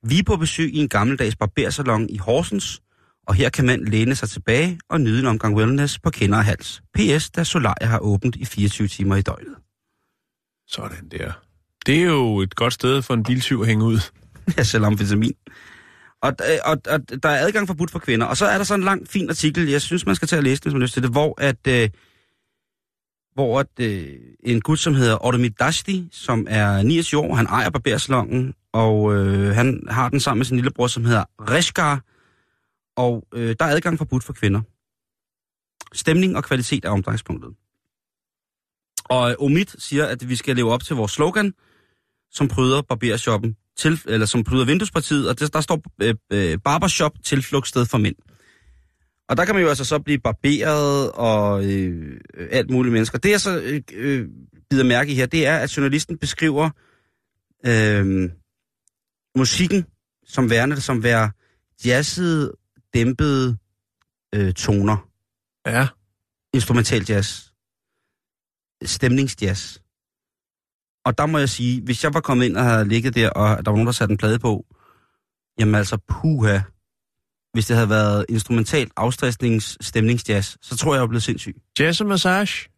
Vi 0.08 0.20
er 0.20 0.24
på 0.24 0.36
besøg 0.36 0.74
i 0.74 0.78
en 0.78 0.90
gammeldags 0.90 1.36
barbersalon 1.36 2.10
i 2.10 2.18
Horsens, 2.18 2.82
og 3.28 3.36
her 3.36 3.50
kan 3.50 3.66
mænd 3.66 3.86
læne 3.86 4.16
sig 4.16 4.30
tilbage 4.30 4.80
og 4.90 5.02
nyde 5.02 5.20
en 5.20 5.26
omgang 5.28 5.56
wellness 5.56 6.00
på 6.00 6.10
kinder 6.10 6.38
og 6.38 6.46
hals. 6.46 6.82
PS, 6.98 7.30
da 7.30 7.44
Solaria 7.44 7.88
har 7.88 8.00
åbent 8.00 8.36
i 8.36 8.46
24 8.46 8.88
timer 8.88 9.16
i 9.16 9.22
døgnet. 9.22 9.56
Sådan 10.68 11.10
der. 11.10 11.32
Det 11.86 11.98
er 12.00 12.04
jo 12.04 12.40
et 12.40 12.56
godt 12.56 12.74
sted 12.74 13.02
for 13.02 13.14
en 13.14 13.24
biltyv 13.24 13.62
at 13.62 13.68
hænge 13.68 13.86
ud. 13.86 14.00
Ja, 14.58 14.64
selvom 14.64 14.94
amfetamin. 14.94 15.34
Og, 16.22 16.34
øh, 16.52 16.58
og, 16.66 16.78
og 16.90 17.24
der 17.24 17.30
er 17.30 17.46
adgang 17.46 17.68
forbudt 17.68 17.92
for 17.92 18.00
kvinder. 18.00 18.26
Og 18.26 18.38
så 18.38 18.46
er 18.46 18.58
der 18.58 18.64
så 18.64 18.74
en 18.76 18.84
lang, 18.84 19.08
fin 19.08 19.30
artikel, 19.30 19.70
jeg 19.70 19.82
synes, 19.82 20.06
man 20.06 20.16
skal 20.16 20.28
tage 20.28 20.40
og 20.40 20.44
læse 20.44 20.62
den, 20.62 20.70
hvis 20.70 20.74
man 20.74 20.82
har 20.82 20.86
lyst 20.86 20.94
til 20.94 21.04
det, 21.04 21.12
hvor 21.12 21.42
at, 21.42 21.68
øh, 21.68 21.90
hvor 23.34 23.60
at, 23.60 23.68
øh, 23.80 24.16
en 24.44 24.62
gut, 24.62 24.80
som 24.80 24.94
hedder 24.94 25.26
Ordomit 25.26 25.60
Dashti, 25.60 26.08
som 26.12 26.48
er 26.50 26.82
29 26.82 27.22
år, 27.22 27.36
han 27.36 27.46
ejer 27.46 27.70
barbersalongen, 27.70 28.54
og 28.74 29.16
øh, 29.16 29.56
han 29.56 29.84
har 29.90 30.10
den 30.10 30.20
sammen 30.20 30.40
med 30.40 30.46
sin 30.46 30.58
lillebror, 30.58 30.88
som 30.88 31.06
hedder 31.06 31.24
Reshkar, 31.40 32.02
og 32.96 33.28
øh, 33.34 33.56
der 33.60 33.66
er 33.66 33.70
adgang 33.70 33.98
forbudt 33.98 34.24
for 34.24 34.34
kvinder. 34.34 34.62
Stemning 35.94 36.38
og 36.38 36.44
kvalitet 36.44 36.86
er 36.86 36.90
omdrejningspunktet. 36.90 37.54
Og 39.10 39.36
Omid 39.40 39.66
siger, 39.78 40.06
at 40.06 40.30
vi 40.30 40.36
skal 40.36 40.56
leve 40.56 40.72
op 40.72 40.84
til 40.84 40.96
vores 40.96 41.12
slogan, 41.12 41.54
som 42.32 42.48
pryder 42.48 42.82
barbershoppen, 42.82 43.56
til, 43.78 44.00
eller 44.06 44.26
som 44.26 44.44
pryder 44.44 44.66
vinduespartiet, 44.66 45.30
og 45.30 45.40
der, 45.40 45.48
der 45.48 45.62
står 45.62 45.82
øh, 46.02 46.16
øh, 46.34 46.58
barbershop 46.64 47.12
tilflugtssted 47.24 47.86
for 47.86 47.98
mænd. 47.98 48.16
Og 49.30 49.38
der 49.38 49.46
kan 49.46 49.56
man 49.56 49.64
jo 49.64 49.70
altså 49.70 49.86
så 49.86 50.00
blive 50.00 50.20
barberet 50.20 51.12
og 51.12 51.66
øh, 51.66 52.20
alt 52.52 52.70
muligt 52.70 52.94
mennesker. 52.94 53.18
Det 53.18 53.32
jeg 53.32 53.42
så 53.42 53.62
øh, 53.62 53.82
øh, 53.94 54.28
bider 54.70 54.84
mærke 54.84 55.12
i 55.12 55.16
her, 55.16 55.26
det 55.26 55.48
er, 55.48 55.58
at 55.58 55.78
journalisten 55.78 56.18
beskriver 56.18 56.70
øh, 57.66 58.30
musikken 59.38 59.86
som 60.28 60.50
værende, 60.50 60.82
som 60.82 61.04
være 61.04 61.32
jazzede, 61.86 62.54
dæmpede 62.94 63.58
øh, 64.36 64.54
toner. 64.54 64.98
Ja. 65.68 65.88
Instrumental 66.54 67.06
jazz. 67.10 67.48
Stemningsjazz. 68.86 69.78
Og 71.06 71.18
der 71.18 71.26
må 71.26 71.38
jeg 71.38 71.50
sige, 71.50 71.82
hvis 71.82 72.04
jeg 72.04 72.14
var 72.14 72.20
kommet 72.20 72.46
ind 72.46 72.58
og 72.58 72.64
havde 72.64 72.88
ligget 72.88 73.16
der, 73.16 73.30
og 73.30 73.66
der 73.66 73.72
var 73.72 73.76
nogen, 73.76 73.86
der 73.86 73.92
satte 73.92 74.12
en 74.12 74.18
plade 74.18 74.40
på, 74.40 74.66
jamen 75.60 75.76
altså, 75.76 75.98
puha. 76.10 76.60
Hvis 77.54 77.66
det 77.66 77.76
havde 77.76 77.90
været 77.90 78.26
instrumental 78.30 78.90
afstressnings 78.96 79.78
stemningsjazz, 79.82 80.58
så 80.62 80.78
tror 80.78 80.92
jeg, 80.94 80.96
jeg 80.96 81.02
var 81.02 81.08
blevet 81.08 81.24
sindssyg. 81.24 81.56
Jazz 81.80 82.02
og 82.02 82.08
massage. 82.08 82.70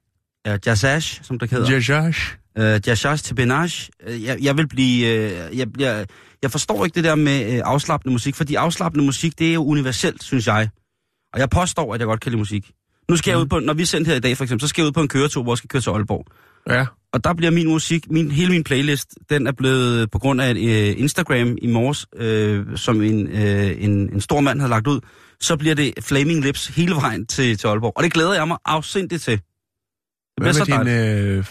Ja, 0.46 0.58
jazzage, 0.66 1.24
som 1.24 1.40
det 1.40 1.52
hedder. 1.52 1.72
Jazzage. 1.72 2.38
Øh, 2.58 2.82
jazzage 2.88 3.18
til 3.18 3.34
benage. 3.36 3.92
Øh, 4.04 4.24
Jeg, 4.24 4.38
jeg 4.42 4.58
vil 4.58 4.68
blive... 4.68 5.08
Øh, 5.08 5.58
jeg, 5.58 5.72
bliver, 5.74 6.06
jeg 6.42 6.52
forstår 6.52 6.86
ikke 6.86 6.96
det 6.96 7.04
der 7.04 7.16
med 7.16 7.54
øh, 7.54 7.62
afslappende 7.66 8.12
musik, 8.14 8.36
fordi 8.36 8.56
afslappende 8.56 9.06
musik, 9.06 9.40
det 9.40 9.50
er 9.50 9.54
jo 9.54 9.66
universelt, 9.66 10.24
synes 10.24 10.48
jeg. 10.48 10.70
Og 11.34 11.40
jeg 11.40 11.50
påstår, 11.50 11.94
at 11.94 12.00
jeg 12.00 12.06
godt 12.06 12.22
kan 12.22 12.32
lide 12.32 12.40
musik. 12.40 12.72
Nu 13.10 13.16
skal 13.16 13.32
mm. 13.32 13.34
jeg 13.34 13.42
ud 13.42 13.46
på, 13.46 13.60
når 13.60 13.74
vi 13.74 13.82
er 13.82 13.86
sendt 13.86 14.08
her 14.08 14.16
i 14.16 14.20
dag 14.20 14.38
for 14.38 14.44
eksempel, 14.44 14.62
så 14.62 14.68
skal 14.68 14.82
jeg 14.82 14.88
ud 14.88 14.92
på 14.92 15.02
en 15.02 15.08
køretur, 15.08 15.44
hvor 15.44 15.52
jeg 15.52 15.58
skal 15.58 15.68
køre 15.68 15.82
til 15.82 15.90
Aalborg. 15.90 16.26
Ja. 16.70 16.86
Og 17.14 17.24
der 17.24 17.34
bliver 17.34 17.52
min 17.52 17.68
musik, 17.68 18.12
min, 18.12 18.32
hele 18.32 18.52
min 18.52 18.64
playlist, 18.64 19.16
den 19.30 19.48
er 19.48 19.52
blevet 19.52 20.12
på 20.12 20.20
grund 20.20 20.42
af 20.42 20.52
øh, 20.52 20.94
Instagram 20.98 21.58
i 21.62 21.68
morges, 21.68 22.08
øh, 22.16 22.78
som 22.78 23.02
en, 23.02 23.28
øh, 23.28 23.84
en, 23.84 24.14
en 24.14 24.22
stor 24.22 24.40
mand 24.40 24.60
havde 24.60 24.70
lagt 24.70 24.88
ud, 24.88 25.00
så 25.40 25.58
bliver 25.58 25.76
det 25.76 25.94
Flaming 26.02 26.42
Lips 26.42 26.68
hele 26.68 26.96
vejen 26.96 27.26
til, 27.26 27.58
til 27.58 27.68
Aalborg. 27.68 27.94
Og 27.96 28.04
det 28.04 28.14
glæder 28.14 28.34
jeg 28.34 28.48
mig 28.48 28.58
afsindigt 28.66 29.24
til. 29.24 29.34
Det 29.34 29.44
Hvad 30.38 30.54
bliver 30.54 30.66
så 30.66 30.84
med 30.84 31.34
din... 31.34 31.38
Øh... 31.38 31.46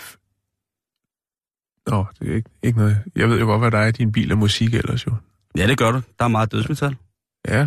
Nå, 1.87 2.05
det 2.21 2.31
er 2.31 2.35
ikke, 2.35 2.51
ikke 2.63 2.79
noget. 2.79 2.99
Jeg 3.17 3.29
ved 3.29 3.39
jo 3.39 3.47
godt, 3.47 3.61
hvad 3.61 3.71
der 3.71 3.79
er 3.79 3.87
i 3.87 3.93
din 3.93 4.13
bil 4.13 4.31
af 4.31 4.37
musik 4.37 4.75
ellers 4.75 5.07
jo. 5.07 5.13
Ja, 5.57 5.67
det 5.67 5.79
gør 5.79 5.91
du. 5.91 6.01
Der 6.19 6.25
er 6.25 6.29
meget 6.29 6.53
dødsmetal. 6.53 6.97
Ja. 7.49 7.67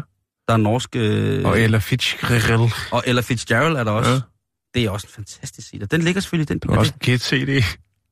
Der 0.51 0.57
er 0.57 0.61
norsk... 0.61 0.95
Øh, 0.95 1.45
Og 1.45 1.59
Ella 1.61 1.77
Fitzgerald. 1.77 2.71
og 2.91 3.03
Ella 3.07 3.21
Fitzgerald 3.21 3.75
er 3.75 3.83
der 3.83 3.91
også. 3.91 4.11
Ja. 4.11 4.19
Det 4.73 4.85
er 4.85 4.89
også 4.89 5.07
en 5.09 5.13
fantastisk 5.15 5.69
side. 5.69 5.85
Den 5.85 6.01
ligger 6.01 6.21
selvfølgelig 6.21 6.49
i 6.51 6.53
den. 6.53 6.59
Du 6.59 6.71
har 6.71 6.79
også 6.79 6.93
en 6.93 6.99
Kid-CD. 6.99 7.63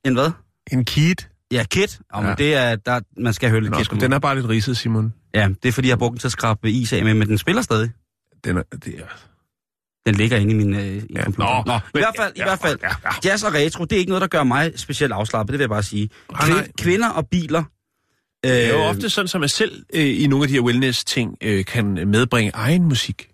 En 0.06 0.14
hvad? 0.14 0.32
En 0.72 0.86
Kid. 0.86 1.16
Ja, 1.52 1.64
Kit. 1.64 2.00
Oh, 2.14 2.24
ja. 2.26 2.34
Det 2.34 2.54
er, 2.56 2.76
der, 2.76 3.00
man 3.18 3.34
skal 3.34 3.50
høre 3.50 3.62
lidt 3.62 3.74
Kid. 3.90 4.00
den 4.00 4.14
er 4.14 4.20
bare 4.20 4.36
lidt 4.36 4.48
ridset, 4.50 4.78
Simon. 4.78 5.14
Ja, 5.36 5.48
det 5.64 5.70
er 5.70 5.72
fordi, 5.72 5.88
jeg 5.88 5.94
har 5.94 5.98
brugt 5.98 6.12
den 6.12 6.20
til 6.20 6.28
at 6.28 6.32
skrabe 6.32 6.72
is 6.72 6.94
af 6.94 7.04
med, 7.04 7.14
men 7.14 7.28
den 7.28 7.38
spiller 7.38 7.62
stadig. 7.62 7.92
Den 8.44 8.58
er, 8.58 8.64
det 8.86 9.00
er... 9.00 9.04
Den 10.06 10.16
ligger 10.16 10.38
inde 10.38 10.52
i 10.52 10.56
min 10.56 10.74
øh, 10.74 10.86
i 10.86 11.02
Ja, 11.16 11.24
computer. 11.24 11.64
nå, 11.66 11.74
nå, 11.74 11.76
i 11.78 11.80
hvert 11.94 12.14
fald, 12.20 12.34
i 12.36 12.40
ja, 12.40 12.44
hvert 12.46 12.60
fald. 12.60 12.80
ja, 12.84 12.90
ja. 13.06 13.30
Jazz 13.30 13.44
og 13.44 13.54
retro, 13.54 13.86
det 13.86 13.96
er 13.96 14.00
ikke 14.00 14.10
noget, 14.10 14.22
der 14.22 14.28
gør 14.28 14.44
mig 14.44 14.72
specielt 14.76 15.14
afslappet, 15.14 15.52
det 15.54 15.60
vil 15.60 15.64
jeg 15.64 15.70
bare 15.70 15.84
sige. 15.84 16.10
Nej, 16.32 16.50
nej. 16.50 16.62
Kvi- 16.64 16.72
kvinder 16.78 17.10
og 17.10 17.28
biler. 17.28 17.64
Øh, 18.46 18.52
Det 18.52 18.66
er 18.66 18.74
jo 18.74 18.84
ofte 18.84 19.10
sådan, 19.10 19.28
som 19.28 19.42
jeg 19.42 19.50
selv 19.50 19.84
øh, 19.94 20.22
i 20.24 20.28
nogle 20.28 20.44
af 20.44 20.48
de 20.48 20.54
her 20.54 20.62
wellness-ting 20.62 21.38
øh, 21.42 21.66
kan 21.66 21.86
medbringe 22.08 22.52
egen 22.54 22.84
musik. 22.84 23.30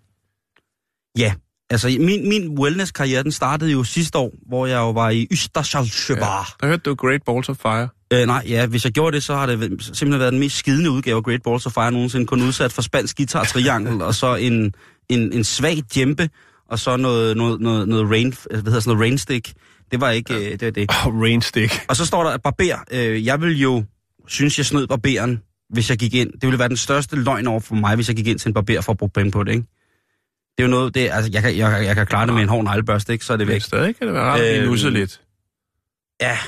Ja, 1.18 1.34
altså 1.70 1.88
min, 1.88 2.28
min 2.28 2.58
wellness-karriere, 2.58 3.22
den 3.22 3.32
startede 3.32 3.72
jo 3.72 3.84
sidste 3.84 4.18
år, 4.18 4.32
hvor 4.48 4.66
jeg 4.66 4.76
jo 4.76 4.90
var 4.90 5.10
i 5.10 5.26
Østersjalsjøbar. 5.32 6.56
Der 6.60 6.66
hørte 6.66 6.82
du 6.82 6.94
Great 6.94 7.22
Balls 7.26 7.48
of 7.48 7.56
Fire. 7.56 7.88
Ja. 8.12 8.20
Øh, 8.20 8.26
nej, 8.26 8.44
ja, 8.48 8.66
hvis 8.66 8.84
jeg 8.84 8.92
gjorde 8.92 9.14
det, 9.14 9.22
så 9.22 9.34
har 9.34 9.46
det 9.46 9.58
simpelthen 9.80 10.20
været 10.20 10.32
den 10.32 10.40
mest 10.40 10.56
skidende 10.56 10.90
udgave 10.90 11.16
af 11.16 11.22
Great 11.22 11.42
Balls 11.42 11.66
of 11.66 11.72
Fire 11.72 11.92
nogensinde, 11.92 12.26
kun 12.26 12.42
udsat 12.42 12.72
for 12.72 12.82
spansk 12.82 13.16
guitar 13.16 13.44
triangel, 13.44 14.02
og 14.02 14.14
så 14.14 14.34
en, 14.34 14.74
en, 15.08 15.32
en 15.32 15.44
svag 15.44 15.82
djempe, 15.94 16.28
og 16.68 16.78
så 16.78 16.96
noget, 16.96 17.36
noget, 17.36 17.60
noget, 17.60 17.88
noget 17.88 18.10
rain, 18.10 18.34
hvad 18.50 18.62
hedder 18.62 18.80
sådan 18.80 18.90
noget 18.90 19.00
rainstick. 19.00 19.52
Det 19.90 20.00
var 20.00 20.10
ikke 20.10 20.34
ja. 20.34 20.40
øh, 20.40 20.50
det, 20.50 20.62
var 20.62 20.70
det. 20.70 20.90
Oh, 21.06 21.22
Rainstick. 21.22 21.84
Og 21.88 21.96
så 21.96 22.06
står 22.06 22.24
der 22.24 22.36
barber. 22.38 22.76
Øh, 22.90 23.26
jeg 23.26 23.40
vil 23.40 23.60
jo 23.60 23.84
synes, 24.28 24.58
jeg 24.58 24.66
snød 24.66 24.86
barberen, 24.86 25.42
hvis 25.70 25.90
jeg 25.90 25.98
gik 25.98 26.14
ind. 26.14 26.32
Det 26.32 26.42
ville 26.42 26.58
være 26.58 26.68
den 26.68 26.76
største 26.76 27.16
løgn 27.16 27.46
over 27.46 27.60
for 27.60 27.74
mig, 27.74 27.94
hvis 27.94 28.08
jeg 28.08 28.16
gik 28.16 28.26
ind 28.26 28.38
til 28.38 28.48
en 28.48 28.54
barber 28.54 28.80
for 28.80 28.92
at 28.92 28.98
bruge 28.98 29.10
penge 29.10 29.30
på 29.30 29.44
det, 29.44 29.52
ikke? 29.52 29.66
Det 30.56 30.62
er 30.64 30.66
jo 30.66 30.70
noget, 30.70 30.94
det, 30.94 31.08
altså, 31.12 31.30
jeg 31.32 31.42
kan, 31.42 31.56
jeg, 31.56 31.84
jeg 31.84 31.94
kan 31.94 32.06
klare 32.06 32.26
det 32.26 32.34
med 32.34 32.42
en 32.42 32.48
hård 32.48 32.64
neglebørste, 32.64 33.12
ikke? 33.12 33.24
Så 33.24 33.32
er 33.32 33.36
det 33.36 33.46
Men 33.46 33.54
væk. 33.54 33.62
stadig 33.62 33.96
kan 33.96 34.06
det 34.06 34.14
være 34.14 34.24
rart 34.24 34.66
nusset 34.66 34.92
lidt. 34.92 35.20
Ja, 36.20 36.38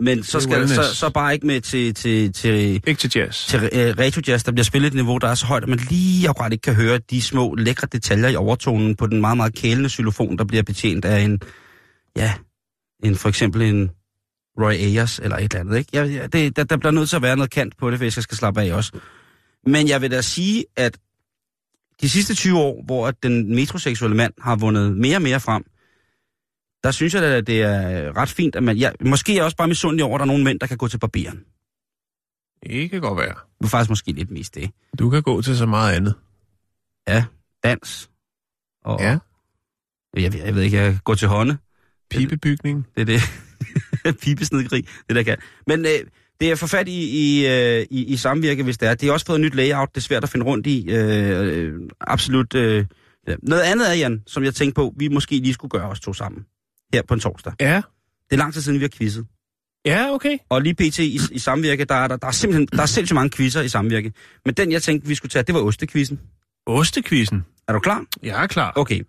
men 0.00 0.22
så 0.22 0.40
skal 0.40 0.60
det, 0.60 0.70
så, 0.70 0.94
så 0.94 1.10
bare 1.10 1.34
ikke 1.34 1.46
med 1.46 1.60
til, 1.60 1.94
til, 1.94 2.32
til, 2.32 2.54
Ikke 2.86 2.94
til 2.94 3.12
jazz. 3.16 3.46
til 3.46 3.58
uh, 3.58 3.68
retro 3.72 4.20
jazz, 4.28 4.44
der 4.44 4.52
bliver 4.52 4.64
spillet 4.64 4.88
et 4.88 4.94
niveau, 4.94 5.18
der 5.18 5.28
er 5.28 5.34
så 5.34 5.46
højt, 5.46 5.62
at 5.62 5.68
man 5.68 5.78
lige 5.90 6.28
akkurat 6.28 6.52
ikke 6.52 6.62
kan 6.62 6.74
høre 6.74 6.98
de 7.10 7.22
små 7.22 7.54
lækre 7.54 7.88
detaljer 7.92 8.28
i 8.28 8.36
overtonen 8.36 8.96
på 8.96 9.06
den 9.06 9.20
meget, 9.20 9.36
meget 9.36 9.54
kælende 9.54 9.90
xylofon, 9.90 10.38
der 10.38 10.44
bliver 10.44 10.62
betjent 10.62 11.04
af 11.04 11.20
en, 11.20 11.40
ja, 12.16 12.32
en, 13.04 13.16
for 13.16 13.28
eksempel 13.28 13.62
en 13.62 13.90
Roy 14.60 14.72
Ayers 14.72 15.18
eller 15.18 15.36
et 15.36 15.42
eller 15.42 15.60
andet. 15.60 15.78
Ikke? 15.78 15.90
Jeg, 15.92 16.32
det, 16.32 16.56
der, 16.56 16.64
der 16.64 16.76
bliver 16.76 16.90
nødt 16.92 17.08
til 17.08 17.16
at 17.16 17.22
være 17.22 17.36
noget 17.36 17.50
kant 17.50 17.76
på 17.76 17.90
det, 17.90 17.98
hvis 17.98 18.16
jeg 18.16 18.22
skal 18.22 18.36
slappe 18.36 18.62
af 18.62 18.72
også. 18.72 19.00
Men 19.66 19.88
jeg 19.88 20.00
vil 20.02 20.10
da 20.10 20.20
sige, 20.20 20.64
at 20.76 20.98
de 22.00 22.08
sidste 22.10 22.34
20 22.34 22.58
år, 22.58 22.82
hvor 22.84 23.06
at 23.08 23.22
den 23.22 23.54
metroseksuelle 23.54 24.16
mand 24.16 24.32
har 24.40 24.56
vundet 24.56 24.96
mere 24.96 25.16
og 25.16 25.22
mere 25.22 25.40
frem, 25.40 25.64
der 26.84 26.90
synes 26.90 27.14
jeg 27.14 27.24
at 27.24 27.46
det 27.46 27.62
er 27.62 28.16
ret 28.16 28.28
fint, 28.28 28.56
at 28.56 28.62
man... 28.62 28.76
Ja, 28.76 28.90
måske 29.04 29.32
er 29.32 29.36
jeg 29.36 29.44
også 29.44 29.56
bare 29.56 29.68
misundelig 29.68 30.04
over, 30.04 30.14
at 30.14 30.18
der 30.18 30.24
er 30.24 30.26
nogle 30.26 30.44
mænd, 30.44 30.60
der 30.60 30.66
kan 30.66 30.76
gå 30.76 30.88
til 30.88 30.98
barberen. 30.98 31.44
Det 32.66 32.90
kan 32.90 33.00
godt 33.00 33.18
være. 33.18 33.34
Det 33.58 33.64
er 33.64 33.68
faktisk 33.68 33.90
måske 33.90 34.12
lidt 34.12 34.30
mest 34.30 34.54
det. 34.54 34.70
Du 34.98 35.10
kan 35.10 35.22
gå 35.22 35.42
til 35.42 35.56
så 35.56 35.66
meget 35.66 35.96
andet. 35.96 36.14
Ja, 37.08 37.24
dans. 37.64 38.10
Og, 38.84 39.00
Ja. 39.00 39.18
Jeg, 40.16 40.32
ved- 40.32 40.44
jeg 40.44 40.54
ved 40.54 40.62
ikke, 40.62 40.76
jeg 40.76 40.98
går 41.04 41.14
til 41.14 41.28
hånde. 41.28 41.56
Pibebygning. 42.10 42.86
Det 42.94 43.00
er 43.00 43.04
det. 43.04 43.20
Pibesnedgrig, 44.22 44.84
det 45.08 45.16
der 45.16 45.22
kan. 45.22 45.36
Men 45.66 45.86
øh, 45.86 45.98
det 46.40 46.50
er 46.50 46.54
for 46.54 46.66
fat 46.66 46.88
i, 46.88 47.00
i, 47.00 47.46
øh, 47.46 47.86
i, 47.90 48.04
i 48.04 48.16
samvirke, 48.16 48.62
hvis 48.62 48.78
det 48.78 48.88
er. 48.88 48.94
Det 48.94 49.06
har 49.06 49.12
også 49.12 49.26
fået 49.26 49.36
et 49.36 49.44
nyt 49.44 49.54
layout, 49.54 49.88
det 49.94 49.96
er 49.96 50.00
svært 50.00 50.22
at 50.22 50.28
finde 50.30 50.46
rundt 50.46 50.66
i. 50.66 50.90
Øh, 50.90 51.58
øh, 51.58 51.74
absolut. 52.00 52.54
Øh. 52.54 52.84
Noget 53.42 53.62
andet 53.62 53.90
er, 53.90 53.94
Jan, 53.94 54.22
som 54.26 54.44
jeg 54.44 54.54
tænkte 54.54 54.74
på, 54.74 54.94
vi 54.96 55.08
måske 55.08 55.38
lige 55.38 55.54
skulle 55.54 55.70
gøre 55.70 55.88
os 55.88 56.00
to 56.00 56.12
sammen. 56.12 56.44
Her 56.94 57.02
på 57.08 57.14
en 57.14 57.20
torsdag. 57.20 57.52
Ja. 57.60 57.76
Det 58.30 58.32
er 58.32 58.36
lang 58.36 58.52
tid 58.52 58.60
siden, 58.60 58.78
vi 58.78 58.84
har 58.84 58.88
quizzet. 58.88 59.26
Ja, 59.86 60.14
okay. 60.14 60.38
Og 60.48 60.62
lige 60.62 60.74
pt. 60.74 60.98
i, 60.98 61.20
i 61.30 61.38
samvirke, 61.38 61.84
der 61.84 61.94
er, 61.94 62.08
der, 62.08 62.16
der 62.16 62.26
er 62.26 62.30
simpelthen 62.30 62.66
der 62.66 62.82
er 62.82 62.86
sindssygt 62.86 63.14
mange 63.14 63.30
quizzer 63.30 63.60
i 63.62 63.68
samvirke. 63.68 64.12
Men 64.44 64.54
den, 64.54 64.72
jeg 64.72 64.82
tænkte, 64.82 65.08
vi 65.08 65.14
skulle 65.14 65.30
tage, 65.30 65.42
det 65.42 65.54
var 65.54 65.60
ostekvizzen. 65.60 66.20
Ostekvisten. 66.66 67.44
Er 67.68 67.72
du 67.72 67.78
klar? 67.78 68.04
Jeg 68.22 68.42
er 68.42 68.46
klar. 68.46 68.72
Okay, 68.76 69.00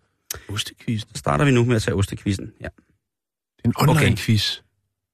Ostekvisten. 0.50 1.16
så 1.16 1.20
starter 1.20 1.46
vi 1.46 1.52
nu 1.52 1.66
med 1.66 1.76
at 1.76 1.82
tage 1.82 1.96
ostekvizzen. 1.96 2.52
Ja. 2.62 2.68
Det 3.58 3.66
er 3.66 3.70
en 3.70 3.74
online 3.78 4.00
Okay. 4.00 4.16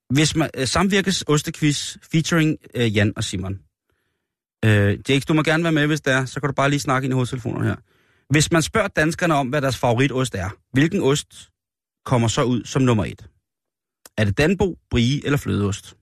Hvis 0.09 0.35
man, 0.35 0.49
øh, 0.57 0.67
samvirkes 0.67 1.23
ostequiz 1.27 1.97
featuring 2.11 2.57
øh, 2.75 2.95
Jan 2.95 3.13
og 3.15 3.23
Simon. 3.23 3.59
Øh, 4.65 4.99
Jakes, 5.09 5.25
du 5.25 5.33
må 5.33 5.43
gerne 5.43 5.63
være 5.63 5.71
med, 5.71 5.87
hvis 5.87 6.01
det 6.01 6.13
er. 6.13 6.25
Så 6.25 6.39
kan 6.39 6.49
du 6.49 6.53
bare 6.53 6.69
lige 6.69 6.79
snakke 6.79 7.05
ind 7.05 7.11
i 7.11 7.13
hovedtelefonerne 7.13 7.67
her. 7.67 7.75
Hvis 8.29 8.51
man 8.51 8.61
spørger 8.61 8.87
danskerne 8.87 9.33
om, 9.33 9.47
hvad 9.47 9.61
deres 9.61 9.77
favoritost 9.77 10.35
er, 10.35 10.49
hvilken 10.71 11.01
ost 11.01 11.51
kommer 12.05 12.27
så 12.27 12.43
ud 12.43 12.63
som 12.63 12.81
nummer 12.81 13.05
et? 13.05 13.29
Er 14.17 14.23
det 14.25 14.37
Danbo, 14.37 14.77
Brie 14.89 15.25
eller 15.25 15.37
flødeost? 15.37 15.97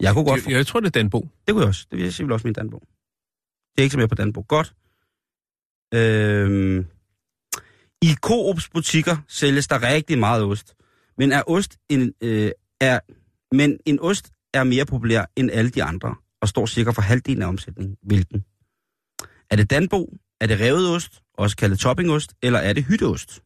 Jeg 0.00 0.14
kunne 0.14 0.24
godt... 0.24 0.46
Jeg, 0.46 0.52
jeg 0.52 0.66
tror, 0.66 0.80
det 0.80 0.86
er 0.86 0.90
Danbo. 0.90 1.28
Det 1.46 1.52
kunne 1.52 1.60
jeg 1.60 1.68
også. 1.68 1.86
Det 1.90 1.96
vil 1.96 2.04
jeg 2.04 2.12
sige 2.12 2.26
vel 2.26 2.32
også 2.32 2.46
min 2.46 2.54
Danbo. 2.54 2.78
Det 3.72 3.78
er 3.78 3.82
ikke 3.82 3.92
så 3.92 3.98
mere 3.98 4.08
på 4.08 4.14
Danbo. 4.14 4.44
Godt. 4.48 4.74
Øhm, 5.94 6.86
I 8.02 8.14
Coops 8.14 8.68
butikker 8.68 9.16
sælges 9.28 9.68
der 9.68 9.82
rigtig 9.82 10.18
meget 10.18 10.42
ost. 10.42 10.74
Men 11.20 11.32
er 11.32 11.42
ost 11.46 11.78
en, 11.88 12.12
øh, 12.20 12.50
er, 12.80 12.98
men 13.54 13.78
en 13.86 14.00
ost 14.00 14.30
er 14.54 14.64
mere 14.64 14.86
populær 14.86 15.24
end 15.36 15.50
alle 15.50 15.70
de 15.70 15.82
andre, 15.82 16.14
og 16.42 16.48
står 16.48 16.66
cirka 16.66 16.90
for 16.90 17.02
halvdelen 17.02 17.42
af 17.42 17.46
omsætningen. 17.46 17.96
Hvilken? 18.02 18.44
Er 19.50 19.56
det 19.56 19.70
Danbo? 19.70 20.16
Er 20.40 20.46
det 20.46 20.60
revet 20.60 20.88
ost, 20.96 21.12
også 21.34 21.56
kaldet 21.56 21.78
toppingost, 21.78 22.34
eller 22.42 22.58
er 22.58 22.72
det 22.72 22.84
hytteost? 22.84 23.42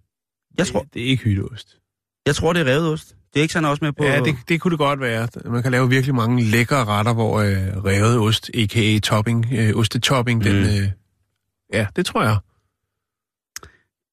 Jeg 0.59 0.67
tror, 0.67 0.81
Det, 0.81 0.95
det 0.95 1.03
er 1.03 1.07
ikke 1.07 1.25
hytteost. 1.25 1.79
jeg 2.27 2.35
tror, 2.35 2.53
det 2.53 2.61
er 2.61 2.67
revet 2.67 2.89
ost. 2.93 3.09
Det 3.09 3.41
er 3.41 3.43
ikke 3.43 3.53
sådan 3.53 3.69
også 3.71 3.85
med 3.85 3.93
på... 3.93 4.05
Ja, 4.05 4.21
det, 4.21 4.37
det 4.49 4.61
kunne 4.61 4.71
det 4.71 4.79
godt 4.79 5.01
være. 5.01 5.29
Man 5.45 5.63
kan 5.63 5.73
lave 5.73 5.89
virkelig 5.89 6.15
mange 6.15 6.45
lækre 6.45 6.85
retter, 6.85 7.15
hvor 7.15 7.41
øh, 7.41 7.85
revet 7.85 8.19
ost, 8.19 8.51
a.k.a. 8.55 8.99
topping, 8.99 9.47
øh, 9.53 9.77
ostetopping, 9.77 10.39
mm. 10.39 10.45
den... 10.45 10.57
Øh, 10.57 10.91
ja, 11.73 11.87
det 11.97 12.07
tror 12.07 12.23
jeg. 12.23 12.39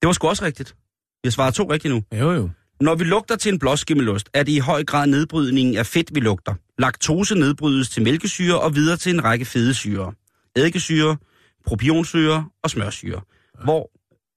det 0.01 0.07
var 0.07 0.13
sgu 0.13 0.27
også 0.27 0.45
rigtigt. 0.45 0.75
Vi 1.23 1.27
har 1.27 1.31
svaret 1.31 1.53
to 1.53 1.71
rigtigt 1.71 1.93
nu. 1.93 2.03
Jo, 2.19 2.31
jo. 2.31 2.49
Når 2.81 2.95
vi 2.95 3.03
lugter 3.03 3.35
til 3.35 3.53
en 3.53 3.59
blåskimmelost, 3.59 4.29
er 4.33 4.43
det 4.43 4.51
i 4.51 4.59
høj 4.59 4.83
grad 4.83 5.07
nedbrydningen 5.07 5.77
af 5.77 5.85
fedt, 5.85 6.15
vi 6.15 6.19
lugter. 6.19 6.55
Laktose 6.77 7.35
nedbrydes 7.35 7.89
til 7.89 8.03
mælkesyre 8.03 8.59
og 8.59 8.75
videre 8.75 8.97
til 8.97 9.13
en 9.13 9.23
række 9.23 9.45
fedesyre. 9.45 10.13
Eddikesyre, 10.55 11.17
propionsyre 11.65 12.49
og 12.63 12.69
smørsyre. 12.69 13.21
Hvor, 13.63 13.91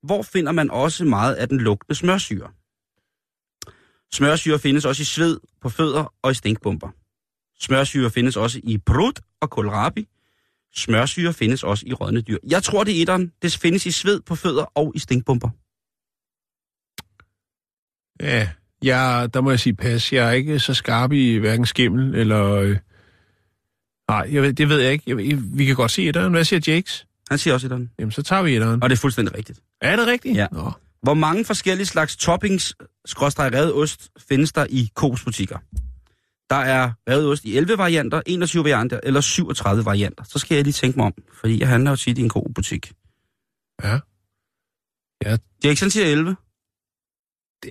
hvor 0.07 0.23
finder 0.23 0.53
man 0.53 0.71
også 0.71 1.05
meget 1.05 1.35
af 1.35 1.49
den 1.49 1.61
lugtende 1.61 1.95
smørsyre? 1.95 2.51
Smørsyre 4.13 4.59
findes 4.59 4.85
også 4.85 5.03
i 5.03 5.05
sved, 5.05 5.41
på 5.63 5.69
fødder 5.69 6.13
og 6.23 6.31
i 6.31 6.35
stinkbomber. 6.35 6.89
Smørsyre 7.61 8.11
findes 8.11 8.37
også 8.37 8.61
i 8.63 8.79
brud 8.79 9.23
og 9.41 9.51
kohlrabi. 9.51 10.09
Smørsyre 10.77 11.33
findes 11.33 11.63
også 11.63 11.85
i 11.87 11.93
rådne 11.93 12.21
dyr. 12.21 12.39
Jeg 12.49 12.63
tror, 12.63 12.85
det 12.85 12.97
er 12.97 13.03
etteren. 13.03 13.33
Det 13.43 13.53
findes 13.53 13.87
i 13.87 13.91
sved, 13.91 14.21
på 14.21 14.35
fødder 14.35 14.65
og 14.75 14.93
i 14.95 14.99
stinkbomber. 14.99 15.49
Ja, 18.25 18.49
jeg, 18.83 19.35
der 19.35 19.41
må 19.41 19.51
jeg 19.51 19.61
sige 19.61 19.75
pas. 19.75 20.13
Jeg 20.13 20.29
er 20.29 20.33
ikke 20.33 20.59
så 20.59 20.75
skarp 20.75 21.13
i 21.13 21.37
hverken 21.37 21.67
skimmel 21.67 22.15
eller... 22.15 22.53
Øh, 22.53 22.77
nej, 24.09 24.29
jeg 24.33 24.43
ved, 24.43 24.53
det 24.53 24.69
ved 24.69 24.81
jeg 24.81 24.93
ikke. 24.93 25.05
Jeg, 25.07 25.39
vi 25.57 25.65
kan 25.65 25.75
godt 25.75 25.91
se 25.91 26.09
etteren. 26.09 26.33
Hvad 26.33 26.45
siger 26.45 26.75
Jakes? 26.75 27.07
Han 27.31 27.39
siger 27.39 27.55
også 27.55 27.67
etteren. 27.67 27.91
Jamen, 27.99 28.13
så 28.13 28.23
tager 28.23 28.43
vi 28.43 28.55
etteren. 28.55 28.83
Og 28.83 28.91
det 28.91 28.97
er 28.97 29.01
fuldstændig 29.01 29.37
rigtigt. 29.37 29.61
Er 29.81 29.97
det 29.97 30.07
rigtigt? 30.07 30.37
Ja. 30.37 30.47
Nå. 30.53 30.73
Hvor 31.03 31.15
mange 31.15 31.45
forskellige 31.45 31.87
slags 31.87 32.17
toppings, 32.17 32.75
skråstrej 33.05 33.49
revet 33.49 33.75
ost, 33.75 34.11
findes 34.29 34.53
der 34.53 34.67
i 34.71 34.91
Coop's 35.01 35.25
butikker? 35.25 35.59
Der 36.51 36.57
er 36.57 36.93
revet 37.09 37.29
ost 37.29 37.45
i 37.45 37.57
11 37.57 37.79
varianter, 37.79 38.23
21 38.27 38.65
varianter 38.65 39.01
eller 39.03 39.21
37 39.21 39.85
varianter. 39.85 40.25
Så 40.25 40.39
skal 40.39 40.55
jeg 40.55 40.65
lige 40.65 40.73
tænke 40.73 40.99
mig 40.99 41.07
om, 41.07 41.15
fordi 41.41 41.61
jeg 41.61 41.69
handler 41.69 41.91
jo 41.91 41.97
tit 41.97 42.19
i 42.19 42.21
en 42.21 42.29
god 42.29 42.53
butik. 42.55 42.93
Ja. 43.85 43.99
Jackson 45.65 45.91
siger 45.91 46.07
11. 46.07 46.37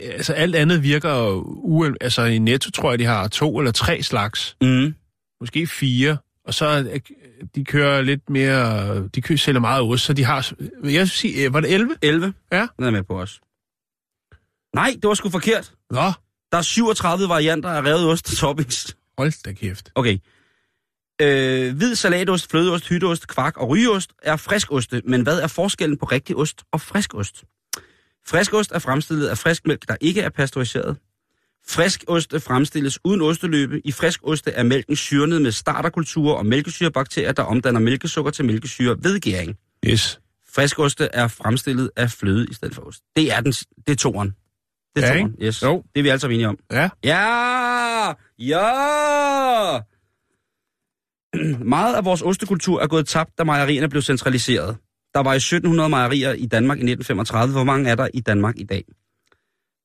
Altså, 0.02 0.34
alt 0.34 0.56
andet 0.56 0.84
virker 0.84 1.30
u... 1.46 1.86
Altså, 2.02 2.22
i 2.24 2.38
Netto 2.38 2.72
tror 2.72 2.90
jeg, 2.92 3.00
de 3.00 3.06
har 3.06 3.28
to 3.28 3.58
eller 3.60 3.72
tre 3.72 4.04
slags. 4.04 4.56
Mm. 4.62 4.96
Måske 5.42 5.68
fire. 5.68 6.18
Og 6.46 6.54
så 6.54 6.66
er- 6.66 7.00
de 7.56 7.66
kører 7.66 8.02
lidt 8.02 8.30
mere... 8.30 9.08
De 9.08 9.22
kører 9.22 9.38
sælger 9.38 9.60
meget 9.60 9.82
ost, 9.82 10.04
så 10.06 10.14
de 10.14 10.24
har... 10.24 10.52
Jeg 10.84 11.00
vil 11.00 11.10
sige, 11.10 11.46
øh, 11.46 11.54
var 11.54 11.60
det 11.60 11.74
11? 11.74 11.96
11. 12.02 12.34
Ja. 12.52 12.68
Den 12.78 12.86
er 12.86 12.92
med 12.92 13.04
på 13.04 13.20
os. 13.22 13.40
Nej, 14.76 14.96
det 15.02 15.08
var 15.08 15.14
sgu 15.14 15.30
forkert. 15.30 15.74
Nå, 15.92 16.12
Der 16.52 16.58
er 16.58 16.62
37 16.62 17.30
varianter 17.30 17.70
af 17.70 17.82
revet 17.82 18.06
ost 18.10 18.26
til 18.26 18.38
toppings. 18.38 18.98
hold 19.18 19.44
da 19.46 19.52
kæft. 19.54 19.92
Okay. 19.96 20.18
Øh, 21.22 21.76
hvid 21.76 21.96
salatost, 21.96 22.52
flødeost, 22.52 22.90
hytteost, 22.90 23.28
kvark 23.28 23.58
og 23.58 23.70
rygeost 23.70 24.12
er 24.24 24.36
friskoste, 24.36 25.02
men 25.06 25.22
hvad 25.22 25.40
er 25.40 25.48
forskellen 25.48 25.98
på 25.98 26.06
rigtig 26.06 26.36
ost 26.36 26.64
og 26.72 26.82
friskost? 26.82 27.44
Friskost 28.28 28.72
er 28.72 28.80
fremstillet 28.80 29.28
af 29.28 29.38
frisk 29.38 29.68
mælk, 29.68 29.88
der 29.88 29.96
ikke 30.02 30.22
er 30.22 30.30
pasteuriseret. 30.30 30.98
Friskoste 31.68 32.40
fremstilles 32.40 33.00
uden 33.04 33.22
osteløbe. 33.22 33.82
I 33.86 33.92
friskoste 33.92 34.52
er 34.52 34.64
mælken 34.64 34.96
syrnet 34.96 35.42
med 35.42 35.52
starterkulturer 35.52 36.36
og 36.36 36.46
mælkesyrebakterier, 36.46 37.32
der 37.32 37.44
omdanner 37.44 37.80
mælkesukker 37.80 38.32
til 38.32 38.46
mælkesyre 38.46 38.98
ved 39.04 39.20
gæring. 39.20 39.58
Yes. 39.86 40.20
Friskoste 40.56 41.10
er 41.14 41.28
fremstillet 41.28 41.92
af 41.96 42.12
fløde 42.12 42.48
i 42.52 42.54
stedet 42.54 42.76
for 42.76 42.82
ost. 42.82 43.02
Det 43.16 43.34
er, 43.34 43.42
den, 43.42 43.52
det 43.52 43.90
er 43.90 43.96
toren. 43.96 44.36
Det 44.96 45.04
er 45.04 45.08
Ja, 45.08 45.20
toren, 45.20 45.36
yes. 45.42 45.64
Jo. 45.64 45.84
Det 45.94 46.00
er 46.00 46.04
vi 46.04 46.10
alle 46.10 46.20
sammen 46.20 46.36
enige 46.36 46.48
om. 46.48 46.58
Ja. 46.72 46.90
Ja! 47.04 48.14
Ja! 48.40 49.80
Meget 51.76 51.96
af 51.96 52.06
vores 52.06 52.22
ostekultur 52.22 52.82
er 52.82 52.88
gået 52.88 53.08
tabt, 53.08 53.38
da 53.38 53.44
mejerierne 53.44 53.90
blev 53.90 54.02
centraliseret. 54.02 54.78
Der 55.14 55.20
var 55.20 55.34
i 55.34 55.36
1700 55.36 55.90
mejerier 55.90 56.32
i 56.34 56.46
Danmark 56.46 56.78
i 56.78 56.82
1935. 56.82 57.54
Hvor 57.54 57.64
mange 57.64 57.90
er 57.90 57.96
der 57.96 58.08
i 58.14 58.20
Danmark 58.20 58.54
i 58.58 58.64
dag? 58.64 58.84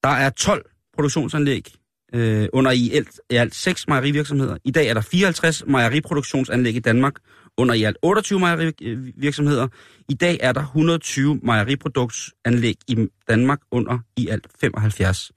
Der 0.04 0.08
er 0.08 0.30
12 0.30 0.70
produktionsanlæg 0.94 1.74
øh, 2.14 2.48
under 2.52 2.70
i 2.70 2.90
alt, 2.94 3.20
i 3.30 3.34
alt 3.34 3.54
6 3.54 3.88
mejerivirksomheder. 3.88 4.56
I 4.64 4.70
dag 4.70 4.86
er 4.88 4.94
der 4.94 5.00
54 5.00 5.66
mejeriproduktionsanlæg 5.66 6.74
i 6.76 6.78
Danmark 6.80 7.14
under 7.56 7.74
i 7.74 7.82
alt 7.82 7.96
28 8.02 8.40
mejerivirksomheder. 8.40 9.68
I 10.08 10.14
dag 10.14 10.38
er 10.42 10.52
der 10.52 10.60
120 10.60 11.40
mejeriproduktionsanlæg 11.42 12.76
i 12.88 13.06
Danmark 13.28 13.58
under 13.70 13.98
i 14.16 14.28
alt 14.28 14.46
75 14.60 15.32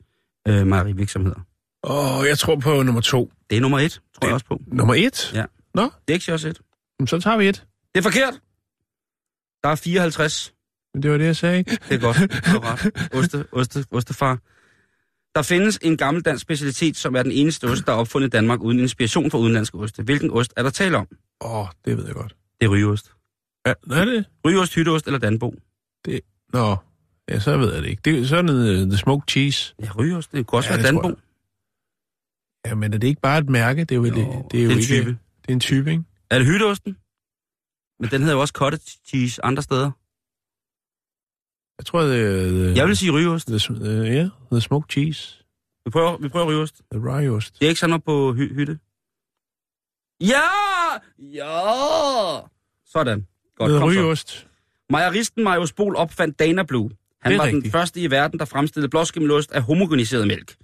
øh, 0.47 0.67
mejerivirksomheder. 0.67 1.39
Og 1.83 2.27
jeg 2.27 2.37
tror 2.39 2.55
på 2.55 2.83
nummer 2.83 3.01
to. 3.01 3.31
Det 3.49 3.57
er 3.57 3.61
nummer 3.61 3.79
et, 3.79 3.91
tror 3.91 4.01
jeg 4.21 4.27
Det- 4.27 4.33
også 4.33 4.45
på. 4.45 4.61
Nummer 4.67 4.93
et? 4.95 5.31
Ja. 5.33 5.45
Nå, 5.75 5.81
Det 5.83 5.91
er 6.07 6.13
ikke 6.13 6.33
også 6.33 6.49
et. 6.49 6.59
jamen, 6.99 7.07
så 7.07 7.19
tager 7.19 7.37
vi 7.37 7.49
et. 7.49 7.63
Det 7.95 7.99
er 7.99 8.03
forkert. 8.03 8.39
Der 9.63 9.69
er 9.69 9.75
54. 9.75 10.53
Men 10.93 11.03
det 11.03 11.11
var 11.11 11.17
det, 11.17 11.25
jeg 11.25 11.35
sagde? 11.35 11.63
Det 11.63 11.79
er 11.91 11.99
godt. 11.99 12.17
Du 12.45 12.49
har 12.61 12.85
ret. 12.85 13.13
Oste, 13.13 13.45
oste, 13.51 13.85
ostefar. 13.91 14.39
Der 15.35 15.41
findes 15.41 15.79
en 15.81 15.97
gammel 15.97 16.23
dansk 16.23 16.41
specialitet, 16.41 16.97
som 16.97 17.15
er 17.15 17.23
den 17.23 17.31
eneste 17.31 17.65
ost, 17.67 17.85
der 17.87 17.91
er 17.93 17.97
opfundet 17.97 18.27
i 18.27 18.29
Danmark 18.29 18.61
uden 18.61 18.79
inspiration 18.79 19.31
fra 19.31 19.37
udenlandske 19.37 19.77
oste. 19.77 20.03
Hvilken 20.03 20.31
ost 20.31 20.53
er 20.57 20.63
der 20.63 20.69
tale 20.69 20.97
om? 20.97 21.07
Åh, 21.41 21.59
oh, 21.59 21.67
det 21.85 21.97
ved 21.97 22.05
jeg 22.05 22.13
godt. 22.15 22.35
Det 22.61 22.65
er 22.65 22.69
rygeost. 22.71 23.11
Ja, 23.67 23.73
er 23.91 24.05
det? 24.05 24.25
Rygeost, 24.45 24.75
hytteost 24.75 25.05
eller 25.05 25.19
danbo? 25.19 25.55
Nå, 26.53 26.75
ja, 27.29 27.39
så 27.39 27.57
ved 27.57 27.73
jeg 27.73 27.83
det 27.83 27.89
ikke. 27.89 28.01
Det 28.05 28.19
er 28.19 28.25
sådan 28.25 28.45
noget 28.45 28.81
uh, 28.83 28.89
The 28.89 28.97
Smoked 28.97 29.23
Cheese. 29.29 29.75
Ja, 29.83 29.89
rygeost. 29.97 30.31
Det 30.31 30.47
kunne 30.47 30.59
også 30.59 30.69
Ja, 30.69 30.75
det 30.75 30.83
være 30.83 30.93
danbo. 30.93 31.19
Ja, 32.65 32.75
men 32.75 32.93
er 32.93 32.97
det 32.97 33.07
ikke 33.07 33.21
bare 33.21 33.37
et 33.39 33.49
mærke? 33.49 33.83
Det 33.83 33.91
er 33.91 33.95
jo, 33.95 34.05
Jo, 34.05 34.09
det, 34.15 34.51
det 34.51 34.59
er 34.59 34.63
jo 34.63 34.69
det 34.69 34.71
er 34.71 34.71
en 34.71 34.77
ikke... 34.79 34.85
type. 34.87 35.09
Det 35.41 35.49
er 35.49 35.53
en 35.53 35.59
type, 35.59 35.91
ikke? 35.91 36.03
Er 36.29 36.37
det 36.37 36.47
hytteosten? 36.47 36.97
Men 38.01 38.09
den 38.11 38.21
hedder 38.21 38.35
jo 38.35 38.41
også 38.41 38.51
cottage 38.57 38.97
cheese 39.07 39.45
andre 39.45 39.63
steder. 39.63 39.91
Jeg 41.77 41.85
tror, 41.85 42.01
det 42.01 42.21
er... 42.21 42.47
The, 42.47 42.75
Jeg 42.75 42.87
vil 42.87 42.97
sige 42.97 43.11
rygeost. 43.11 43.47
The, 43.47 43.71
uh, 44.01 44.07
ja, 44.15 44.29
The 44.51 44.61
Smoked 44.61 44.89
Cheese. 44.91 45.37
Vi 45.85 45.91
prøver, 45.91 46.17
vi 46.17 46.29
prøver 46.29 46.45
rygeost. 46.47 46.75
The 46.91 47.01
Rye-ost. 47.01 47.51
Det 47.59 47.65
er 47.65 47.69
ikke 47.69 47.79
sådan 47.79 47.89
noget 47.89 48.03
på 48.03 48.33
hy- 48.33 48.53
hytte. 48.53 48.79
Ja! 50.21 50.41
Ja! 51.19 52.39
Sådan. 52.85 53.27
Godt, 53.55 53.69
The 53.69 53.79
kom 53.79 53.93
så. 53.93 53.99
Rye-ost. 53.99 54.47
Mejeristen 54.89 55.43
Marius 55.43 55.73
Bol 55.73 55.95
opfandt 55.95 56.39
Dana 56.39 56.63
Blue. 56.63 56.89
Han 57.21 57.37
var 57.37 57.45
den 57.45 57.55
rigtigt. 57.55 57.71
første 57.71 58.01
i 58.01 58.11
verden, 58.11 58.39
der 58.39 58.45
fremstillede 58.45 58.89
blåskimmelost 58.89 59.51
af 59.51 59.61
homogeniseret 59.63 60.27
mælk. 60.27 60.55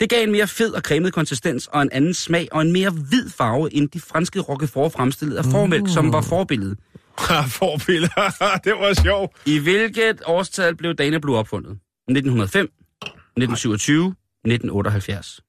Det 0.00 0.10
gav 0.10 0.22
en 0.22 0.32
mere 0.32 0.48
fed 0.48 0.72
og 0.72 0.80
cremet 0.82 1.12
konsistens 1.12 1.66
og 1.66 1.82
en 1.82 1.92
anden 1.92 2.14
smag 2.14 2.48
og 2.52 2.62
en 2.62 2.72
mere 2.72 2.90
hvid 2.90 3.30
farve, 3.30 3.74
end 3.74 3.88
de 3.88 4.00
franske 4.00 4.40
roquefort 4.40 4.92
fremstillede 4.92 5.38
af 5.38 5.44
formælk, 5.44 5.88
som 5.88 6.12
var 6.12 6.20
forbilledet. 6.22 6.78
Ha, 7.18 7.40
Forbilleder. 7.40 8.30
det 8.64 8.72
var 8.72 9.02
sjovt. 9.02 9.36
I 9.46 9.58
hvilket 9.58 10.22
årstal 10.26 10.76
blev 10.76 10.94
Dana 10.94 11.18
Blue 11.18 11.36
opfundet? 11.38 11.70
1905, 12.08 12.64
1927, 12.64 14.06
1978. 14.44 15.40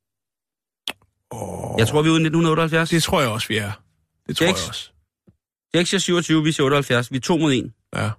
Oh, 1.32 1.76
Jeg 1.80 1.88
tror, 1.88 2.02
vi 2.02 2.08
er 2.08 2.12
ude 2.12 2.22
i 2.22 2.26
1978. 2.26 2.90
Det 2.90 3.04
tror 3.04 3.22
jeg 3.22 3.30
også, 3.30 3.48
vi 3.48 3.58
er. 3.58 3.72
Det 4.28 4.38
tror 4.38 4.46
Jax. 4.46 4.62
jeg 4.62 4.70
også. 4.70 4.90
Jax 5.74 5.88
siger 5.88 6.00
27, 6.00 6.44
vi 6.44 6.52
siger 6.52 6.66
78. 6.66 7.12
Vi 7.12 7.18
er 7.18 7.22
to 7.22 7.38
mod 7.38 7.54
en. 7.54 7.74
Ja. 7.96 8.12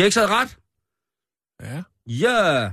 Jax 0.00 0.14
havde 0.14 0.28
ret. 0.28 0.58
Ja. 1.62 1.82
Ja! 2.06 2.70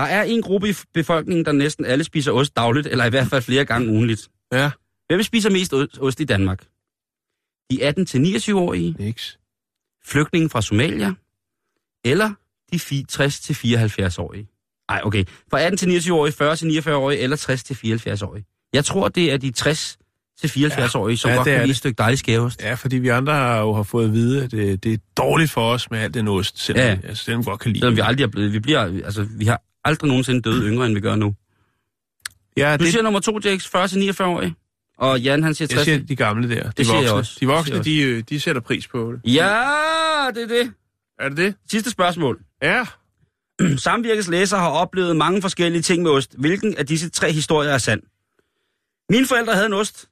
Der 0.00 0.06
er 0.06 0.22
en 0.22 0.42
gruppe 0.42 0.68
i 0.70 0.74
befolkningen, 0.94 1.44
der 1.44 1.52
næsten 1.52 1.84
alle 1.84 2.04
spiser 2.04 2.32
ost 2.32 2.56
dagligt, 2.56 2.86
eller 2.86 3.04
i 3.04 3.10
hvert 3.10 3.26
fald 3.26 3.42
flere 3.42 3.64
gange 3.64 3.88
ugenligt. 3.92 4.28
Ja. 4.52 4.70
Hvem 5.08 5.22
spiser 5.22 5.50
mest 5.50 5.74
ost- 6.00 6.20
i 6.20 6.24
Danmark? 6.24 6.64
De 7.70 7.88
18-29-årige, 7.88 8.94
Niks. 8.98 9.38
flygtninge 10.06 10.50
fra 10.50 10.62
Somalia, 10.62 11.12
eller 12.04 12.30
de 12.72 12.76
fi- 12.76 13.04
60-74-årige? 13.12 14.48
Nej, 14.90 15.00
okay. 15.04 15.24
Fra 15.50 15.68
18-29-årige, 15.68 16.32
40-49-årige 16.32 17.18
eller 17.20 17.36
60-74-årige. 17.36 18.44
Jeg 18.72 18.84
tror, 18.84 19.08
det 19.08 19.32
er 19.32 19.36
de 19.36 19.50
til 19.50 20.48
74-årige, 20.48 21.16
som 21.16 21.28
Ja, 21.28 21.32
ja, 21.32 21.38
godt 21.38 21.46
kan 21.46 21.60
lide 21.60 21.70
et 21.70 21.76
stykke 21.76 21.96
dejlig 21.98 22.18
skæveost. 22.18 22.62
Ja, 22.62 22.74
fordi 22.74 22.96
vi 22.96 23.08
andre 23.08 23.32
har 23.32 23.60
jo 23.60 23.72
har 23.74 23.82
fået 23.82 24.04
at 24.04 24.12
vide, 24.12 24.44
at 24.44 24.50
det, 24.50 24.84
det 24.84 24.92
er 24.94 24.98
dårligt 25.16 25.50
for 25.50 25.72
os 25.72 25.90
med 25.90 25.98
alt 25.98 26.14
den 26.14 26.28
ost, 26.28 26.58
selvom, 26.58 26.80
Ja. 26.84 26.88
ja. 26.90 26.98
altså, 27.08 27.24
selvom 27.24 27.40
vi 27.40 27.44
godt 27.44 27.60
kan 27.60 27.70
lide. 27.72 27.80
Selvom 27.80 27.96
vi 27.96 28.00
aldrig 28.04 28.24
er 28.24 28.28
blevet, 28.28 28.52
vi 28.52 28.58
bliver, 28.60 28.80
altså, 29.04 29.22
vi 29.38 29.44
har 29.44 29.62
aldrig 29.84 30.08
nogensinde 30.08 30.42
døde 30.42 30.66
yngre, 30.68 30.86
end 30.86 30.94
vi 30.94 31.00
gør 31.00 31.16
nu. 31.16 31.34
ja, 32.56 32.76
Du 32.76 32.84
det, 32.84 32.92
siger 32.92 33.02
nummer 33.02 33.20
to, 33.20 33.38
Jax, 33.44 33.66
40-49 33.66 34.22
årige. 34.24 34.54
Og 34.98 35.20
Jan, 35.20 35.42
han 35.42 35.54
siger 35.54 35.68
60. 35.68 35.76
jeg 35.78 35.84
siger 35.84 36.06
de 36.06 36.16
gamle 36.16 36.48
der. 36.54 36.70
De 36.70 36.84
siger 36.84 36.96
jeg 37.00 37.02
voksne, 37.02 37.18
også. 37.18 37.32
De 37.34 37.40
Det 37.40 37.48
voksne, 37.48 37.84
siger 37.84 38.06
jeg 38.06 38.16
de, 38.16 38.34
de 38.34 38.40
sætter 38.40 38.60
pris 38.62 38.88
på 38.88 39.12
det. 39.12 39.20
Ja, 39.34 39.64
det 40.34 40.42
er 40.42 40.46
det. 40.48 40.72
Er 41.18 41.28
det 41.28 41.36
det? 41.36 41.54
Sidste 41.70 41.90
spørgsmål. 41.90 42.38
Ja. 42.62 42.84
Samvirkets 43.76 44.28
læser 44.28 44.56
har 44.56 44.68
oplevet 44.70 45.16
mange 45.16 45.42
forskellige 45.42 45.82
ting 45.82 46.02
med 46.02 46.10
ost. 46.10 46.34
Hvilken 46.38 46.76
af 46.76 46.86
disse 46.86 47.08
tre 47.10 47.32
historier 47.32 47.70
er 47.70 47.78
sand? 47.78 48.02
Mine 49.10 49.26
forældre 49.26 49.54
havde 49.54 49.66
en 49.66 49.72
ost, 49.72 50.08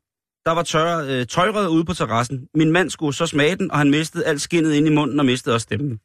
der 0.47 0.53
var 0.53 0.63
tør, 0.63 0.99
øh, 0.99 1.27
tøjrød 1.27 1.69
ude 1.69 1.85
på 1.85 1.95
terrassen. 1.95 2.49
Min 2.55 2.73
mand 2.73 2.91
skulle 2.91 3.15
så 3.17 3.27
smage 3.27 3.57
den, 3.57 3.71
og 3.71 3.79
han 3.79 3.91
mistede 3.91 4.25
alt 4.25 4.41
skinnet 4.41 4.73
ind 4.75 4.87
i 4.87 4.91
munden 4.91 5.21
og 5.21 5.27
mistede 5.27 5.55
også 5.55 5.63
stemmen. 5.65 5.91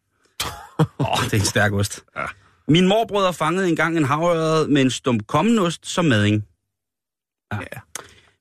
Åh, 0.79 0.85
oh, 0.99 1.23
det 1.23 1.33
er 1.33 1.37
en 1.37 1.45
stærk 1.45 1.73
ost. 1.73 2.03
Ja. 2.17 2.25
Min 2.67 2.87
morbrødre 2.87 3.33
fangede 3.33 3.69
engang 3.69 3.97
en 3.97 4.03
havørred 4.03 4.67
med 4.67 4.81
en 4.81 4.89
stump 4.89 5.27
kommenost 5.27 5.87
som 5.87 6.05
mading. 6.05 6.43
Ja. 7.53 7.57
Ja. 7.73 7.79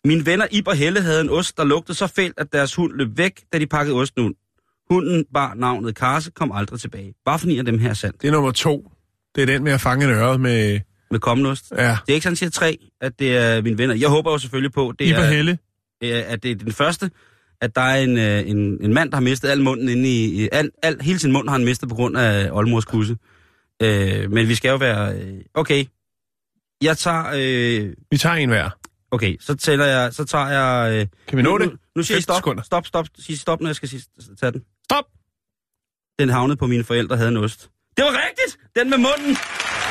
Mine 0.04 0.26
venner 0.26 0.46
Ib 0.50 0.68
og 0.68 0.76
Helle 0.76 1.00
havde 1.00 1.20
en 1.20 1.30
ost, 1.30 1.56
der 1.56 1.64
lugtede 1.64 1.98
så 1.98 2.06
fælt, 2.06 2.34
at 2.36 2.52
deres 2.52 2.74
hund 2.74 2.92
løb 2.92 3.08
væk, 3.18 3.40
da 3.52 3.58
de 3.58 3.66
pakkede 3.66 3.96
osten 3.96 4.22
ud. 4.24 4.32
Hunden 4.90 5.24
bar 5.34 5.54
navnet 5.54 5.94
Karse, 5.94 6.30
kom 6.30 6.52
aldrig 6.52 6.80
tilbage. 6.80 7.14
Bare 7.24 7.38
for 7.38 7.58
af 7.58 7.64
dem 7.64 7.78
her 7.78 7.90
er 7.90 7.94
sandt. 7.94 8.22
Det 8.22 8.28
er 8.28 8.32
nummer 8.32 8.50
to. 8.50 8.90
Det 9.34 9.42
er 9.42 9.46
den 9.46 9.64
med 9.64 9.72
at 9.72 9.80
fange 9.80 10.04
en 10.04 10.10
øre 10.10 10.38
med... 10.38 10.80
Med 11.10 11.20
kommenost. 11.20 11.72
Ja. 11.76 11.82
Det 12.06 12.12
er 12.12 12.14
ikke 12.14 12.24
sådan, 12.24 12.36
siger 12.36 12.50
tre, 12.50 12.78
at 13.00 13.18
det 13.18 13.36
er 13.36 13.62
mine 13.62 13.78
venner. 13.78 13.94
Jeg 13.94 14.08
håber 14.08 14.30
jo 14.32 14.38
selvfølgelig 14.38 14.72
på, 14.72 14.92
det 14.98 15.04
Iber 15.06 15.18
er, 15.18 15.30
Helle. 15.30 15.58
at 16.02 16.42
det 16.42 16.50
er 16.50 16.54
den 16.54 16.72
første, 16.72 17.10
at 17.60 17.74
der 17.76 17.80
er 17.82 17.96
en, 18.02 18.18
øh, 18.18 18.50
en, 18.50 18.84
en 18.84 18.94
mand, 18.94 19.10
der 19.10 19.16
har 19.16 19.22
mistet 19.22 19.48
al 19.48 19.60
munden 19.62 19.88
inde 19.88 20.08
i... 20.08 20.44
i- 20.44 20.48
Al, 20.52 20.70
al, 20.82 21.00
hele 21.00 21.18
sin 21.18 21.32
mund 21.32 21.48
har 21.48 21.56
han 21.56 21.64
mistet 21.64 21.88
på 21.88 21.94
grund 21.94 22.16
af 22.16 22.48
oldmors 22.52 22.84
kusse. 22.84 23.16
Øh, 23.82 24.30
men 24.30 24.48
vi 24.48 24.54
skal 24.54 24.68
jo 24.68 24.76
være... 24.76 25.14
Øh, 25.18 25.40
okay. 25.54 25.84
Jeg 26.82 26.98
tager... 26.98 27.24
Øh, 27.34 27.92
Vi 28.10 28.18
tager 28.18 28.34
en 28.34 28.48
hver. 28.48 28.70
okay, 29.10 29.36
så 29.40 29.54
tæller 29.54 29.84
jeg... 29.86 30.14
Så 30.14 30.24
tager 30.24 30.48
jeg... 30.48 30.92
Øh, 31.00 31.06
Kan 31.28 31.38
vi 31.38 31.42
nå 31.42 31.50
nu, 31.50 31.58
det? 31.64 31.70
Nu, 31.72 31.76
nu 31.96 32.02
siger 32.02 32.16
jeg 32.16 32.22
15 32.22 32.22
stop, 32.22 32.36
sekunder. 32.36 32.62
stop, 32.62 32.86
stop, 32.86 33.06
sig 33.18 33.38
stop, 33.38 33.60
når 33.60 33.68
jeg 33.68 33.76
skal 33.76 33.88
sige, 33.88 34.02
tage 34.40 34.52
den. 34.52 34.62
Stop! 34.84 35.04
Den 36.18 36.28
havnede 36.28 36.56
på 36.56 36.66
mine 36.66 36.84
forældre 36.84 37.16
havde 37.16 37.28
en 37.28 37.36
ost. 37.36 37.70
Det 37.96 38.04
var 38.04 38.10
rigtigt! 38.28 38.58
Den 38.76 38.90
med 38.90 38.98
munden! 38.98 39.36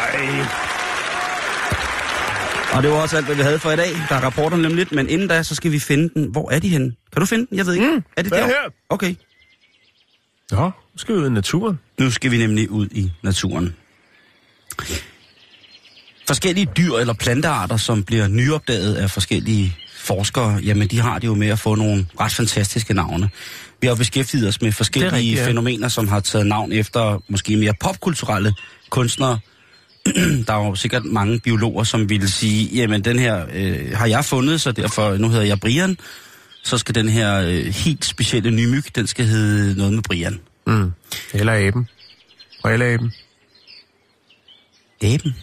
Ej. 0.01 0.45
Og 2.75 2.83
det 2.83 2.91
var 2.91 3.01
også 3.01 3.17
alt, 3.17 3.25
hvad 3.25 3.35
vi 3.35 3.41
havde 3.41 3.59
for 3.59 3.71
i 3.71 3.75
dag. 3.75 3.89
Der 4.09 4.15
er 4.15 4.19
rapporterne 4.19 4.61
nemlig 4.61 4.77
lidt, 4.77 4.91
men 4.91 5.09
inden 5.09 5.27
da, 5.27 5.43
så 5.43 5.55
skal 5.55 5.71
vi 5.71 5.79
finde 5.79 6.09
den. 6.13 6.31
Hvor 6.31 6.51
er 6.51 6.59
de 6.59 6.69
henne? 6.69 6.95
Kan 7.13 7.19
du 7.19 7.25
finde 7.25 7.47
den? 7.47 7.57
Jeg 7.57 7.65
ved 7.65 7.73
ikke. 7.73 7.87
Mm, 7.91 8.03
er 8.17 8.21
det 8.21 8.31
der? 8.31 8.45
her? 8.45 8.69
Okay. 8.89 9.15
Nå, 10.51 10.65
nu 10.65 10.97
skal 10.97 11.15
vi 11.15 11.19
ud 11.19 11.27
i 11.27 11.29
naturen. 11.29 11.79
Nu 11.99 12.11
skal 12.11 12.31
vi 12.31 12.37
nemlig 12.37 12.69
ud 12.71 12.87
i 12.91 13.11
naturen. 13.23 13.75
Forskellige 16.27 16.67
dyr 16.77 16.93
eller 16.93 17.13
plantearter, 17.13 17.77
som 17.77 18.03
bliver 18.03 18.27
nyopdaget 18.27 18.95
af 18.95 19.11
forskellige 19.11 19.77
forskere, 19.97 20.59
jamen 20.63 20.87
de 20.87 20.99
har 20.99 21.19
det 21.19 21.27
jo 21.27 21.35
med 21.35 21.47
at 21.47 21.59
få 21.59 21.75
nogle 21.75 22.05
ret 22.19 22.31
fantastiske 22.31 22.93
navne. 22.93 23.29
Vi 23.81 23.87
har 23.87 23.93
jo 23.93 23.97
beskæftiget 23.97 24.47
os 24.47 24.61
med 24.61 24.71
forskellige 24.71 25.11
rigtigt, 25.13 25.39
ja. 25.39 25.47
fænomener, 25.47 25.87
som 25.87 26.07
har 26.07 26.19
taget 26.19 26.47
navn 26.47 26.71
efter 26.71 27.23
måske 27.27 27.57
mere 27.57 27.73
popkulturelle 27.79 28.53
kunstnere. 28.89 29.39
Der 30.47 30.53
er 30.53 30.67
jo 30.67 30.75
sikkert 30.75 31.05
mange 31.05 31.39
biologer, 31.39 31.83
som 31.83 32.09
ville 32.09 32.29
sige, 32.29 32.69
jamen 32.75 33.03
den 33.03 33.19
her 33.19 33.45
øh, 33.53 33.91
har 33.93 34.05
jeg 34.05 34.25
fundet, 34.25 34.61
så 34.61 34.71
derfor, 34.71 35.17
nu 35.17 35.29
hedder 35.29 35.45
jeg 35.45 35.59
Brian, 35.59 35.97
så 36.63 36.77
skal 36.77 36.95
den 36.95 37.09
her 37.09 37.41
øh, 37.41 37.65
helt 37.65 38.05
specielle 38.05 38.51
nye 38.51 38.67
myg, 38.67 38.95
den 38.95 39.07
skal 39.07 39.25
hedde 39.25 39.77
noget 39.77 39.93
med 39.93 40.03
Brian. 40.03 40.39
Mm. 40.67 40.91
Eller 41.33 41.67
aben. 41.67 41.87
Og 42.63 42.73
eller 42.73 42.93
aben. 42.93 43.13
Aben? 45.03 45.35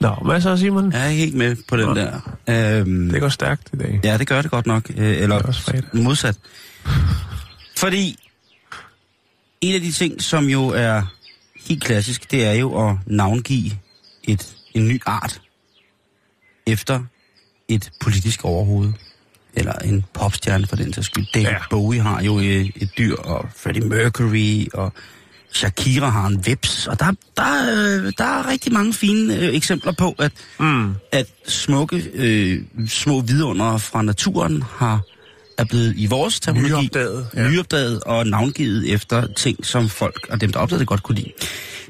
Nå, 0.00 0.14
hvad 0.24 0.40
så, 0.40 0.56
Simon? 0.56 0.92
Jeg 0.92 1.06
er 1.06 1.10
helt 1.10 1.34
med 1.34 1.56
på 1.68 1.76
den 1.76 1.86
Nå. 1.86 1.94
der. 1.94 2.20
Øhm, 2.48 3.08
Det 3.10 3.20
går 3.20 3.28
stærkt 3.28 3.70
i 3.72 3.76
dag. 3.76 4.00
Ja, 4.04 4.18
det 4.18 4.26
gør 4.26 4.42
det 4.42 4.50
godt 4.50 4.66
nok. 4.66 4.90
Øh, 4.96 5.08
er 5.08 5.22
eller 5.22 5.92
modsat. 6.02 6.38
Fordi 7.78 8.16
en 9.60 9.74
af 9.74 9.80
de 9.80 9.92
ting, 9.92 10.22
som 10.22 10.44
jo 10.44 10.68
er 10.68 11.02
helt 11.68 11.84
klassisk, 11.84 12.30
det 12.30 12.44
er 12.44 12.52
jo 12.52 12.88
at 12.88 12.96
navngive 13.06 13.70
et, 14.24 14.56
en 14.74 14.88
ny 14.88 15.00
art 15.06 15.40
efter 16.66 17.04
et 17.68 17.90
politisk 18.00 18.44
overhoved. 18.44 18.92
Eller 19.54 19.72
en 19.72 20.04
popstjerne 20.14 20.66
for 20.66 20.76
den 20.76 20.92
sags 20.92 21.06
skyld. 21.06 21.26
David 21.34 21.46
Ja. 21.48 21.56
Bowie 21.70 22.00
har 22.00 22.22
jo 22.22 22.38
et, 22.38 22.70
et 22.76 22.90
dyr, 22.98 23.16
og 23.16 23.48
Freddie 23.56 23.88
Mercury, 23.88 24.66
og 24.74 24.92
Shakira 25.52 26.08
har 26.08 26.26
en 26.26 26.46
vips. 26.46 26.86
Og 26.86 27.00
der, 27.00 27.12
der, 27.36 27.70
øh, 27.72 28.12
der 28.18 28.24
er 28.24 28.48
rigtig 28.50 28.72
mange 28.72 28.92
fine 28.94 29.36
øh, 29.36 29.54
eksempler 29.54 29.92
på, 29.92 30.14
at 30.18 30.32
Mm. 30.60 30.94
at 31.12 31.26
smukke 31.46 32.10
øh, 32.14 32.62
små 32.88 33.20
vidunder 33.20 33.78
fra 33.78 34.02
naturen 34.02 34.62
har 34.62 35.00
er 35.58 35.64
blevet 35.64 35.94
i 35.96 36.06
vores 36.06 36.40
terminologi 36.40 36.82
Nyopdaget, 36.82 37.26
ja. 37.34 37.48
nyopdaget 37.50 38.00
og 38.04 38.26
navngivet 38.26 38.92
efter 38.92 39.26
ting, 39.36 39.66
som 39.66 39.88
folk 39.88 40.26
og 40.30 40.40
dem, 40.40 40.52
der 40.52 40.58
opdagede 40.60 40.80
det, 40.80 40.88
godt 40.88 41.02
kunne 41.02 41.14
lide. 41.18 41.32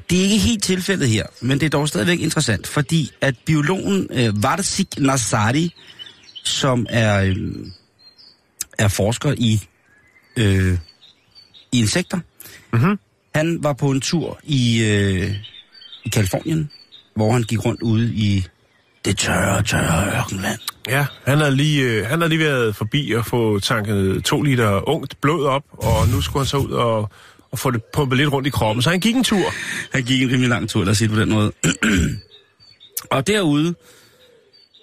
Det 0.09 0.19
er 0.19 0.23
ikke 0.23 0.37
helt 0.37 0.63
tilfældet 0.63 1.09
her, 1.09 1.25
men 1.41 1.59
det 1.59 1.65
er 1.65 1.69
dog 1.69 1.87
stadigvæk 1.87 2.19
interessant, 2.19 2.67
fordi 2.67 3.11
at 3.21 3.35
biologen 3.45 4.07
øh, 4.11 4.43
Varsik 4.43 4.87
Nasari, 4.97 5.73
som 6.43 6.85
er, 6.89 7.21
øh, 7.23 7.35
er 8.77 8.87
forsker 8.87 9.33
i, 9.37 9.61
øh, 10.37 10.77
i 11.71 11.79
insekter, 11.79 12.19
Mhm. 12.73 12.99
han 13.35 13.63
var 13.63 13.73
på 13.73 13.91
en 13.91 14.01
tur 14.01 14.39
i, 14.43 14.83
øh, 14.83 15.35
i 16.05 16.09
Kalifornien, 16.09 16.69
hvor 17.15 17.31
han 17.31 17.43
gik 17.43 17.65
rundt 17.65 17.81
ude 17.81 18.13
i 18.13 18.45
det 19.05 19.17
tørre, 19.17 19.63
tørre 19.63 20.17
ørkenland. 20.17 20.59
Ja, 20.89 21.05
han 21.25 21.37
har 21.37 21.49
lige, 21.49 21.83
øh, 21.83 22.05
han 22.05 22.21
har 22.21 22.27
lige 22.27 22.39
været 22.39 22.75
forbi 22.75 23.11
og 23.11 23.25
få 23.25 23.59
tanket 23.59 24.23
to 24.23 24.41
liter 24.41 24.89
ungt 24.89 25.21
blod 25.21 25.45
op, 25.45 25.63
og 25.71 26.07
nu 26.07 26.21
skulle 26.21 26.41
han 26.41 26.47
så 26.47 26.57
ud 26.57 26.71
og, 26.71 27.09
og 27.51 27.59
få 27.59 27.71
det 27.71 27.81
pumpet 27.93 28.17
lidt 28.17 28.31
rundt 28.31 28.47
i 28.47 28.49
kroppen. 28.49 28.81
Så 28.81 28.89
han 28.89 28.99
gik 28.99 29.15
en 29.15 29.23
tur. 29.23 29.53
Han 29.93 30.03
gik 30.03 30.21
en 30.21 30.29
rimelig 30.29 30.49
lang 30.49 30.69
tur, 30.69 30.83
lad 30.83 30.91
os 30.91 30.97
sige 30.97 31.07
det 31.07 31.15
på 31.15 31.21
den 31.21 31.31
måde. 31.31 31.51
og 33.11 33.27
derude, 33.27 33.75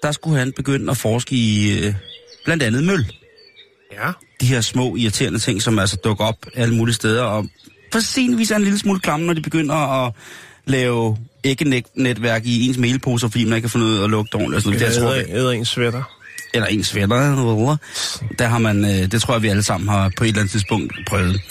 der 0.03 0.11
skulle 0.11 0.39
han 0.39 0.51
begynde 0.55 0.91
at 0.91 0.97
forske 0.97 1.35
i 1.35 1.79
øh, 1.79 1.93
blandt 2.45 2.63
andet 2.63 2.83
møl. 2.83 3.13
Ja. 3.93 4.11
De 4.41 4.45
her 4.45 4.61
små 4.61 4.95
irriterende 4.95 5.39
ting, 5.39 5.61
som 5.61 5.79
altså 5.79 5.97
dukker 6.03 6.25
op 6.25 6.45
alle 6.55 6.75
mulige 6.75 6.95
steder, 6.95 7.23
og 7.23 7.47
for 7.91 7.99
sin 7.99 8.37
vis 8.37 8.51
er 8.51 8.55
en 8.55 8.63
lille 8.63 8.79
smule 8.79 8.99
klamme, 8.99 9.25
når 9.25 9.33
de 9.33 9.41
begynder 9.41 10.05
at 10.05 10.13
lave 10.65 11.17
æggenetværk 11.43 12.45
i 12.45 12.67
ens 12.67 12.77
mailposer, 12.77 13.27
fordi 13.29 13.45
man 13.45 13.53
ikke 13.53 13.65
kan 13.65 13.69
finde 13.71 13.85
ud 13.85 13.97
af 13.97 14.03
at 14.03 14.09
lugte 14.09 14.35
ordentligt. 14.35 14.65
noget. 14.65 14.79
Det, 14.79 14.85
jeg 14.85 14.95
tror, 15.01 15.13
Æder, 15.13 15.25
æder 15.29 15.51
en 15.51 15.65
sweater. 15.65 16.03
eller 16.53 16.67
ens 16.67 16.91
fætter, 16.91 17.77
der 18.39 18.47
har 18.47 18.57
man, 18.57 18.85
øh, 18.85 19.11
det 19.11 19.21
tror 19.21 19.33
jeg, 19.33 19.43
vi 19.43 19.47
alle 19.47 19.63
sammen 19.63 19.89
har 19.89 20.11
på 20.17 20.23
et 20.23 20.27
eller 20.27 20.39
andet 20.39 20.51
tidspunkt 20.51 20.93
prøvet. 21.07 21.41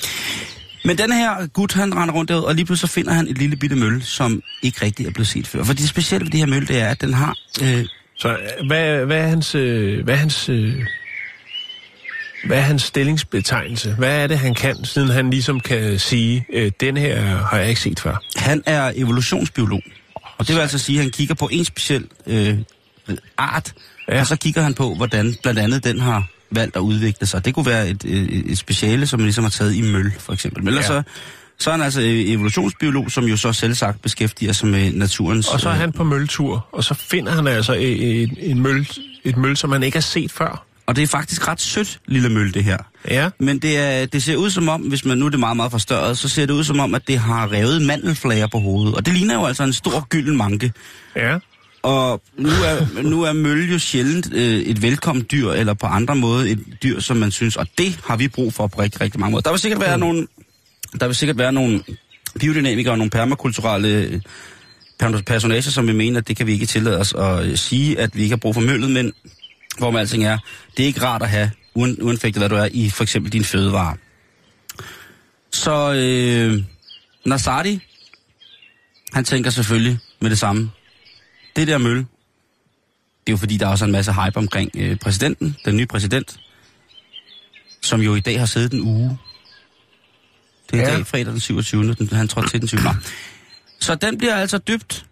Men 0.87 0.99
den 0.99 1.12
her 1.12 1.47
gut, 1.47 1.72
han 1.72 1.95
render 1.97 2.14
rundt 2.14 2.28
derud, 2.28 2.43
og 2.43 2.55
lige 2.55 2.64
pludselig 2.66 2.89
så 2.89 2.95
finder 2.95 3.12
han 3.12 3.28
et 3.28 3.39
lille 3.39 3.57
bitte 3.57 3.76
møl, 3.76 4.03
som 4.03 4.43
ikke 4.62 4.84
rigtig 4.84 5.07
er 5.07 5.11
blevet 5.11 5.28
set 5.28 5.47
før. 5.47 5.64
For 5.64 5.72
det 5.72 5.89
specielle 5.89 6.24
ved 6.24 6.30
det 6.30 6.41
her 6.41 6.47
møl, 6.47 6.68
det 6.68 6.80
er, 6.80 6.89
at 6.89 7.01
den 7.01 7.14
har... 7.14 7.37
Øh, 7.62 7.84
Så 8.18 8.28
øh, 8.28 8.66
hvad, 8.66 9.05
hvad 9.07 9.16
er 9.18 9.26
hans... 9.26 9.55
Øh, 9.55 10.05
hvad 10.05 10.14
er 10.14 10.18
hans 10.18 10.49
øh, 10.49 10.74
hvad 12.47 12.59
er 12.59 12.62
hans 12.62 12.82
stillingsbetegnelse? 12.82 13.95
Hvad 13.99 14.22
er 14.22 14.26
det, 14.26 14.39
han 14.39 14.55
kan, 14.55 14.84
siden 14.84 15.09
han 15.09 15.30
ligesom 15.30 15.61
kan 15.61 15.99
sige, 15.99 16.47
øh, 16.53 16.72
den 16.80 16.97
her 16.97 17.20
har 17.37 17.59
jeg 17.59 17.68
ikke 17.68 17.80
set 17.80 18.01
før? 18.01 18.16
han 18.37 18.62
er 18.66 18.93
evolutionsbiolog. 18.97 19.82
Og 20.39 20.49
det 20.49 20.55
vil 20.55 20.62
altså 20.62 20.78
sige, 20.78 20.99
at 20.99 21.03
han 21.05 21.12
kigger 21.12 21.34
på 21.34 21.49
en 21.53 21.64
speciel 21.64 22.05
øh, 22.26 22.59
art, 23.39 23.72
ja. 24.09 24.20
og 24.20 24.26
så 24.26 24.37
kigger 24.37 24.62
han 24.62 24.74
på, 24.74 24.95
hvordan 24.95 25.34
blandt 25.43 25.61
andet 25.61 25.84
den 25.84 26.01
har 26.01 26.26
valgt 26.51 26.76
at 26.76 26.80
udvikle 26.80 27.26
sig. 27.26 27.44
Det 27.44 27.55
kunne 27.55 27.66
være 27.66 27.88
et, 27.88 28.05
et, 28.05 28.51
et 28.51 28.59
speciale, 28.59 29.07
som 29.07 29.20
man 29.20 29.24
ligesom 29.24 29.44
har 29.44 29.51
taget 29.51 29.74
i 29.74 29.82
møl, 29.82 30.12
for 30.18 30.32
eksempel. 30.32 30.62
Men 30.64 30.68
ellers 30.68 30.84
Ja. 30.84 30.88
så, 30.88 31.03
så 31.59 31.70
er 31.70 31.74
han 31.74 31.82
altså 31.82 32.01
evolutionsbiolog, 32.05 33.11
som 33.11 33.24
jo 33.24 33.36
så 33.36 33.53
selv 33.53 33.74
sagt 33.74 34.03
beskæftiger 34.03 34.53
sig 34.53 34.68
med 34.68 34.92
naturens... 34.92 35.49
Og 35.49 35.61
så 35.61 35.68
er 35.68 35.74
øh, 35.74 35.80
han 35.80 35.92
på 35.92 36.05
møltur, 36.05 36.66
og 36.72 36.84
så 36.84 36.94
finder 36.94 37.32
han 37.32 37.47
altså 37.47 37.72
et, 37.72 38.22
et, 38.22 38.30
et, 38.38 38.57
møl, 38.57 38.88
et 39.24 39.36
møl, 39.36 39.57
som 39.57 39.72
han 39.72 39.82
ikke 39.82 39.97
har 39.97 40.01
set 40.03 40.32
før. 40.32 40.66
Og 40.86 40.97
det 40.97 41.03
er 41.03 41.07
faktisk 41.07 41.49
ret 41.49 41.61
sødt, 41.61 42.01
lille 42.07 42.28
møl, 42.28 42.55
det 42.55 42.64
her. 42.64 42.78
Ja. 43.11 43.28
Men 43.38 43.59
det, 43.59 43.78
er, 43.78 44.07
det 44.07 44.22
ser 44.22 44.36
ud 44.36 44.51
som 44.51 44.68
om, 44.68 44.80
hvis 44.80 45.05
man 45.05 45.18
nu 45.18 45.26
er 45.26 45.30
det 45.30 45.40
meget, 45.40 45.57
meget 45.57 45.72
forstørret, 45.72 46.18
så 46.18 46.28
ser 46.28 46.47
det 46.47 46.55
ud 46.55 46.64
som 46.64 46.80
om, 46.80 46.94
at 46.94 47.03
det 47.09 47.18
har 47.18 47.53
revet 47.53 47.82
mandelflager 47.82 48.47
på 48.47 48.59
hovedet. 48.59 48.94
Og 48.94 49.07
det 49.07 49.14
ligner 49.14 49.34
jo 49.34 49.44
altså 49.47 49.62
en 49.62 49.72
stor 49.72 50.07
gylden 50.09 50.36
manke. 50.36 50.72
Ja. 51.16 51.38
Og 51.87 52.22
nu 52.39 52.49
er, 52.49 53.03
nu 53.03 53.22
er 53.22 53.32
møl 53.32 53.70
jo 53.72 53.78
sjældent 53.78 54.32
øh, 54.32 54.59
et 54.59 54.82
velkommen 54.82 55.26
dyr, 55.30 55.51
eller 55.51 55.74
på 55.74 55.87
andre 55.87 56.16
måder 56.16 56.53
et 56.53 56.82
dyr, 56.82 57.01
som 57.01 57.16
man 57.16 57.30
synes, 57.30 57.57
og 57.57 57.66
det 57.78 57.99
har 58.05 58.16
vi 58.16 58.28
brug 58.28 58.55
for 58.55 58.66
på 58.66 58.80
rigtig, 58.80 59.01
rigtig 59.01 59.20
mange 59.20 59.30
måder. 59.30 59.43
Der 59.43 59.51
vil 59.51 59.59
sikkert 59.59 59.80
være 59.80 59.99
nogle, 59.99 60.26
der 61.01 61.07
vil 61.07 61.16
sikkert 61.16 61.39
være 61.39 61.53
nogle 61.53 61.82
biodynamikere 62.41 62.93
og 62.93 62.99
nogle 62.99 63.11
permakulturelle 63.11 64.22
per- 64.99 65.22
personager, 65.26 65.70
som 65.70 65.87
vi 65.87 65.93
mener, 65.93 66.18
at 66.18 66.28
det 66.28 66.37
kan 66.37 66.47
vi 66.47 66.53
ikke 66.53 66.66
tillade 66.66 66.99
os 66.99 67.14
at 67.14 67.47
øh, 67.47 67.57
sige, 67.57 68.01
at 68.01 68.16
vi 68.16 68.22
ikke 68.22 68.32
har 68.32 68.37
brug 68.37 68.55
for 68.55 68.61
møllet, 68.61 68.91
men 68.91 69.12
hvor 69.78 69.91
man 69.91 70.01
alting 70.01 70.24
er, 70.24 70.39
det 70.76 70.82
er 70.82 70.87
ikke 70.87 71.03
rart 71.03 71.22
at 71.22 71.28
have, 71.28 71.51
uanfægtet 71.74 72.41
hvad 72.41 72.49
du 72.49 72.55
er, 72.55 72.68
i 72.72 72.91
for 72.91 73.03
eksempel 73.03 73.32
din 73.32 73.45
fødevare. 73.45 73.97
Så 75.53 75.93
øh, 75.93 76.62
Nasadi, 77.26 77.80
han 79.12 79.24
tænker 79.24 79.51
selvfølgelig 79.51 79.99
med 80.20 80.30
det 80.30 80.39
samme. 80.39 80.70
Det 81.57 81.68
der 81.68 81.78
møl, 81.78 81.96
det 81.96 82.07
er 83.26 83.30
jo 83.32 83.36
fordi, 83.36 83.57
der 83.57 83.66
er 83.66 83.70
også 83.70 83.84
en 83.84 83.92
masse 83.92 84.12
hype 84.12 84.36
omkring 84.36 84.70
øh, 84.74 84.96
præsidenten, 84.96 85.57
den 85.64 85.76
nye 85.76 85.86
præsident, 85.86 86.40
som 87.82 88.00
jo 88.00 88.14
i 88.14 88.20
dag 88.20 88.38
har 88.38 88.46
siddet 88.46 88.72
en 88.72 88.80
uge. 88.80 89.18
Det 90.70 90.80
er 90.80 90.84
i 90.86 90.90
Ja. 90.90 90.96
dag, 90.96 91.07
fredag 91.07 91.32
den 91.32 91.40
27. 91.40 91.94
Den, 91.94 92.09
han 92.12 92.28
trådte 92.28 92.50
til 92.50 92.61
den 92.61 92.68
20. 92.68 92.80
Nå. 92.82 92.90
Så 93.80 93.94
den 93.94 94.18
bliver 94.18 94.34
altså 94.34 94.59
dybt 94.59 95.07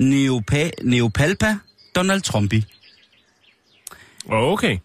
Neopa, 0.00 0.70
Neopalpa 0.82 1.56
Donald 1.94 2.20
Trumpi. 2.20 2.64
Okay. 4.30 4.78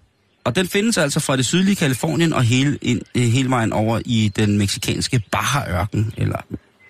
Og 0.44 0.56
den 0.56 0.68
findes 0.68 0.98
altså 0.98 1.20
fra 1.20 1.38
det 1.38 1.46
sydlige 1.46 1.76
Kalifornien 1.76 2.34
og 2.34 2.44
hele, 2.44 2.78
ind, 2.82 3.02
øh, 3.16 3.22
hele 3.24 3.50
vejen 3.50 3.74
over 3.74 4.02
i 4.06 4.32
den 4.36 4.58
meksikanske 4.58 5.22
Baja-ørken. 5.32 6.14
Eller, 6.18 6.38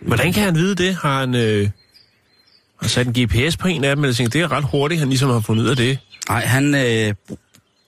Hvordan 0.01 0.33
kan 0.33 0.43
han 0.43 0.55
vide 0.55 0.75
det? 0.75 0.95
Har 0.95 1.19
han, 1.19 1.35
øh, 1.35 1.69
har 2.81 2.89
sat 2.89 3.07
en 3.07 3.13
GPS 3.25 3.57
på 3.57 3.67
en 3.67 3.83
af 3.83 3.95
dem? 3.95 4.03
Eller 4.03 4.15
tænker, 4.15 4.29
det 4.29 4.41
er 4.41 4.51
ret 4.51 4.63
hurtigt, 4.71 4.99
han 4.99 5.09
ligesom 5.09 5.29
har 5.29 5.39
fundet 5.39 5.63
ud 5.63 5.69
af 5.69 5.75
det. 5.75 5.99
nej, 6.29 6.45
han, 6.45 6.75
øh, 6.75 7.13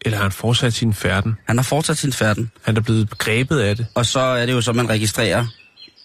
Eller 0.05 0.17
har 0.17 0.23
han 0.23 0.31
fortsat 0.31 0.73
sin 0.73 0.93
færden? 0.93 1.35
han 1.47 1.57
har 1.57 1.63
fortsat 1.63 1.97
sin 1.97 2.13
færden. 2.13 2.51
Han 2.61 2.77
er 2.77 2.81
blevet 2.81 3.17
grebet 3.17 3.59
af 3.59 3.75
det. 3.75 3.85
Og 3.95 4.05
så 4.05 4.19
er 4.19 4.45
det 4.45 4.53
jo 4.53 4.61
så, 4.61 4.73
man 4.73 4.89
registrerer 4.89 5.45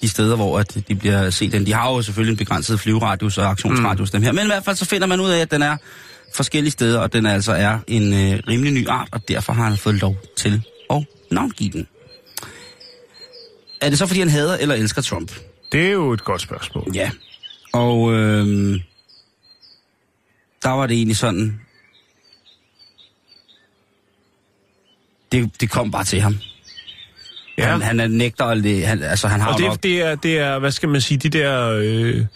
de 0.02 0.08
steder, 0.08 0.36
hvor 0.36 0.58
at 0.58 0.76
de 0.88 0.94
bliver 0.94 1.30
set. 1.30 1.52
Den. 1.52 1.66
De 1.66 1.72
har 1.72 1.90
jo 1.90 2.02
selvfølgelig 2.02 2.32
en 2.32 2.36
begrænset 2.36 2.80
flyveradius 2.80 3.38
og 3.38 3.50
aktionsradius, 3.50 4.12
mm. 4.12 4.12
dem 4.12 4.22
her. 4.22 4.32
Men 4.32 4.44
i 4.44 4.46
hvert 4.46 4.64
fald 4.64 4.76
så 4.76 4.84
finder 4.84 5.06
man 5.06 5.20
ud 5.20 5.30
af, 5.30 5.40
at 5.40 5.50
den 5.50 5.62
er 5.62 5.76
forskellige 6.34 6.70
steder, 6.70 7.00
og 7.00 7.12
den 7.12 7.26
altså 7.26 7.52
er 7.52 7.78
en 7.86 8.12
øh, 8.12 8.40
rimelig 8.48 8.72
ny 8.72 8.88
art, 8.88 9.08
og 9.12 9.28
derfor 9.28 9.52
har 9.52 9.64
han 9.64 9.76
fået 9.76 9.94
lov 9.94 10.16
til 10.36 10.62
at 10.90 11.04
navngive 11.30 11.70
den. 11.72 11.86
Er 13.80 13.88
det 13.88 13.98
så, 13.98 14.06
fordi 14.06 14.20
han 14.20 14.28
hader 14.28 14.56
eller 14.56 14.74
elsker 14.74 15.02
Trump? 15.02 15.32
Det 15.72 15.86
er 15.86 15.90
jo 15.90 16.12
et 16.12 16.24
godt 16.24 16.40
spørgsmål. 16.40 16.90
Ja. 16.94 17.10
Og 17.72 18.12
øh, 18.12 18.80
der 20.62 20.70
var 20.70 20.86
det 20.86 20.96
egentlig 20.96 21.16
sådan... 21.16 21.60
Det, 25.32 25.60
det 25.60 25.70
kom 25.70 25.90
bare 25.90 26.04
til 26.04 26.20
ham. 26.20 26.38
Ja. 27.58 27.70
Han, 27.70 27.82
han 27.82 28.00
er 28.00 28.06
nægter, 28.06 28.44
at 28.44 28.64
det, 28.64 28.86
han, 28.86 29.02
altså 29.02 29.28
han 29.28 29.40
har 29.40 29.52
Og 29.52 29.60
jo 29.60 29.66
nok... 29.66 29.74
det, 29.74 29.82
det, 29.82 30.02
er, 30.02 30.14
det 30.14 30.38
er, 30.38 30.58
hvad 30.58 30.70
skal 30.70 30.88
man 30.88 31.00
sige, 31.00 31.18
de 31.18 31.28
der, 31.28 31.70
øh, 31.82 32.26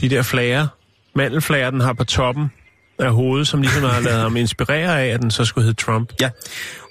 de 0.00 0.08
der 0.08 0.22
flager, 0.22 0.66
mandelflager, 1.14 1.70
den 1.70 1.80
har 1.80 1.92
på 1.92 2.04
toppen 2.04 2.52
af 2.98 3.12
hovedet, 3.12 3.48
som 3.48 3.62
ligesom 3.62 3.82
har 3.82 4.00
lavet 4.00 4.20
ham 4.20 4.36
inspirere 4.36 5.02
af, 5.02 5.06
at 5.06 5.22
den 5.22 5.30
så 5.30 5.44
skulle 5.44 5.64
hedde 5.64 5.80
Trump. 5.82 6.12
Ja, 6.20 6.30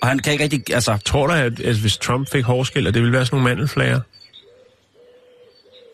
og 0.01 0.07
han 0.07 0.19
kan 0.19 0.34
ikke 0.34 0.43
rigtig... 0.43 0.73
Altså, 0.73 0.97
Tror 1.05 1.28
du, 1.28 1.34
at, 1.34 1.59
at 1.59 1.75
hvis 1.75 1.97
Trump 1.97 2.32
fik 2.32 2.43
hårskæld, 2.43 2.88
at 2.88 2.93
det 2.93 3.01
ville 3.01 3.13
være 3.13 3.25
sådan 3.25 3.39
nogle 3.39 3.55
mandelflager? 3.55 4.01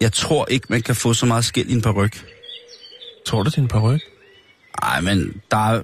Jeg 0.03 0.13
tror 0.13 0.45
ikke, 0.49 0.67
man 0.69 0.81
kan 0.81 0.95
få 0.95 1.13
så 1.13 1.25
meget 1.25 1.45
skæld 1.45 1.67
i 1.67 1.73
en 1.73 1.81
paryk. 1.81 2.25
Tror 3.25 3.43
du, 3.43 3.49
det 3.49 3.57
er 3.57 3.61
en 3.61 3.67
paryk? 3.67 4.01
Nej, 4.81 5.01
men 5.01 5.41
der 5.51 5.57
er... 5.73 5.81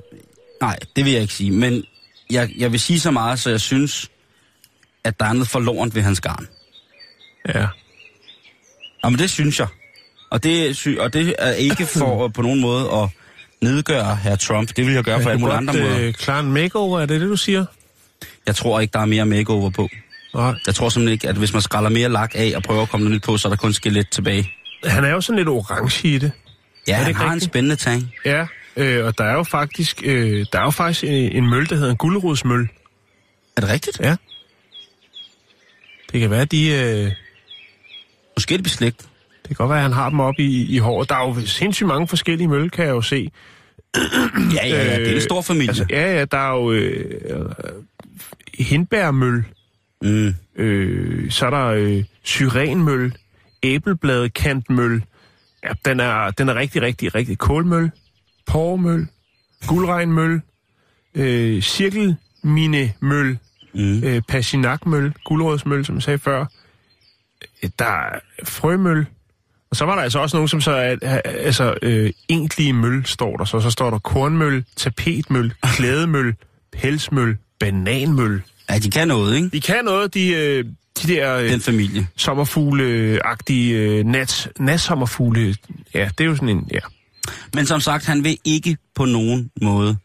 Nej, 0.61 0.79
det 0.95 1.05
vil 1.05 1.13
jeg 1.13 1.21
ikke 1.21 1.33
sige. 1.33 1.51
Men 1.51 1.83
jeg, 2.29 2.49
jeg 2.57 2.71
vil 2.71 2.79
sige 2.79 2.99
så 2.99 3.11
meget, 3.11 3.39
så 3.39 3.49
jeg 3.49 3.61
synes, 3.61 4.11
at 5.03 5.19
der 5.19 5.25
er 5.25 5.33
noget 5.33 5.47
forlorent 5.47 5.95
ved 5.95 6.01
hans 6.01 6.21
garn. 6.21 6.47
Ja. 7.55 7.67
Jamen, 9.03 9.19
det 9.19 9.29
synes 9.29 9.59
jeg. 9.59 9.67
Og 10.29 10.43
det, 10.43 10.77
sy- 10.77 10.97
og 10.99 11.13
det 11.13 11.35
er 11.39 11.51
ikke 11.51 11.85
for 11.99 12.27
på 12.27 12.41
nogen 12.41 12.61
måde 12.61 12.91
at 12.91 13.09
nedgøre 13.61 14.15
herr 14.15 14.35
Trump. 14.35 14.75
Det 14.75 14.85
vil 14.85 14.93
jeg 14.93 15.03
gøre 15.03 15.21
på 15.23 15.29
alle 15.29 15.39
mulige 15.41 15.57
andre 15.57 15.73
måder. 15.73 15.99
øh, 16.07 16.13
klare 16.13 16.39
en 16.39 16.51
makeover, 16.51 16.99
er 16.99 17.05
det 17.05 17.21
det, 17.21 17.29
du 17.29 17.37
siger? 17.37 17.65
Jeg 18.45 18.55
tror 18.55 18.79
ikke, 18.79 18.91
der 18.91 18.99
er 18.99 19.05
mere 19.05 19.25
makeover 19.25 19.69
på. 19.69 19.89
Nej. 20.33 20.53
Jeg 20.67 20.75
tror 20.75 20.89
simpelthen 20.89 21.13
ikke, 21.13 21.29
at 21.29 21.35
hvis 21.35 21.53
man 21.53 21.61
skræller 21.61 21.89
mere 21.89 22.09
lak 22.09 22.31
af 22.35 22.53
og 22.55 22.63
prøver 22.63 22.81
at 22.81 22.89
komme 22.89 23.03
noget 23.03 23.15
nyt 23.15 23.23
på, 23.23 23.37
så 23.37 23.47
er 23.47 23.49
der 23.49 23.57
kun 23.57 23.73
skelet 23.73 24.09
tilbage. 24.09 24.51
Han 24.83 25.03
er 25.05 25.09
jo 25.09 25.21
sådan 25.21 25.37
lidt 25.37 25.47
orange 25.49 26.07
i 26.07 26.17
det. 26.17 26.31
Ja, 26.87 26.97
det 26.97 27.05
han 27.05 27.15
har 27.15 27.25
en 27.25 27.31
rigtigt? 27.31 27.51
spændende 27.51 27.75
tang. 27.75 28.11
Ja, 28.25 28.45
øh, 28.77 29.05
og 29.05 29.17
der 29.17 29.23
er 29.23 29.33
jo 29.33 29.43
faktisk, 29.43 30.01
øh, 30.05 30.45
der 30.53 30.59
er 30.59 30.63
jo 30.63 30.69
faktisk 30.69 31.03
en, 31.03 31.09
en 31.11 31.49
møl, 31.49 31.69
der 31.69 31.75
hedder 31.75 31.91
en 31.91 31.97
gulerodsmøl. 31.97 32.69
Er 33.57 33.61
det 33.61 33.69
rigtigt? 33.69 33.99
Ja. 33.99 34.15
Det 36.11 36.19
kan 36.21 36.29
være, 36.29 36.45
de... 36.45 36.67
Øh, 36.69 37.11
Måske 38.37 38.53
er 38.53 38.57
det 38.57 38.63
beslægt. 38.63 38.97
det 39.41 39.47
kan 39.47 39.55
godt 39.55 39.69
være, 39.69 39.77
at 39.77 39.83
han 39.83 39.93
har 39.93 40.09
dem 40.09 40.19
op 40.19 40.33
i, 40.39 40.65
i 40.75 40.77
håret. 40.77 41.09
Der 41.09 41.15
er 41.15 41.27
jo 41.27 41.45
sindssygt 41.45 41.87
mange 41.87 42.07
forskellige 42.07 42.47
møl, 42.47 42.69
kan 42.69 42.85
jeg 42.85 42.91
jo 42.91 43.01
se. 43.01 43.31
Ja, 44.53 44.67
ja, 44.67 44.83
ja, 44.83 44.99
det 44.99 45.09
er 45.09 45.15
en 45.15 45.21
stor 45.21 45.41
familie. 45.41 45.69
Altså, 45.69 45.85
ja, 45.89 46.17
ja, 46.17 46.25
der 46.25 46.37
er 46.37 46.51
jo 46.55 46.71
øh, 46.71 47.21
øh, 47.29 47.45
hindbærmøl, 48.59 49.43
Mm. 50.01 50.33
øh, 50.55 51.31
så 51.31 51.45
er 51.45 51.49
der 51.49 51.65
øh, 51.67 52.03
syrenmøl, 52.23 53.15
æblebladekantmøl. 53.63 55.03
Ja, 55.63 55.69
den 55.85 55.99
er, 55.99 56.31
den 56.31 56.49
er 56.49 56.55
rigtig, 56.55 56.81
rigtig, 56.81 57.15
rigtig 57.15 57.37
kålmøl, 57.37 57.91
pormøl, 58.47 59.07
guldregnmøl, 59.67 60.41
øh, 61.15 61.61
cirkelminemøl, 61.61 63.37
Mm. 63.73 64.03
øh, 64.03 64.21
passinakmøl, 64.27 65.13
guldrådsmøl, 65.25 65.85
som 65.85 65.95
jeg 65.95 66.03
sagde 66.03 66.19
før. 66.19 66.45
Øh, 67.63 67.69
Der 67.79 67.85
er 67.85 68.19
frømøl. 68.43 69.05
Og 69.69 69.75
så 69.75 69.85
var 69.85 69.95
der 69.95 70.01
altså 70.01 70.19
også 70.19 70.37
nogen, 70.37 70.47
som 70.47 70.61
så 70.61 70.71
er- 70.71 71.21
altså, 71.25 71.77
øh, 71.81 72.11
egentlige 72.29 72.73
møl, 72.73 73.05
står 73.05 73.37
der 73.37 73.45
så. 73.45 73.59
Så 73.59 73.69
står 73.69 73.89
der 73.89 73.99
kornmøl, 73.99 74.65
tapetmøl, 74.75 75.53
klædemøl, 75.75 76.35
pelsmøl, 76.71 77.37
bananmøl. 77.59 78.41
Ja, 78.69 78.77
de 78.79 78.89
kan 78.89 79.07
noget, 79.07 79.35
ikke? 79.35 79.49
De 79.49 79.61
kan 79.61 79.85
noget, 79.85 80.13
de, 80.13 80.27
øh, 80.29 80.65
de 81.01 81.07
der 81.13 81.35
øh, 81.35 81.49
Den 81.49 81.61
familie. 81.61 82.07
sommerfugle-agtige 82.15 83.73
øh, 83.73 84.05
nat, 84.05 84.49
natsommerfugle. 84.59 85.55
Ja, 85.93 86.09
det 86.17 86.23
er 86.23 86.25
jo 86.25 86.35
sådan 86.35 86.49
en, 86.49 86.67
ja. 86.73 86.79
Men 87.53 87.65
som 87.65 87.81
sagt, 87.81 88.05
han 88.05 88.23
vil 88.23 88.37
ikke 88.45 88.77
på 88.95 89.05
nogen 89.05 89.51
måde 89.61 89.97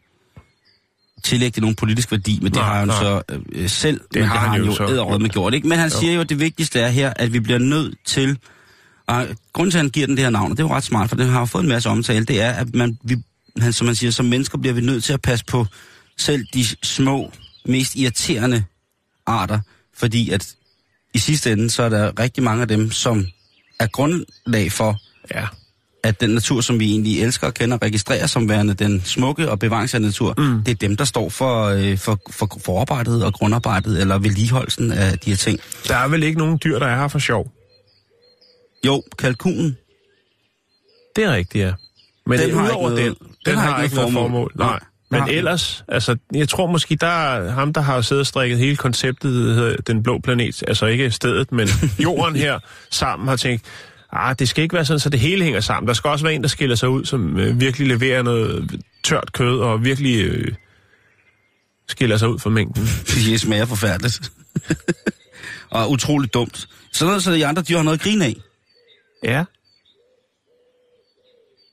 tillægge 1.23 1.55
det 1.55 1.61
nogen 1.61 1.75
politisk 1.75 2.11
værdi, 2.11 2.39
men 2.41 2.51
det 2.51 2.55
Nej, 2.55 2.63
har 2.65 2.79
han 2.79 2.87
nej. 2.87 2.99
så 3.01 3.21
øh, 3.51 3.69
selv, 3.69 3.99
det 3.99 4.07
men 4.13 4.23
har 4.23 4.33
det 4.33 4.39
har 4.39 4.47
han 4.47 4.61
han 4.61 4.95
jo 4.95 5.11
jo 5.11 5.17
med 5.17 5.29
gjort. 5.29 5.53
Ikke? 5.53 5.67
Men 5.67 5.77
han 5.77 5.89
Jo. 5.89 5.99
siger 5.99 6.13
jo, 6.13 6.21
at 6.21 6.29
det 6.29 6.39
vigtigste 6.39 6.79
er 6.79 6.87
her, 6.87 7.13
at 7.15 7.33
vi 7.33 7.39
bliver 7.39 7.59
nødt 7.59 7.95
til, 8.05 8.37
og 9.07 9.27
grunden 9.53 9.71
til, 9.71 9.77
at 9.77 9.83
han 9.83 9.89
giver 9.89 10.07
den 10.07 10.17
det 10.17 10.23
her 10.23 10.29
navn, 10.29 10.51
og 10.51 10.57
det 10.57 10.63
er 10.63 10.67
jo 10.67 10.73
ret 10.75 10.83
smart, 10.83 11.09
for 11.09 11.15
den 11.15 11.29
har 11.29 11.39
jo 11.39 11.45
fået 11.45 11.63
en 11.63 11.69
masse 11.69 11.89
omtale, 11.89 12.25
det 12.25 12.41
er, 12.41 12.51
at 12.51 12.75
man, 12.75 12.97
vi, 13.03 13.15
han, 13.61 13.73
som 13.73 13.85
man 13.85 13.95
siger, 13.95 14.11
som 14.11 14.25
mennesker 14.25 14.57
bliver 14.57 14.73
vi 14.73 14.81
nødt 14.81 15.03
til 15.03 15.13
at 15.13 15.21
passe 15.21 15.45
på 15.45 15.65
selv 16.17 16.45
de 16.53 16.65
små, 16.83 17.31
mest 17.65 17.95
irriterende 17.95 18.63
arter, 19.25 19.59
fordi 19.93 20.29
at 20.29 20.55
i 21.13 21.17
sidste 21.17 21.51
ende, 21.51 21.69
så 21.69 21.83
er 21.83 21.89
der 21.89 22.19
rigtig 22.19 22.43
mange 22.43 22.61
af 22.61 22.67
dem, 22.67 22.91
som 22.91 23.27
er 23.79 23.87
grundlag 23.87 24.71
for, 24.71 24.95
Ja. 25.31 25.47
at 26.03 26.21
den 26.21 26.29
natur, 26.29 26.61
som 26.61 26.79
vi 26.79 26.91
egentlig 26.91 27.23
elsker 27.23 27.47
og 27.47 27.53
kender, 27.53 27.77
registrerer 27.81 28.27
som 28.27 28.49
værende 28.49 28.73
den 28.73 29.01
smukke 29.05 29.51
og 29.51 29.59
bevaringsværdige 29.59 30.07
natur, 30.07 30.33
mm. 30.37 30.63
det 30.63 30.71
er 30.71 30.75
dem, 30.75 30.97
der 30.97 31.05
står 31.05 31.29
for, 31.29 31.63
øh, 31.65 31.97
for, 31.97 32.19
for 32.29 32.59
forarbejdet 32.65 33.23
og 33.23 33.33
grundarbejdet, 33.33 34.01
eller 34.01 34.17
vedligeholdelsen 34.17 34.91
af 34.91 35.19
de 35.19 35.29
her 35.29 35.37
ting. 35.37 35.59
Der 35.87 35.95
er 35.95 36.07
vel 36.07 36.23
ikke 36.23 36.37
nogen 36.39 36.59
dyr, 36.63 36.79
der 36.79 36.87
er 36.87 36.95
her 36.99 37.07
for 37.07 37.19
sjov. 37.19 37.51
Jo, 38.85 39.03
kalkunen, 39.17 39.77
Det 41.15 41.23
er 41.23 41.31
rigtigt, 41.35 41.65
ja. 41.65 41.73
Men 42.25 42.39
Den 42.39 42.49
den 42.49 42.57
har 42.57 42.67
ikke 42.69 42.81
noget- 42.81 42.97
den, 42.97 43.05
den, 43.05 43.15
den 43.45 43.55
har 43.57 43.83
ikke 43.83 43.95
noget 43.95 44.13
formål. 44.13 44.29
formål. 44.29 44.51
Nej. 44.55 44.79
Men 45.11 45.21
Nej. 45.21 45.29
ellers, 45.29 45.83
altså, 45.87 46.17
jeg 46.33 46.49
tror 46.49 46.67
måske, 46.67 46.95
der 46.95 47.07
er 47.07 47.49
ham, 47.51 47.73
der 47.73 47.81
har 47.81 48.01
siddet 48.01 48.19
og 48.19 48.27
strikket 48.27 48.59
hele 48.59 48.75
konceptet, 48.75 49.87
den 49.87 50.03
blå 50.03 50.19
planet, 50.19 50.63
altså 50.67 50.85
ikke 50.85 51.11
stedet, 51.11 51.51
men 51.51 51.67
jorden 52.03 52.35
her, 52.35 52.59
sammen 52.91 53.27
har 53.27 53.35
tænkt, 53.35 53.65
ah, 54.11 54.35
det 54.39 54.49
skal 54.49 54.63
ikke 54.63 54.75
være 54.75 54.85
sådan, 54.85 54.99
så 54.99 55.09
det 55.09 55.19
hele 55.19 55.43
hænger 55.43 55.59
sammen. 55.59 55.87
Der 55.87 55.93
skal 55.93 56.09
også 56.09 56.25
være 56.25 56.33
en, 56.33 56.41
der 56.41 56.47
skiller 56.47 56.75
sig 56.75 56.89
ud, 56.89 57.05
som 57.05 57.39
øh, 57.39 57.59
virkelig 57.59 57.87
leverer 57.87 58.23
noget 58.23 58.81
tørt 59.03 59.33
kød, 59.33 59.59
og 59.59 59.83
virkelig 59.83 60.25
øh, 60.25 60.53
skiller 61.87 62.17
sig 62.17 62.29
ud 62.29 62.39
fra 62.39 62.49
mængden. 62.49 62.83
det 63.07 63.41
smager 63.41 63.65
forfærdeligt. 63.65 64.31
og 65.69 65.91
utroligt 65.91 66.33
dumt. 66.33 66.67
Sådan 66.91 67.09
noget, 67.09 67.23
så 67.23 67.31
de 67.31 67.47
andre 67.47 67.61
dyr 67.61 67.75
har 67.75 67.83
noget 67.83 67.97
at 67.97 68.03
grine 68.03 68.25
af. 68.25 68.35
Ja. 69.23 69.43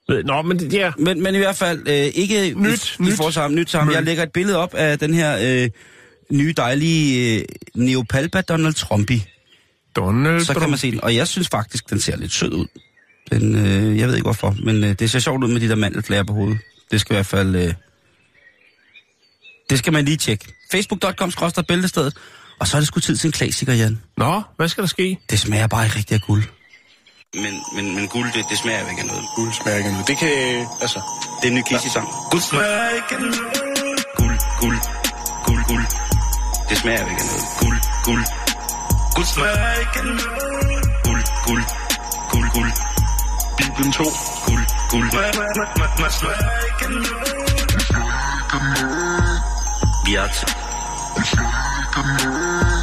Nå, 0.09 0.42
men 0.42 0.59
det- 0.59 0.72
ja, 0.72 0.92
Men, 0.98 1.22
men 1.22 1.34
i 1.34 1.38
hvert 1.38 1.57
fald 1.57 1.88
øh, 1.88 1.94
ikke 1.94 2.55
Nyt, 2.57 2.96
i, 2.98 3.03
i 3.03 3.07
nyt. 3.07 3.16
får 3.16 3.30
sammen, 3.30 3.61
nyt 3.61 3.70
sammen. 3.70 3.86
Møl. 3.86 3.94
Jeg 3.94 4.03
lægger 4.05 4.22
et 4.22 4.32
billede 4.32 4.59
op 4.59 4.74
af 4.74 4.98
den 4.98 5.14
her 5.14 5.38
øh, 5.64 5.70
nye 6.30 6.55
dejlige 6.57 7.38
øh, 7.38 7.44
Neopalpa 7.74 8.40
Donald 8.40 8.74
Trumpi. 8.74 9.24
Donald 9.96 10.40
Så 10.44 10.55
kan 10.55 10.68
man 10.70 10.78
se 10.78 10.90
den. 10.90 11.05
Og 11.05 11.14
jeg 11.16 11.28
synes 11.28 11.48
faktisk, 11.48 11.90
den 11.90 12.00
ser 12.00 12.16
lidt 12.16 12.32
sød 12.32 12.53
ud. 12.53 12.66
Den, 13.30 13.55
øh, 13.66 13.98
jeg 13.98 14.09
ved 14.09 14.14
ikke 14.14 14.24
hvorfor, 14.24 14.57
men 14.64 14.84
øh, 14.84 14.92
det 14.98 15.11
ser 15.11 15.18
sjovt 15.18 15.44
ud 15.44 15.48
med 15.53 15.61
de 15.61 15.68
der 15.68 15.74
mandelflager 15.74 16.24
på 16.24 16.32
hovedet. 16.32 16.59
Det 16.90 17.00
skal 17.00 17.14
i 17.14 17.16
hvert 17.16 17.26
fald... 17.26 17.57
Øh, 17.57 17.74
det 19.70 19.78
skal 19.78 19.92
man 19.92 20.05
lige 20.05 20.16
tjekke. 20.16 20.44
Facebook.com 20.72 21.32
bæltestedet. 21.68 22.16
Og 22.59 22.66
så 22.66 22.76
er 22.76 22.80
det 22.80 22.88
sgu 22.88 23.00
tid 23.00 23.16
til 23.16 23.28
en 23.28 23.32
klassiker, 23.32 23.72
Jan. 23.72 24.00
Nå, 24.16 24.42
hvad 24.57 24.68
skal 24.68 24.82
der 24.82 24.88
ske? 24.88 25.18
Det 25.30 25.38
smager 25.38 25.66
bare 25.66 25.84
ikke 25.84 25.96
rigtig 25.96 26.14
af 26.14 26.20
guld. 26.20 26.42
Men, 27.34 27.64
men, 27.72 27.94
men 27.94 28.08
guld, 28.08 28.32
det, 28.32 28.48
det 28.50 28.58
smager 28.58 28.88
ikke 28.90 29.02
af 29.02 29.06
noget. 29.06 29.24
Guld 29.36 29.52
smager 29.52 29.76
ikke 29.76 29.86
af 29.88 29.92
noget. 29.92 30.08
Det 30.08 30.16
kan, 30.18 30.28
altså... 30.80 31.00
Det 31.40 31.44
er 31.48 31.52
en 31.52 31.54
ny 31.54 31.62
Kissy-sang. 31.62 32.08
Guld 32.30 32.42
smager 32.42 32.88
ikke 32.88 33.14
af 33.14 33.20
noget. 33.20 33.36
Guld, 34.16 34.38
guld, 34.60 34.78
guld, 35.46 35.64
guld. 35.70 35.86
Det 36.68 36.78
smager 36.78 36.98
ikke 37.10 37.22
af 37.22 37.28
noget. 37.32 37.44
Guld, 37.60 37.78
guld. 38.04 38.24
Guld 39.14 39.26
smager 39.26 39.78
ikke 39.80 39.98
af 40.00 40.04
noget. 40.04 40.22
Guld, 41.06 41.24
guld, 41.46 41.64
guld, 42.32 42.48
guld. 42.56 42.72
Bibelen 43.58 43.92
2. 43.92 44.04
Guld, 44.46 44.64
guld. 44.90 45.10
Smager 45.10 45.28
ikke 46.68 46.84
af 46.84 46.90
noget. 46.90 47.32
Til. 50.32 50.48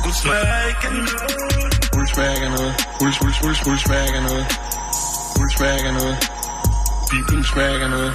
Guld 0.04 0.14
smager 0.14 0.68
ikke 0.68 0.88
af 0.88 0.94
noget. 0.94 1.79
Ikke 2.18 2.46
af 2.46 2.52
noget. 2.52 2.74
Guld, 3.00 3.14
guld 3.64 3.80
smager 3.80 4.06
ikke 4.06 4.18
af 4.18 4.24
noget. 4.24 4.46
Smager 5.58 5.74
ikke 5.74 5.88
af 5.88 5.94
noget. 5.94 6.18
Bibelen 7.12 7.44
smager 7.44 7.88
noget. 7.88 8.14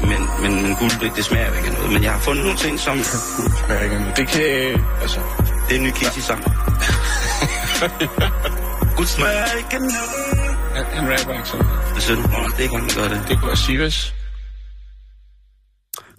Men, 0.00 0.20
men, 0.42 0.62
men 0.62 0.76
guld, 0.76 1.00
det, 1.00 1.16
det 1.16 1.24
smager 1.24 1.56
ikke 1.56 1.68
af 1.68 1.74
noget. 1.74 1.92
Men 1.92 2.02
jeg 2.02 2.12
har 2.12 2.20
fundet 2.20 2.44
nogle 2.44 2.58
ting, 2.58 2.80
som... 2.80 2.98
Ikke 2.98 3.94
af 3.94 4.00
noget. 4.00 4.16
Det 4.16 4.28
kan, 4.28 4.42
altså... 5.02 5.20
Det 5.68 5.74
er 5.74 5.78
en 5.80 5.84
ny 5.84 5.90
smager 9.06 9.44
ikke 9.58 9.74
af 9.74 9.80
noget. 9.80 10.56
Han, 10.74 10.84
han 10.92 11.04
rapper 11.12 11.34
ikke 11.34 11.48
sådan. 11.48 11.66
Hvad 11.92 12.00
siger 12.00 12.16
du? 12.16 12.22
Det 12.22 12.58
er 12.58 12.62
ikke, 12.62 12.76
han 12.76 12.90
gør 12.96 13.08
det. 13.08 13.28
Det 13.28 13.38
kunne 13.38 13.46
være 13.46 13.56
Sivas. 13.56 14.14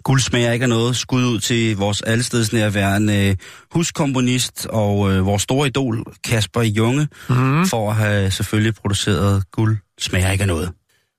Guld 0.05 0.19
smager 0.19 0.51
ikke 0.51 0.63
af 0.63 0.69
noget. 0.69 0.95
Skud 0.95 1.23
ud 1.23 1.39
til 1.39 1.77
vores 1.77 2.01
allestedsnærværende 2.01 3.37
huskomponist 3.71 4.65
og 4.69 5.11
øh, 5.11 5.25
vores 5.25 5.41
store 5.41 5.67
idol, 5.67 6.03
Kasper 6.23 6.61
Junge, 6.61 7.07
mm. 7.29 7.65
for 7.65 7.89
at 7.89 7.95
have 7.95 8.31
selvfølgelig 8.31 8.75
produceret 8.75 9.43
Guld 9.51 9.77
smager 9.99 10.31
ikke 10.31 10.41
af 10.41 10.47
noget. 10.47 10.71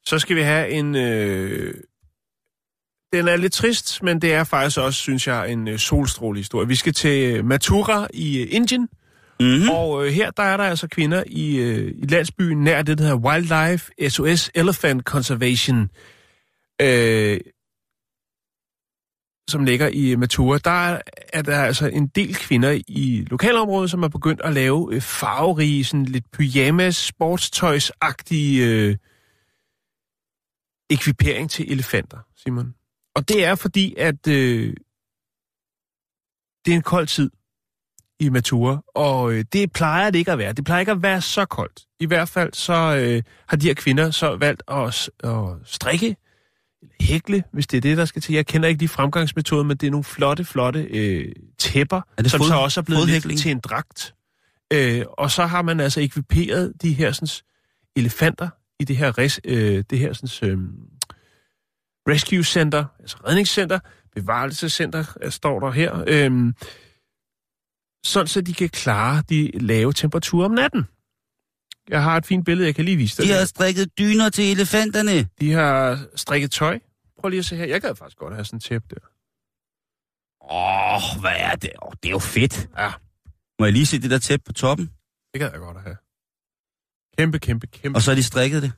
Så 0.05 0.19
skal 0.19 0.37
vi 0.37 0.43
have 0.43 0.71
en... 0.71 0.97
Øh... 0.97 1.75
Den 3.13 3.29
er 3.29 3.37
lidt 3.37 3.53
trist, 3.53 4.03
men 4.03 4.23
det 4.23 4.35
er 4.35 4.45
faktisk 4.45 4.79
også, 4.79 5.01
synes 5.01 5.27
jeg, 5.27 5.53
en 5.53 5.69
øh, 5.69 5.79
solstråle 5.79 6.39
historie. 6.39 6.69
Vi 6.69 6.75
skal 6.75 6.93
til 6.93 7.45
Mathura 7.45 8.07
i 8.15 8.39
øh, 8.39 8.47
Indien, 8.51 8.89
Mm-hmm. 9.41 9.71
og 9.71 10.07
øh, 10.07 10.13
her 10.13 10.31
der 10.31 10.43
er 10.43 10.57
der 10.57 10.65
altså 10.65 10.89
kvinder 10.89 11.25
i, 11.27 11.57
øh, 11.57 11.95
i 11.99 12.07
landsbyen 12.07 12.65
nær 12.65 12.83
det, 12.83 12.99
der 12.99 13.05
hedder 13.05 13.19
Wildlife 13.19 14.11
SOS 14.11 14.51
Elephant 14.55 15.03
Conservation, 15.03 15.89
øh, 16.83 17.41
som 19.51 19.65
ligger 19.65 19.89
i 19.89 20.11
øh, 20.11 20.19
Matura, 20.19 20.59
Der 20.59 20.71
er, 20.71 21.01
er 21.33 21.43
der 21.43 21.61
altså 21.63 21.87
en 21.87 22.07
del 22.07 22.35
kvinder 22.35 22.81
i 22.89 23.27
lokalområdet, 23.31 23.91
som 23.91 24.03
er 24.03 24.09
begyndt 24.09 24.41
at 24.41 24.53
lave 24.53 24.95
øh, 24.95 25.01
farverige, 25.01 25.85
sådan 25.85 26.05
lidt 26.05 26.31
pyjamas, 26.31 26.97
sportstøjsagtige 26.97 28.67
øh, 28.67 28.97
ekvipering 30.91 31.51
til 31.51 31.73
elefanter, 31.73 32.19
Simon. 32.37 32.75
Og 33.15 33.29
det 33.29 33.45
er 33.45 33.55
fordi, 33.55 33.95
at 33.99 34.29
øh, 34.29 34.75
det 36.65 36.73
er 36.73 36.77
en 36.77 36.83
kold 36.83 37.07
tid 37.07 37.31
i 38.21 38.29
Matura, 38.29 38.83
og 38.95 39.33
øh, 39.33 39.45
det 39.53 39.73
plejer 39.73 40.11
det 40.11 40.19
ikke 40.19 40.33
at 40.33 40.39
være. 40.39 40.53
Det 40.53 40.65
plejer 40.65 40.81
ikke 40.81 40.93
at 40.93 41.03
være 41.03 41.21
så 41.21 41.45
koldt. 41.45 41.83
I 42.01 42.07
hvert 42.07 42.29
fald 42.29 42.53
så 42.53 42.73
øh, 42.73 43.23
har 43.49 43.57
de 43.57 43.67
her 43.67 43.75
kvinder 43.75 44.11
så 44.11 44.37
valgt 44.37 44.63
at, 44.69 45.11
at 45.25 45.57
strikke, 45.65 46.17
eller 46.99 47.13
hækle, 47.13 47.45
hvis 47.53 47.67
det 47.67 47.77
er 47.77 47.81
det, 47.81 47.97
der 47.97 48.05
skal 48.05 48.23
til. 48.23 48.35
Jeg 48.35 48.47
kender 48.47 48.69
ikke 48.69 48.79
de 48.81 48.89
fremgangsmetoder, 48.89 49.63
men 49.63 49.77
det 49.77 49.87
er 49.87 49.91
nogle 49.91 50.05
flotte, 50.05 50.45
flotte 50.45 50.83
øh, 50.83 51.33
tæpper, 51.59 52.01
Er 52.19 52.23
det 52.23 52.31
som 52.31 52.41
fod- 52.41 52.49
så 52.49 52.55
også 52.55 52.81
er 52.81 52.85
blevet 52.85 53.09
lidt 53.09 53.39
til 53.39 53.51
en 53.51 53.59
dragt. 53.61 54.15
Øh, 54.73 55.05
og 55.19 55.31
så 55.31 55.47
har 55.47 55.63
man 55.63 55.81
altså 55.81 56.01
ekviperet 56.01 56.73
de 56.83 56.93
her 56.93 57.13
sådan, 57.13 57.29
elefanter 57.97 58.49
i 58.81 58.85
det 58.85 58.97
her, 58.97 59.19
res, 59.19 59.41
øh, 59.45 59.85
det 59.91 59.99
her 59.99 60.13
sådan, 60.13 60.51
øh, 60.51 60.59
rescue 62.09 62.45
center, 62.45 62.85
altså 63.01 63.17
redningscenter, 63.27 63.79
bevarelsescenter, 64.15 65.05
øh, 65.23 65.31
står 65.33 65.61
der 65.61 65.71
her, 65.71 66.05
øh, 66.07 66.53
sådan 68.05 68.27
så 68.27 68.41
de 68.41 68.55
kan 68.55 68.69
klare 68.69 69.23
de 69.29 69.51
lave 69.55 69.93
temperaturer 69.93 70.45
om 70.45 70.51
natten. 70.51 70.87
Jeg 71.89 72.03
har 72.03 72.17
et 72.17 72.27
fint 72.27 72.45
billede, 72.45 72.67
jeg 72.67 72.75
kan 72.75 72.85
lige 72.85 72.97
vise 72.97 73.17
dig. 73.23 73.29
De 73.29 73.33
har 73.33 73.45
strikket 73.45 73.99
dyner 73.99 74.29
til 74.29 74.45
elefanterne. 74.53 75.29
de 75.41 75.53
har 75.53 76.07
strikket 76.17 76.51
tøj. 76.51 76.79
Prøv 77.21 77.29
lige 77.29 77.39
at 77.39 77.45
se 77.45 77.57
her. 77.57 77.65
Jeg 77.67 77.81
gad 77.81 77.95
faktisk 77.95 78.17
godt 78.19 78.35
have 78.35 78.45
sådan 78.45 78.57
en 78.57 78.61
tæppe 78.61 78.89
der. 78.91 79.01
Åh, 80.51 80.95
oh, 81.17 81.21
hvad 81.21 81.33
er 81.37 81.55
det? 81.55 81.71
Oh, 81.83 81.93
det 82.03 82.09
er 82.09 82.11
jo 82.11 82.19
fedt. 82.19 82.69
Ja. 82.79 82.91
Må 83.59 83.67
jeg 83.67 83.73
lige 83.73 83.87
se 83.87 83.99
det 83.99 84.11
der 84.11 84.19
tæppe 84.19 84.45
på 84.47 84.53
toppen? 84.53 84.91
Det 85.33 85.41
gad 85.41 85.51
jeg 85.51 85.59
godt 85.61 85.77
at 85.77 85.83
have. 85.83 85.97
Kæmpe, 87.19 87.39
kæmpe, 87.39 87.67
kæmpe. 87.67 87.97
Og 87.97 88.03
så 88.03 88.11
har 88.11 88.15
de 88.17 88.23
strikket 88.23 88.63
det? 88.63 88.73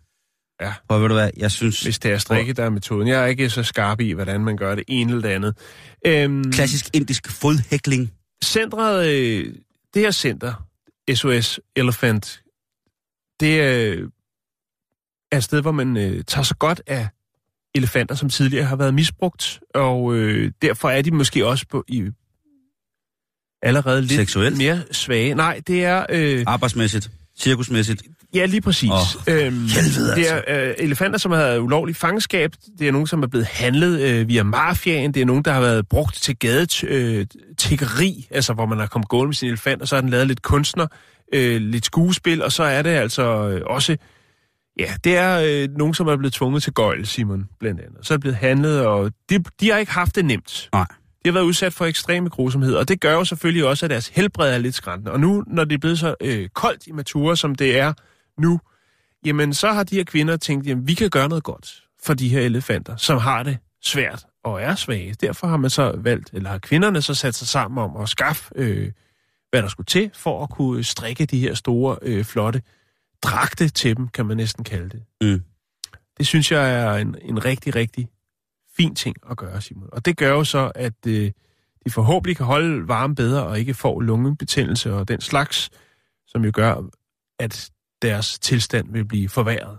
Ja. 0.61 0.74
Prøv 0.88 1.00
ved 1.00 1.09
du 1.09 1.14
hvad, 1.14 1.30
jeg 1.36 1.50
synes... 1.50 1.80
Hvis 1.82 1.98
det 1.98 2.12
er 2.12 2.18
strikket, 2.18 2.56
der 2.56 2.64
er 2.64 2.70
metoden. 2.70 3.09
Jeg 3.09 3.22
er 3.22 3.26
ikke 3.26 3.50
så 3.50 3.62
skarp 3.62 4.00
i, 4.00 4.12
hvordan 4.12 4.44
man 4.44 4.56
gør 4.56 4.74
det 4.74 4.84
ene 4.88 5.11
eller 5.12 5.28
det 5.28 5.34
andet. 5.34 5.56
Øhm, 6.06 6.52
Klassisk 6.52 6.86
indisk 6.94 7.30
fodhækling. 7.30 8.12
Centret, 8.44 9.06
øh, 9.09 9.54
det 9.94 10.02
her 10.02 10.11
center, 10.11 10.66
SOS 11.14 11.61
Elephant, 11.76 12.42
det 13.41 13.61
øh, 13.61 14.09
er 15.32 15.36
et 15.36 15.45
sted, 15.45 15.61
hvor 15.61 15.72
man 15.72 15.97
øh, 15.97 16.24
tager 16.24 16.43
sig 16.43 16.59
godt 16.59 16.82
af 16.86 17.09
elefanter, 17.74 18.14
som 18.14 18.28
tidligere 18.30 18.64
har 18.64 18.76
været 18.76 18.95
misbrugt, 18.95 19.61
og 19.74 20.14
øh, 20.14 20.53
derfor 20.62 20.91
er 20.91 21.03
de 21.03 21.11
måske 21.11 21.47
også 21.47 21.66
på, 21.70 21.84
i 21.89 22.11
allerede 23.62 24.01
lidt 24.01 24.12
Seksuelt? 24.12 24.59
mere 24.59 24.82
svage. 24.93 25.34
Nej, 25.34 25.61
det 25.66 25.84
er... 25.84 26.07
Øh, 26.11 26.45
Arbejdsmæssigt. 26.47 27.11
Cirkusmæssigt. 27.39 28.03
Ja, 28.34 28.47
lige 28.47 28.61
præcis. 28.61 28.91
Åh, 28.91 29.34
øhm, 29.34 29.68
helvede, 29.68 30.14
det 30.16 30.30
er 30.30 30.68
øh, 30.68 30.74
elefanter, 30.78 31.18
som 31.18 31.32
har 31.32 31.39
været 31.39 31.59
ulovlig 31.59 31.97
fangenskab. 31.97 32.53
Det 32.78 32.89
er 32.89 32.93
nogen, 32.93 33.07
som 33.07 33.22
er 33.22 33.26
blevet 33.26 33.47
handlet 33.47 34.01
øh, 34.01 34.28
via 34.28 34.43
mafiaen. 34.43 35.14
Det 35.14 35.22
er 35.22 35.26
nogen, 35.26 35.45
der 35.45 35.53
har 35.53 35.61
været 35.61 35.89
brugt 35.89 36.14
til 36.14 36.39
gadetiggeri, 36.39 38.26
øh, 38.30 38.36
altså 38.36 38.53
hvor 38.53 38.66
man 38.66 38.78
har 38.78 38.86
kommet 38.86 39.09
gående 39.09 39.28
med 39.28 39.34
sin 39.34 39.49
elefant, 39.49 39.82
og 39.82 39.89
så 39.89 39.97
har 39.97 40.01
den 40.01 40.11
lavet 40.11 40.26
lidt 40.26 40.43
kunstner, 40.43 40.86
øh, 41.35 41.61
lidt 41.61 41.85
skuespil, 41.85 42.43
og 42.43 42.53
så 42.53 42.62
er 42.62 42.83
det 42.83 42.91
altså 42.91 43.22
øh, 43.49 43.62
også... 43.66 43.97
Ja, 44.79 44.93
det 45.05 45.16
er 45.16 45.41
øh, 45.45 45.68
nogen, 45.76 45.95
som 45.95 46.09
er 46.09 46.16
blevet 46.16 46.33
tvunget 46.33 46.62
til 46.62 46.72
gøjl, 46.72 47.07
Simon, 47.07 47.49
blandt 47.61 47.81
andet. 47.81 48.07
Så 48.07 48.14
er 48.14 48.16
det 48.16 48.20
blevet 48.20 48.37
handlet, 48.37 48.87
og 48.87 49.12
de, 49.31 49.45
de 49.61 49.70
har 49.70 49.79
ikke 49.79 49.93
haft 49.93 50.14
det 50.14 50.24
nemt. 50.24 50.68
Nej. 50.72 50.87
De 51.24 51.29
har 51.29 51.33
været 51.33 51.45
udsat 51.45 51.72
for 51.72 51.85
ekstreme 51.85 52.29
grusomheder, 52.29 52.79
og 52.79 52.89
det 52.89 53.01
gør 53.01 53.12
jo 53.12 53.24
selvfølgelig 53.24 53.64
også, 53.64 53.87
at 53.87 53.91
deres 53.91 54.09
helbred 54.09 54.55
er 54.55 54.59
lidt 54.59 54.74
skræntende. 54.74 55.12
Og 55.12 55.20
nu, 55.20 55.45
når 55.47 55.64
det 55.64 55.74
er 55.74 55.79
blevet 55.79 55.99
så 55.99 56.14
øh, 56.20 56.49
koldt 56.49 56.87
i 56.87 56.93
Matura, 56.93 57.37
som 57.37 57.55
det 57.55 57.79
er 57.79 57.93
nu, 58.41 58.61
jamen 59.24 59.55
så 59.55 59.72
har 59.72 59.83
de 59.83 59.97
her 59.97 60.05
kvinder 60.05 60.37
tænkt, 60.37 60.66
jamen 60.66 60.89
vi 60.89 60.95
kan 60.95 61.11
gøre 61.11 61.29
noget 61.29 61.45
godt 61.45 61.83
for 62.05 62.14
de 62.14 62.29
her 62.29 62.41
elefanter, 62.41 62.97
som 62.97 63.18
har 63.18 63.43
det 63.43 63.59
svært 63.83 64.24
og 64.45 64.62
er 64.62 64.74
svage. 64.74 65.14
Derfor 65.20 65.47
har 65.47 65.57
man 65.57 65.70
så 65.70 65.95
valgt, 65.97 66.31
eller 66.33 66.51
har 66.51 66.59
kvinderne 66.59 67.03
så 67.03 67.14
sat 67.14 67.35
sig 67.35 67.49
sammen 67.49 67.85
om 67.85 67.97
at 68.03 68.09
skaffe, 68.09 68.53
øh, 68.57 68.91
hvad 69.51 69.62
der 69.62 69.68
skulle 69.68 69.86
til, 69.86 70.11
for 70.14 70.42
at 70.42 70.51
kunne 70.51 70.84
strikke 70.84 71.26
de 71.26 71.38
her 71.38 71.55
store, 71.55 71.99
øh, 72.03 72.24
flotte 72.24 72.62
dragte 73.22 73.68
til 73.68 73.96
dem, 73.96 74.09
kan 74.09 74.26
man 74.26 74.36
næsten 74.36 74.64
kalde 74.64 74.88
det. 74.88 75.03
Mm. 75.20 75.42
Det 76.18 76.26
synes 76.26 76.53
jeg 76.53 76.74
er 76.74 76.94
en, 76.94 77.16
en 77.22 77.44
rigtig, 77.44 77.74
rigtig 77.74 78.09
fin 78.76 78.94
ting 78.94 79.16
at 79.30 79.36
gøre, 79.36 79.61
Simon. 79.61 79.88
Og 79.92 80.05
det 80.05 80.16
gør 80.16 80.30
jo 80.30 80.44
så, 80.44 80.72
at 80.74 81.07
øh, 81.07 81.30
de 81.86 81.90
forhåbentlig 81.90 82.36
kan 82.36 82.46
holde 82.46 82.88
varme 82.88 83.14
bedre 83.14 83.46
og 83.46 83.59
ikke 83.59 83.74
får 83.74 84.01
lungebetændelse 84.01 84.94
og 84.94 85.09
den 85.09 85.20
slags, 85.20 85.70
som 86.26 86.44
jo 86.44 86.51
gør, 86.55 86.82
at 87.38 87.70
deres 88.03 88.38
tilstand 88.38 88.92
vil 88.92 89.05
blive 89.05 89.28
forværret. 89.28 89.78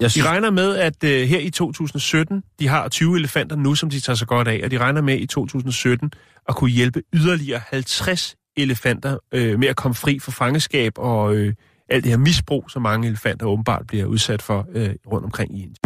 Jeg 0.00 0.06
De 0.06 0.10
synes, 0.10 0.26
regner 0.26 0.50
med, 0.50 0.76
at 0.76 1.04
øh, 1.04 1.28
her 1.28 1.38
i 1.38 1.50
2017, 1.50 2.42
de 2.58 2.68
har 2.68 2.88
20 2.88 3.16
elefanter 3.16 3.56
nu, 3.56 3.74
som 3.74 3.90
de 3.90 4.00
tager 4.00 4.16
sig 4.16 4.28
godt 4.28 4.48
af, 4.48 4.60
og 4.64 4.70
de 4.70 4.78
regner 4.78 5.00
med 5.00 5.18
i 5.18 5.26
2017 5.26 6.12
at 6.48 6.56
kunne 6.56 6.70
hjælpe 6.70 7.02
yderligere 7.12 7.60
50 7.66 8.36
elefanter 8.62 9.18
øh, 9.32 9.58
med 9.58 9.68
at 9.68 9.76
komme 9.76 9.94
fri 9.94 10.18
for 10.18 10.30
fangeskab 10.30 10.92
og 10.96 11.34
øh, 11.34 11.54
alt 11.88 12.04
det 12.04 12.12
her 12.12 12.18
misbrug, 12.18 12.70
som 12.70 12.82
mange 12.82 13.08
elefanter 13.08 13.46
åbenbart 13.46 13.86
bliver 13.86 14.04
udsat 14.04 14.42
for 14.42 14.66
øh, 14.74 14.90
rundt 15.12 15.24
omkring 15.24 15.58
i 15.58 15.62
Indien. 15.62 15.76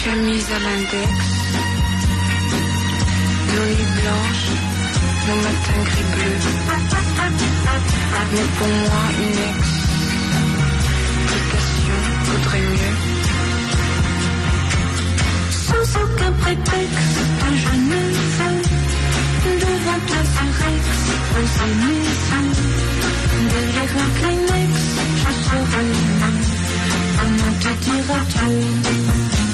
Chemise 0.00 0.50
à 0.56 0.58
l'index, 0.66 1.10
nos 3.50 3.64
nuits 3.68 3.92
blanches, 3.96 4.60
nos 5.26 5.36
matins 5.44 5.86
gris 5.90 6.08
bleus. 6.14 6.64
Mais 8.34 8.48
pour 8.58 8.66
moi, 8.66 9.02
une 9.24 9.42
explication 11.22 11.98
vaudrait 12.26 12.66
mieux. 12.74 12.96
Sans 15.50 15.86
aucun 16.02 16.32
prétexte, 16.32 17.20
je 17.62 17.72
ne 17.76 18.00
veux 18.38 18.63
I'm 19.94 20.00
not 20.00 20.26
Nix, 24.44 24.82
schau 25.22 25.50
so 25.50 25.58
an, 28.48 29.53